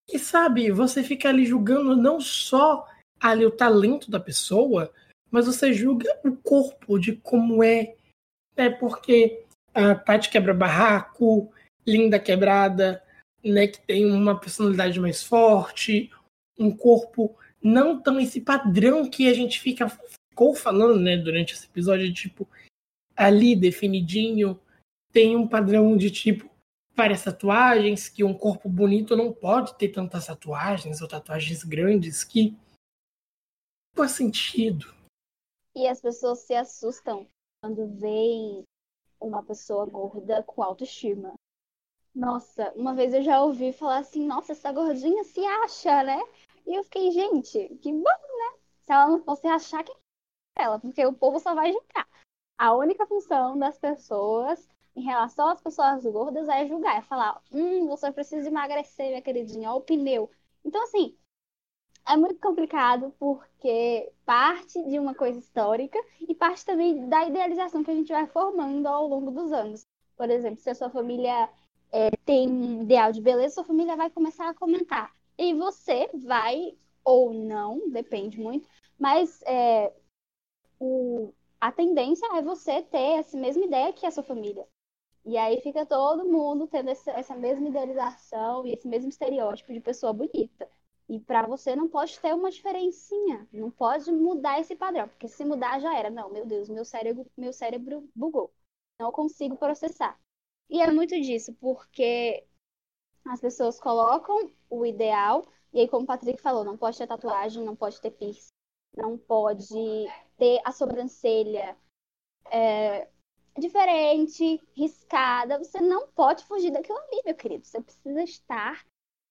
E 0.09 0.19
sabe, 0.19 0.71
você 0.71 1.03
fica 1.03 1.29
ali 1.29 1.45
julgando 1.45 1.97
não 1.97 2.21
só 2.21 2.89
ali 3.21 3.45
o 3.45 3.51
talento 3.51 4.11
da 4.11 4.21
pessoa, 4.21 4.93
mas 5.31 5.47
você 5.47 5.73
julga 5.73 6.09
o 6.25 6.37
corpo 6.37 6.99
de 6.99 7.17
como 7.17 7.63
é. 7.63 7.95
É 8.57 8.71
porque 8.71 9.45
a 9.75 9.95
Tati 9.95 10.31
quebra 10.31 10.55
barraco, 10.55 11.53
linda 11.87 12.19
quebrada, 12.19 13.03
né, 13.45 13.69
que 13.69 13.81
tem 13.87 14.11
uma 14.11 14.39
personalidade 14.39 14.99
mais 14.99 15.23
forte, 15.23 16.11
um 16.59 16.75
corpo 16.75 17.37
não 17.63 18.01
tão 18.01 18.19
esse 18.19 18.41
padrão 18.41 19.09
que 19.09 19.29
a 19.29 19.35
gente 19.35 19.61
fica 19.61 19.89
ficou 19.89 20.55
falando, 20.55 21.01
né, 21.01 21.17
durante 21.17 21.55
esse 21.55 21.67
episódio, 21.67 22.13
tipo, 22.13 22.49
ali 23.17 23.57
definidinho, 23.57 24.61
tem 25.13 25.35
um 25.35 25.49
padrão 25.49 25.97
de 25.97 26.11
tipo 26.11 26.51
várias 26.95 27.23
tatuagens, 27.23 28.09
que 28.09 28.25
um 28.25 28.33
corpo 28.33 28.71
bonito 28.71 29.15
não 29.15 29.31
pode 29.31 29.77
ter 29.77 29.91
tantas 29.91 30.27
tatuagens 30.27 31.03
ou 31.03 31.09
tatuagens 31.09 31.63
grandes, 31.63 32.25
que 32.25 32.57
faz 33.95 34.13
sentido. 34.13 34.95
E 35.75 35.87
as 35.87 36.01
pessoas 36.01 36.41
se 36.41 36.55
assustam 36.55 37.29
quando 37.61 37.87
veem 37.99 38.63
uma 39.21 39.43
pessoa 39.43 39.85
gorda 39.85 40.43
com 40.43 40.63
autoestima. 40.63 41.35
Nossa, 42.17 42.73
uma 42.75 42.95
vez 42.95 43.13
eu 43.13 43.23
já 43.23 43.43
ouvi 43.43 43.75
falar 43.75 43.99
assim, 43.99 44.27
nossa, 44.27 44.53
essa 44.53 44.73
gordinha 44.73 45.23
se 45.23 45.45
acha, 45.45 46.03
né? 46.03 46.19
E 46.67 46.75
eu 46.75 46.83
fiquei, 46.83 47.11
gente, 47.11 47.69
que 47.83 47.93
bom, 47.93 48.01
né? 48.03 48.59
Se 48.81 48.91
ela 48.91 49.09
não 49.09 49.23
fosse 49.23 49.47
achar, 49.47 49.85
quem 49.85 49.95
é 50.59 50.63
ela? 50.63 50.79
Porque 50.79 51.05
o 51.05 51.13
povo 51.13 51.39
só 51.39 51.55
vai 51.55 51.71
julgar. 51.71 52.09
A 52.57 52.75
única 52.75 53.07
função 53.07 53.59
das 53.59 53.79
pessoas 53.79 54.67
em 54.97 55.03
relação 55.03 55.49
às 55.51 55.61
pessoas 55.61 56.05
gordas 56.05 56.49
é 56.49 56.67
julgar, 56.67 56.97
é 56.97 57.03
falar, 57.03 57.43
hum, 57.53 57.87
você 57.87 58.11
precisa 58.11 58.49
emagrecer, 58.49 59.09
minha 59.09 59.21
queridinha, 59.21 59.69
olha 59.71 59.79
o 59.79 59.83
pneu. 59.83 60.31
Então, 60.65 60.83
assim, 60.85 61.15
é 62.09 62.17
muito 62.17 62.41
complicado 62.41 63.15
porque 63.19 64.11
parte 64.25 64.83
de 64.89 64.99
uma 64.99 65.15
coisa 65.15 65.39
histórica 65.39 65.99
e 66.27 66.35
parte 66.35 66.65
também 66.65 67.09
da 67.11 67.27
idealização 67.27 67.85
que 67.85 67.91
a 67.91 67.95
gente 67.95 68.11
vai 68.11 68.27
formando 68.27 68.87
ao 68.87 69.07
longo 69.07 69.31
dos 69.31 69.53
anos. 69.53 69.87
Por 70.17 70.31
exemplo, 70.31 70.59
se 70.63 70.71
a 70.71 70.75
sua 70.75 70.89
família 70.89 71.51
é, 71.93 72.11
tem 72.25 72.49
um 72.49 72.83
ideal 72.83 73.13
de 73.13 73.21
beleza, 73.21 73.57
sua 73.57 73.65
família 73.65 73.97
vai 73.97 74.11
começar 74.11 74.49
a 74.49 74.55
comentar. 74.55 75.13
E 75.39 75.55
você 75.55 76.09
vai, 76.15 76.77
ou 77.05 77.33
não, 77.33 77.91
depende 77.91 78.39
muito, 78.41 78.69
mas 78.99 79.43
é, 79.43 79.93
o, 80.79 81.33
a 81.61 81.73
tendência 81.73 82.27
é 82.37 82.43
você 82.43 82.83
ter 82.83 83.19
essa 83.21 83.37
mesma 83.37 83.65
ideia 83.65 83.93
que 83.93 84.07
a 84.07 84.11
sua 84.11 84.23
família. 84.23 84.67
E 85.25 85.37
aí 85.37 85.61
fica 85.61 85.85
todo 85.87 86.25
mundo 86.25 86.67
tendo 86.69 86.91
essa, 86.91 87.11
essa 87.13 87.35
mesma 87.37 87.69
idealização 87.69 88.67
e 88.67 88.73
esse 88.73 88.89
mesmo 88.89 89.09
estereótipo 89.11 89.73
de 89.73 89.81
pessoa 89.81 90.13
bonita. 90.13 90.69
E 91.09 91.21
para 91.21 91.47
você 91.47 91.77
não 91.77 91.89
pode 91.89 92.19
ter 92.21 92.35
uma 92.35 92.51
diferencinha, 92.51 93.47
não 93.53 93.71
pode 93.71 94.11
mudar 94.13 94.61
esse 94.61 94.77
padrão, 94.77 95.09
porque 95.09 95.29
se 95.29 95.45
mudar 95.45 95.81
já 95.81 95.97
era. 95.97 96.11
Não, 96.11 96.31
meu 96.31 96.47
Deus, 96.47 96.69
meu 96.69 96.85
cérebro, 96.85 97.27
meu 97.37 97.53
cérebro 97.53 98.09
bugou. 98.15 98.53
Não 99.01 99.13
consigo 99.13 99.57
processar. 99.57 100.19
E 100.69 100.81
é 100.81 100.91
muito 100.91 101.19
disso, 101.21 101.53
porque 101.55 102.45
as 103.27 103.41
pessoas 103.41 103.81
colocam 103.81 104.51
o 104.69 104.85
ideal, 104.85 105.47
e 105.73 105.81
aí, 105.81 105.89
como 105.89 106.05
o 106.05 106.07
Patrick 106.07 106.41
falou, 106.41 106.65
não 106.65 106.77
pode 106.77 106.97
ter 106.97 107.07
tatuagem, 107.07 107.65
não 107.65 107.77
pode 107.77 108.01
ter 108.01 108.11
piercing, 108.11 108.49
não 108.97 109.19
pode 109.19 109.75
ter 110.39 110.61
a 110.65 110.73
sobrancelha 110.73 111.77
é, 112.51 113.09
diferente, 113.59 114.63
riscada. 114.75 115.59
Você 115.59 115.81
não 115.81 116.09
pode 116.09 116.45
fugir 116.45 116.71
daquilo 116.71 116.99
ali, 116.99 117.23
meu 117.25 117.35
querido. 117.35 117.67
Você 117.67 117.81
precisa 117.81 118.23
estar 118.23 118.87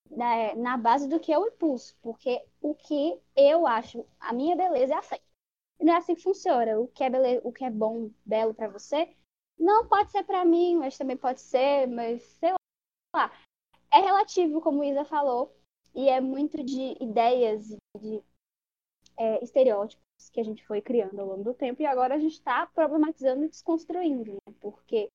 na, 0.10 0.56
na 0.56 0.78
base 0.78 1.08
do 1.08 1.20
que 1.20 1.34
é 1.34 1.40
o 1.40 1.48
impulso, 1.48 1.98
porque 2.02 2.44
o 2.62 2.76
que 2.76 3.20
eu 3.36 3.66
acho, 3.66 4.06
a 4.20 4.34
minha 4.34 4.56
beleza 4.56 4.94
é 4.94 4.98
assim. 4.98 5.16
Não 5.80 5.94
é 5.94 5.98
assim 5.98 6.16
que 6.16 6.24
funciona. 6.24 6.80
O 6.80 6.88
que 6.88 7.04
é, 7.04 7.10
o 7.44 7.52
que 7.52 7.66
é 7.66 7.70
bom, 7.70 8.10
belo 8.26 8.54
para 8.54 8.68
você, 8.68 9.16
não 9.58 9.88
pode 9.88 10.12
ser 10.12 10.24
para 10.24 10.46
mim, 10.46 10.78
mas 10.78 10.98
também 10.98 11.18
pode 11.18 11.42
ser, 11.42 11.88
mas 11.88 12.24
sei 12.24 12.54
lá. 13.16 13.32
É 13.92 14.00
relativo, 14.00 14.62
como 14.62 14.84
Isa 14.84 15.06
falou, 15.06 15.56
e 15.94 16.10
é 16.10 16.20
muito 16.20 16.62
de 16.64 17.02
ideias, 17.02 17.68
de 17.98 18.24
é, 19.18 19.44
estereótipos 19.44 20.04
que 20.32 20.40
a 20.40 20.44
gente 20.44 20.66
foi 20.66 20.82
criando 20.82 21.20
ao 21.20 21.28
longo 21.28 21.44
do 21.44 21.54
tempo, 21.54 21.82
e 21.82 21.86
agora 21.86 22.16
a 22.16 22.20
gente 22.20 22.34
está 22.34 22.66
problematizando 22.68 23.46
e 23.46 23.50
desconstruindo, 23.50 24.34
né? 24.34 24.54
porque 24.60 25.10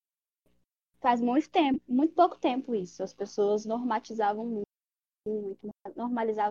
faz 1.00 1.20
muito 1.20 1.50
tempo, 1.50 1.80
muito 1.86 2.14
pouco 2.14 2.38
tempo 2.38 2.74
isso, 2.74 3.02
as 3.02 3.12
pessoas 3.12 3.66
normatizavam 3.66 4.46
muito 4.46 4.70
muito, 5.26 5.68
normalizavam 5.96 6.50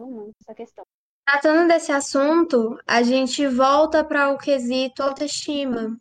muito 0.00 0.34
essa 0.40 0.54
questão. 0.54 0.84
Tratando 1.26 1.68
desse 1.68 1.92
assunto, 1.92 2.78
a 2.86 3.02
gente 3.02 3.46
volta 3.46 4.02
para 4.04 4.30
o 4.30 4.38
quesito 4.38 5.02
autoestima, 5.02 6.00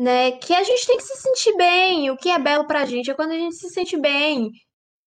né? 0.00 0.32
Que 0.32 0.54
a 0.54 0.64
gente 0.64 0.86
tem 0.86 0.96
que 0.96 1.02
se 1.02 1.16
sentir 1.18 1.54
bem. 1.58 2.10
O 2.10 2.16
que 2.16 2.30
é 2.30 2.38
belo 2.38 2.66
para 2.66 2.80
a 2.80 2.86
gente 2.86 3.10
é 3.10 3.14
quando 3.14 3.32
a 3.32 3.36
gente 3.36 3.54
se 3.56 3.68
sente 3.68 3.98
bem. 3.98 4.50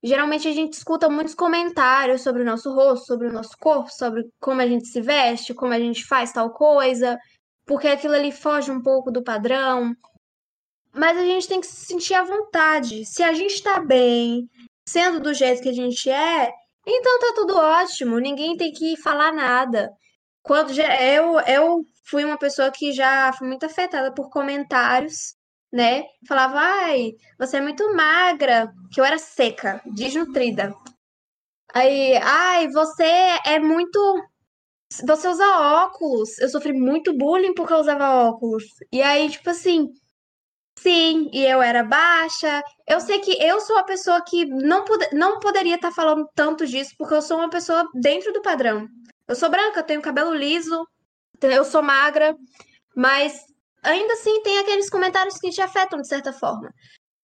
Geralmente 0.04 0.48
a 0.48 0.52
gente 0.52 0.74
escuta 0.74 1.10
muitos 1.10 1.34
comentários 1.34 2.22
sobre 2.22 2.44
o 2.44 2.46
nosso 2.46 2.72
rosto, 2.72 3.08
sobre 3.08 3.28
o 3.28 3.34
nosso 3.34 3.58
corpo, 3.60 3.89
sobre 3.89 4.24
como 4.39 4.62
a 4.62 4.68
gente 4.68 4.88
se 4.88 5.02
veste, 5.02 5.54
como 5.56 5.74
a 5.74 5.80
gente 5.80 6.06
faz 6.06 6.32
tal 6.32 6.52
coisa, 6.52 7.18
porque 7.66 7.88
aquilo 7.88 8.14
ali 8.14 8.32
foge 8.32 8.70
um 8.70 8.84
pouco 8.84 9.10
do 9.10 9.24
padrão. 9.24 9.96
Mas 10.94 11.18
a 11.18 11.24
gente 11.24 11.48
tem 11.48 11.60
que 11.60 11.66
se 11.66 11.88
sentir 11.88 12.14
à 12.14 12.24
vontade. 12.24 13.04
Se 13.04 13.24
a 13.24 13.34
gente 13.34 13.64
tá 13.64 13.80
bem, 13.80 14.48
sendo 14.88 15.20
do 15.20 15.34
jeito 15.34 15.64
que 15.64 15.70
a 15.70 15.74
gente 15.74 16.08
é, 16.08 16.52
então 16.86 17.20
tá 17.20 17.34
tudo 17.34 17.58
ótimo, 17.58 18.20
ninguém 18.20 18.56
tem 18.58 18.72
que 18.72 18.96
falar 18.98 19.34
nada. 19.34 19.89
Quando 20.44 20.72
eu, 20.80 21.39
eu 21.39 21.84
fui 22.04 22.26
uma 22.26 22.38
pessoa 22.38 22.72
que 22.72 22.91
já 22.91 23.32
foi 23.34 23.47
muito 23.47 23.66
afetada 23.66 24.14
por 24.14 24.30
comentários, 24.30 25.36
né? 25.72 26.04
Falava, 26.28 26.60
ai, 26.60 27.14
você 27.39 27.58
é 27.58 27.62
muito 27.62 27.95
magra, 27.95 28.72
que 28.91 28.99
eu 29.01 29.06
era 29.06 29.18
seca, 29.18 29.82
desnutrida. 29.86 30.74
Aí, 31.74 32.16
ai, 32.18 32.68
você 32.70 33.04
é 33.45 33.60
muito. 33.60 33.99
Você 35.08 35.28
usa 35.28 35.45
óculos. 35.86 36.38
Eu 36.39 36.49
sofri 36.49 36.74
muito 36.74 37.18
bullying 37.18 37.54
porque 37.56 37.74
eu 37.74 37.80
usava 37.80 38.28
óculos. 38.28 38.64
E 38.91 39.01
aí, 39.01 39.30
tipo 39.30 39.49
assim, 39.49 39.89
Sim, 40.80 41.30
e 41.32 41.45
eu 41.45 41.62
era 41.62 41.84
baixa. 41.84 42.62
Eu 42.88 42.99
sei 42.99 43.20
que 43.20 43.32
eu 43.41 43.60
sou 43.62 43.78
a 43.78 43.84
pessoa 43.84 44.22
que 44.24 44.45
não, 44.45 44.84
pod 44.84 45.08
não 45.14 45.39
poderia 45.39 45.76
estar 45.76 45.89
tá 45.89 45.95
falando 45.95 46.28
tanto 46.36 46.66
disso, 46.66 46.93
porque 46.97 47.14
eu 47.14 47.22
sou 47.22 47.38
uma 47.38 47.49
pessoa 47.49 47.88
dentro 47.93 48.34
do 48.34 48.41
padrão. 48.41 48.88
Eu 49.28 49.36
sou 49.36 49.49
branca, 49.49 49.84
tenho 49.84 50.01
cabelo 50.01 50.34
liso, 50.34 50.86
eu 51.42 51.66
sou 51.66 51.82
magra, 51.82 52.36
mas 52.96 53.40
ainda 53.84 54.14
assim 54.14 54.42
tem 54.44 54.60
aqueles 54.60 54.90
comentários 54.90 55.38
que 55.38 55.50
te 55.50 55.62
afetam 55.62 56.00
de 56.00 56.08
certa 56.08 56.32
forma. 56.32 56.70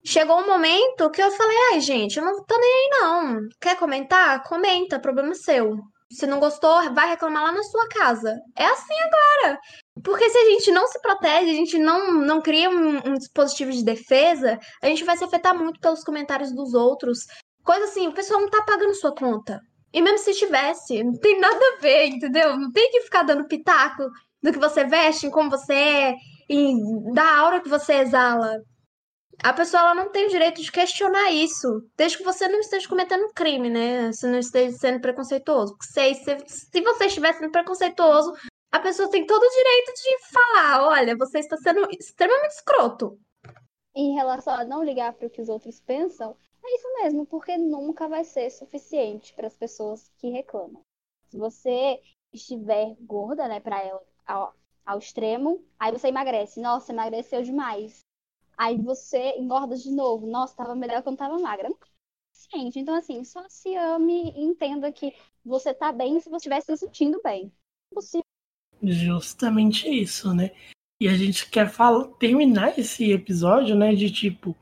Chegou 0.06 0.40
um 0.40 0.48
momento 0.48 1.10
que 1.12 1.22
eu 1.22 1.32
falei, 1.32 1.58
ai, 1.72 1.82
gente, 1.82 2.18
eu 2.18 2.26
não 2.26 2.44
tô 2.46 2.58
nem 2.58 2.70
aí, 2.70 2.90
não. 2.92 3.40
Quer 3.60 3.78
comentar? 3.78 4.44
Comenta, 4.44 5.00
problema 5.00 5.36
seu. 5.36 5.78
Se 6.12 6.26
não 6.26 6.40
gostou, 6.40 6.92
vai 6.94 7.10
reclamar 7.10 7.44
lá 7.44 7.52
na 7.52 7.64
sua 7.64 7.88
casa. 7.90 8.36
É 8.58 8.66
assim 8.66 8.96
agora. 9.02 9.60
Porque 10.04 10.30
se 10.30 10.38
a 10.38 10.46
gente 10.46 10.72
não 10.72 10.88
se 10.88 11.00
protege, 11.02 11.52
a 11.52 11.54
gente 11.54 11.78
não, 11.78 12.14
não 12.14 12.42
cria 12.42 12.70
um, 12.70 12.98
um, 13.10 13.14
dispositivo 13.14 13.72
de 13.72 13.84
defesa, 13.84 14.58
a 14.82 14.88
gente 14.88 15.04
vai 15.04 15.18
se 15.18 15.24
afetar 15.24 15.56
muito 15.56 15.80
pelos 15.80 16.04
comentários 16.04 16.52
dos 16.54 16.74
outros. 16.74 17.26
Coisa 17.64 17.86
assim, 17.86 18.08
o 18.08 18.14
pessoal 18.14 18.42
não 18.42 18.50
tá 18.50 18.64
pagando 18.64 18.96
sua 18.96 19.14
conta. 19.14 19.62
E 19.92 20.02
mesmo 20.02 20.20
se 20.20 20.34
tivesse, 20.34 21.04
não 21.04 21.14
tem 21.14 21.40
nada 21.40 21.58
a 21.58 21.82
ver, 21.82 22.06
entendeu? 22.08 22.56
Não 22.56 22.72
tem 22.72 22.92
que 22.92 23.02
ficar 23.02 23.24
dando 23.24 23.48
pitaco 23.48 24.04
do 24.42 24.52
que 24.52 24.60
você 24.60 24.84
veste, 24.84 25.28
em 25.28 25.32
como 25.32 25.50
você 25.50 25.74
é, 25.74 26.16
e 26.50 26.74
da 27.14 27.38
aura 27.40 27.62
que 27.62 27.70
você 27.70 27.96
exala. 27.96 28.62
A 29.42 29.54
pessoa 29.54 29.82
ela 29.82 29.96
não 29.96 30.12
tem 30.12 30.28
o 30.28 30.30
direito 30.30 30.62
de 30.62 30.72
questionar 30.72 31.32
isso, 31.32 31.82
desde 31.96 32.18
que 32.18 32.24
você 32.24 32.48
não 32.48 32.60
esteja 32.60 32.88
cometendo 32.90 33.32
crime, 33.34 33.70
né? 33.70 34.12
Se 34.12 34.28
não 34.28 34.38
esteja 34.38 34.76
sendo 34.78 35.00
preconceituoso. 35.00 35.76
Se, 35.82 36.14
se, 36.16 36.38
se 36.46 36.82
você 36.82 37.06
estiver 37.06 37.34
sendo 37.34 37.52
preconceituoso, 37.52 38.34
a 38.72 38.80
pessoa 38.80 39.10
tem 39.10 39.26
todo 39.26 39.42
o 39.42 39.50
direito 39.50 39.94
de 39.94 40.32
falar: 40.32 40.88
olha, 40.90 41.18
você 41.18 41.40
está 41.40 41.56
sendo 41.58 41.88
extremamente 41.92 42.52
escroto. 42.52 43.18
Em 43.96 44.14
relação 44.16 44.54
a 44.54 44.66
não 44.66 44.84
ligar 44.84 45.14
para 45.14 45.28
o 45.28 45.30
que 45.30 45.42
os 45.42 45.50
outros 45.50 45.80
pensam, 45.80 46.36
é 46.70 46.76
isso 46.76 46.88
mesmo, 47.04 47.26
porque 47.26 47.58
nunca 47.58 48.08
vai 48.08 48.24
ser 48.24 48.50
suficiente 48.52 49.34
para 49.34 49.48
as 49.48 49.58
pessoas 49.58 50.12
que 50.18 50.30
reclamam. 50.30 50.82
Se 51.30 51.38
você 51.38 52.02
estiver 52.32 52.96
gorda, 53.02 53.48
né, 53.48 53.60
para 53.60 53.84
ela 53.84 54.02
ao, 54.26 54.56
ao 54.86 55.00
extremo, 55.00 55.64
aí 55.80 55.92
você 55.92 56.08
emagrece. 56.08 56.62
Nossa, 56.62 56.92
emagreceu 56.92 57.42
demais. 57.42 58.00
Aí 58.58 58.78
você 58.78 59.36
engorda 59.38 59.76
de 59.76 59.92
novo. 59.92 60.28
Nossa, 60.28 60.56
tava 60.56 60.76
melhor 60.76 61.02
quando 61.02 61.18
tava 61.18 61.40
magra. 61.40 61.70
É 62.54 62.58
Então, 62.58 62.96
assim, 62.96 63.24
só 63.24 63.48
se 63.48 63.76
ame 63.76 64.32
e 64.32 64.42
entenda 64.42 64.92
que 64.92 65.14
você 65.46 65.74
tá 65.74 65.92
bem 65.92 66.20
se 66.20 66.30
você 66.30 66.38
estiver 66.38 66.62
se 66.62 66.78
sentindo 66.78 67.22
bem. 67.24 67.52
Possível. 67.92 68.24
Justamente 68.82 69.88
isso, 69.88 70.34
né? 70.34 70.52
E 71.02 71.08
a 71.08 71.16
gente 71.16 71.50
quer 71.50 71.70
falar, 71.70 72.08
terminar 72.18 72.78
esse 72.78 73.12
episódio, 73.12 73.76
né? 73.76 73.94
De 73.94 74.12
tipo, 74.12 74.56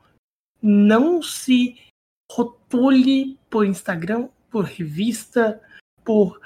não 0.62 1.22
se 1.22 1.87
rotule 2.30 3.38
por 3.48 3.64
Instagram, 3.64 4.28
por 4.50 4.64
revista, 4.64 5.60
por 6.04 6.40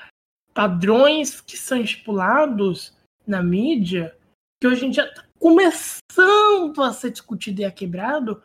padrões 0.55 1.41
que 1.41 1.57
são 1.57 1.81
estipulados 1.81 2.95
na 3.27 3.43
mídia, 3.43 4.17
que 4.61 4.67
hoje 4.67 4.87
em 4.87 4.91
dia 4.91 5.13
tá 5.15 5.25
começando 5.39 6.83
a 6.83 6.93
ser 6.93 7.11
discutido 7.11 7.61
e 7.61 7.65
é 7.65 7.71
quebrado, 7.71 8.43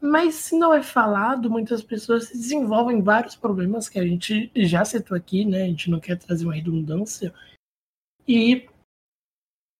mas 0.00 0.34
se 0.36 0.56
não 0.56 0.72
é 0.72 0.82
falado, 0.82 1.50
muitas 1.50 1.82
pessoas 1.82 2.28
se 2.28 2.34
desenvolvem 2.34 3.02
vários 3.02 3.34
problemas 3.34 3.88
que 3.88 3.98
a 3.98 4.06
gente 4.06 4.50
já 4.54 4.84
citou 4.84 5.16
aqui, 5.16 5.44
né? 5.44 5.64
A 5.64 5.66
gente 5.66 5.90
não 5.90 5.98
quer 5.98 6.16
trazer 6.16 6.44
uma 6.44 6.54
redundância. 6.54 7.34
E 8.26 8.68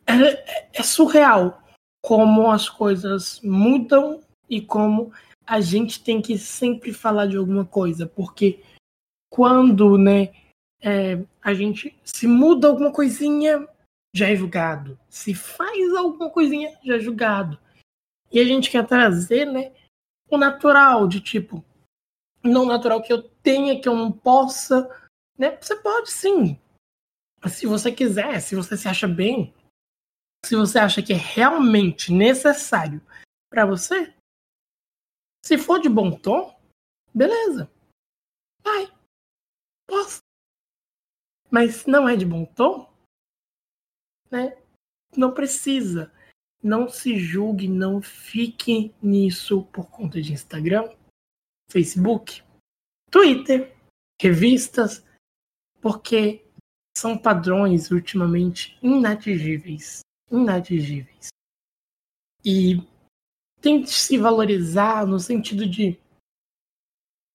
é, 0.06 0.80
é 0.80 0.82
surreal 0.82 1.62
como 2.02 2.50
as 2.50 2.68
coisas 2.68 3.40
mudam 3.42 4.20
e 4.48 4.60
como 4.60 5.12
a 5.48 5.60
gente 5.60 6.04
tem 6.04 6.20
que 6.20 6.36
sempre 6.36 6.92
falar 6.92 7.26
de 7.26 7.38
alguma 7.38 7.64
coisa, 7.64 8.06
porque 8.06 8.62
quando, 9.30 9.96
né, 9.96 10.34
é, 10.82 11.24
a 11.42 11.54
gente 11.54 11.98
se 12.04 12.26
muda 12.26 12.68
alguma 12.68 12.92
coisinha, 12.92 13.66
já 14.14 14.28
é 14.28 14.36
julgado. 14.36 14.98
Se 15.08 15.32
faz 15.32 15.94
alguma 15.94 16.28
coisinha, 16.28 16.78
já 16.84 16.96
é 16.96 17.00
julgado. 17.00 17.58
E 18.30 18.38
a 18.38 18.44
gente 18.44 18.70
quer 18.70 18.86
trazer, 18.86 19.46
né, 19.46 19.72
o 20.30 20.36
natural, 20.36 21.08
de 21.08 21.20
tipo, 21.20 21.64
não 22.44 22.66
natural 22.66 23.02
que 23.02 23.12
eu 23.12 23.22
tenha, 23.22 23.80
que 23.80 23.88
eu 23.88 23.96
não 23.96 24.12
possa, 24.12 24.86
né? 25.36 25.56
Você 25.60 25.76
pode 25.76 26.10
sim. 26.10 26.60
Se 27.48 27.66
você 27.66 27.90
quiser, 27.90 28.40
se 28.40 28.54
você 28.54 28.76
se 28.76 28.86
acha 28.86 29.08
bem, 29.08 29.54
se 30.44 30.54
você 30.54 30.78
acha 30.78 31.02
que 31.02 31.12
é 31.12 31.16
realmente 31.16 32.12
necessário 32.12 33.00
para 33.50 33.64
você, 33.64 34.12
se 35.44 35.58
for 35.58 35.80
de 35.80 35.88
bom 35.88 36.10
tom, 36.18 36.58
beleza. 37.14 37.70
Vai. 38.62 38.92
Posso. 39.86 40.20
Mas 41.50 41.86
não 41.86 42.08
é 42.08 42.16
de 42.16 42.26
bom 42.26 42.44
tom, 42.44 42.92
né? 44.30 44.56
Não 45.16 45.32
precisa. 45.32 46.12
Não 46.62 46.88
se 46.88 47.18
julgue, 47.18 47.68
não 47.68 48.02
fique 48.02 48.94
nisso 49.00 49.64
por 49.66 49.88
conta 49.90 50.20
de 50.20 50.32
Instagram, 50.32 50.92
Facebook, 51.70 52.42
Twitter, 53.10 53.74
revistas, 54.20 55.04
porque 55.80 56.44
são 56.96 57.16
padrões 57.16 57.90
ultimamente 57.92 58.76
inatingíveis. 58.82 60.00
Inatingíveis. 60.30 61.28
E 62.44 62.82
tente 63.60 63.90
se 63.90 64.18
valorizar 64.18 65.06
no 65.06 65.18
sentido 65.18 65.66
de 65.66 65.98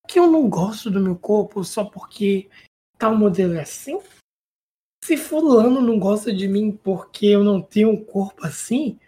que 0.08 0.20
eu 0.20 0.28
não 0.28 0.50
gosto 0.50 0.92
do 0.92 1.00
meu 1.00 1.16
corpo 1.16 1.64
só 1.64 1.84
porque 1.86 2.50
tal 2.98 3.16
modelo 3.16 3.56
é 3.56 3.62
assim. 3.62 4.00
Se 5.04 5.18
fulano 5.18 5.82
não 5.82 6.00
gosta 6.00 6.34
de 6.34 6.48
mim 6.48 6.72
porque 6.72 7.28
eu 7.28 7.44
não 7.44 7.62
tenho 7.62 7.90
um 7.90 8.04
corpo 8.04 8.46
assim, 8.46 9.00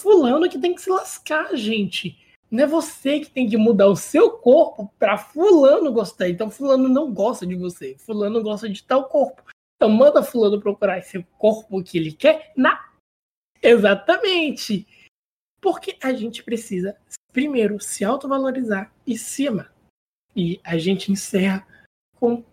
fulano 0.00 0.48
que 0.48 0.58
tem 0.58 0.74
que 0.74 0.82
se 0.82 0.90
lascar, 0.90 1.56
gente. 1.56 2.18
Não 2.50 2.62
é 2.62 2.66
você 2.66 3.18
que 3.18 3.30
tem 3.30 3.48
que 3.48 3.56
mudar 3.56 3.88
o 3.88 3.96
seu 3.96 4.30
corpo 4.30 4.92
para 4.96 5.18
fulano 5.18 5.92
gostar. 5.92 6.28
Então 6.28 6.50
fulano 6.50 6.88
não 6.88 7.12
gosta 7.12 7.44
de 7.44 7.56
você. 7.56 7.96
Fulano 7.98 8.42
gosta 8.42 8.68
de 8.68 8.82
tal 8.84 9.08
corpo. 9.08 9.42
Então 9.76 9.90
manda 9.90 10.22
fulano 10.22 10.60
procurar 10.60 10.98
esse 10.98 11.20
corpo 11.36 11.82
que 11.82 11.98
ele 11.98 12.12
quer 12.12 12.52
na 12.56 12.92
Exatamente. 13.60 14.86
Porque 15.64 15.96
a 16.02 16.12
gente 16.12 16.42
precisa, 16.42 16.94
primeiro, 17.32 17.80
se 17.80 18.04
autovalorizar 18.04 18.92
e 19.06 19.16
se. 19.16 19.46
E 20.36 20.60
a 20.62 20.76
gente 20.76 21.10
encerra 21.10 21.66
com 22.20 22.44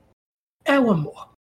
é 0.63 0.79
o 0.79 0.89
amor. 0.89 1.33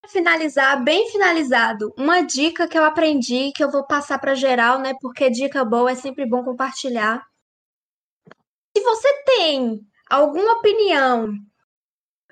Para 0.00 0.08
finalizar, 0.12 0.84
bem 0.84 1.10
finalizado, 1.10 1.92
uma 1.98 2.20
dica 2.20 2.68
que 2.68 2.78
eu 2.78 2.84
aprendi, 2.84 3.50
que 3.52 3.64
eu 3.64 3.72
vou 3.72 3.84
passar 3.84 4.20
para 4.20 4.36
geral, 4.36 4.78
né? 4.78 4.94
Porque 5.00 5.28
dica 5.28 5.64
boa 5.64 5.90
é 5.90 5.96
sempre 5.96 6.24
bom 6.24 6.44
compartilhar. 6.44 7.26
Se 8.76 8.84
você 8.84 9.24
tem 9.24 9.80
alguma 10.08 10.58
opinião 10.58 11.34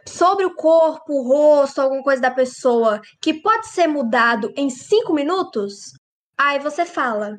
sobre 0.06 0.44
o 0.44 0.54
corpo, 0.54 1.14
o 1.14 1.26
rosto, 1.26 1.80
alguma 1.80 2.04
coisa 2.04 2.22
da 2.22 2.30
pessoa 2.30 3.02
que 3.20 3.34
pode 3.34 3.66
ser 3.66 3.88
mudado 3.88 4.52
em 4.56 4.70
cinco 4.70 5.12
minutos, 5.12 5.94
aí 6.38 6.60
você 6.60 6.86
fala. 6.86 7.38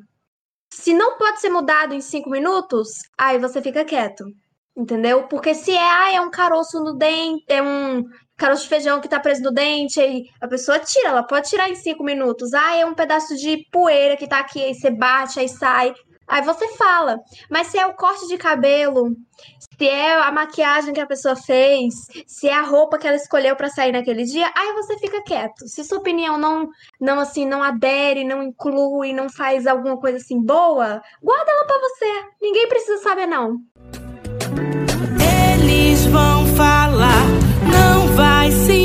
Se 0.72 0.94
não 0.94 1.18
pode 1.18 1.40
ser 1.40 1.50
mudado 1.50 1.94
em 1.94 2.00
cinco 2.00 2.30
minutos, 2.30 2.88
aí 3.18 3.38
você 3.38 3.60
fica 3.60 3.84
quieto. 3.84 4.24
Entendeu? 4.76 5.26
Porque 5.26 5.54
se 5.54 5.72
é, 5.72 5.80
ah, 5.82 6.12
é 6.12 6.20
um 6.20 6.30
caroço 6.30 6.78
no 6.80 6.96
dente, 6.96 7.44
é 7.48 7.60
um 7.60 8.04
caroço 8.36 8.62
de 8.62 8.68
feijão 8.68 9.00
que 9.00 9.08
tá 9.08 9.20
preso 9.20 9.42
no 9.42 9.50
dente, 9.50 10.00
aí 10.00 10.24
a 10.40 10.48
pessoa 10.48 10.78
tira, 10.78 11.08
ela 11.08 11.22
pode 11.22 11.48
tirar 11.50 11.68
em 11.68 11.74
cinco 11.74 12.04
minutos. 12.04 12.54
Ah, 12.54 12.76
é 12.76 12.86
um 12.86 12.94
pedaço 12.94 13.36
de 13.36 13.66
poeira 13.70 14.16
que 14.16 14.28
tá 14.28 14.38
aqui, 14.38 14.62
aí 14.62 14.74
você 14.74 14.90
bate, 14.90 15.40
aí 15.40 15.48
sai. 15.48 15.92
Aí 16.30 16.42
você 16.42 16.68
fala. 16.76 17.18
Mas 17.50 17.66
se 17.66 17.78
é 17.78 17.84
o 17.84 17.94
corte 17.94 18.28
de 18.28 18.38
cabelo, 18.38 19.16
se 19.76 19.88
é 19.88 20.14
a 20.14 20.30
maquiagem 20.30 20.94
que 20.94 21.00
a 21.00 21.06
pessoa 21.06 21.34
fez, 21.34 21.92
se 22.24 22.48
é 22.48 22.54
a 22.54 22.62
roupa 22.62 22.98
que 22.98 23.06
ela 23.06 23.16
escolheu 23.16 23.56
para 23.56 23.68
sair 23.68 23.90
naquele 23.90 24.22
dia, 24.24 24.48
aí 24.56 24.72
você 24.74 24.96
fica 24.98 25.22
quieto. 25.24 25.66
Se 25.66 25.82
sua 25.82 25.98
opinião 25.98 26.38
não, 26.38 26.68
não 27.00 27.18
assim, 27.18 27.44
não 27.44 27.64
adere, 27.64 28.22
não 28.22 28.44
inclui, 28.44 29.12
não 29.12 29.28
faz 29.28 29.66
alguma 29.66 29.98
coisa 29.98 30.18
assim 30.18 30.40
boa, 30.40 31.02
guarda 31.20 31.50
ela 31.50 31.66
para 31.66 31.80
você. 31.80 32.24
Ninguém 32.40 32.68
precisa 32.68 33.02
saber 33.02 33.26
não. 33.26 33.56
Eles 35.52 36.06
vão 36.06 36.46
falar, 36.54 37.26
não 37.72 38.06
vai 38.14 38.52
se 38.52 38.79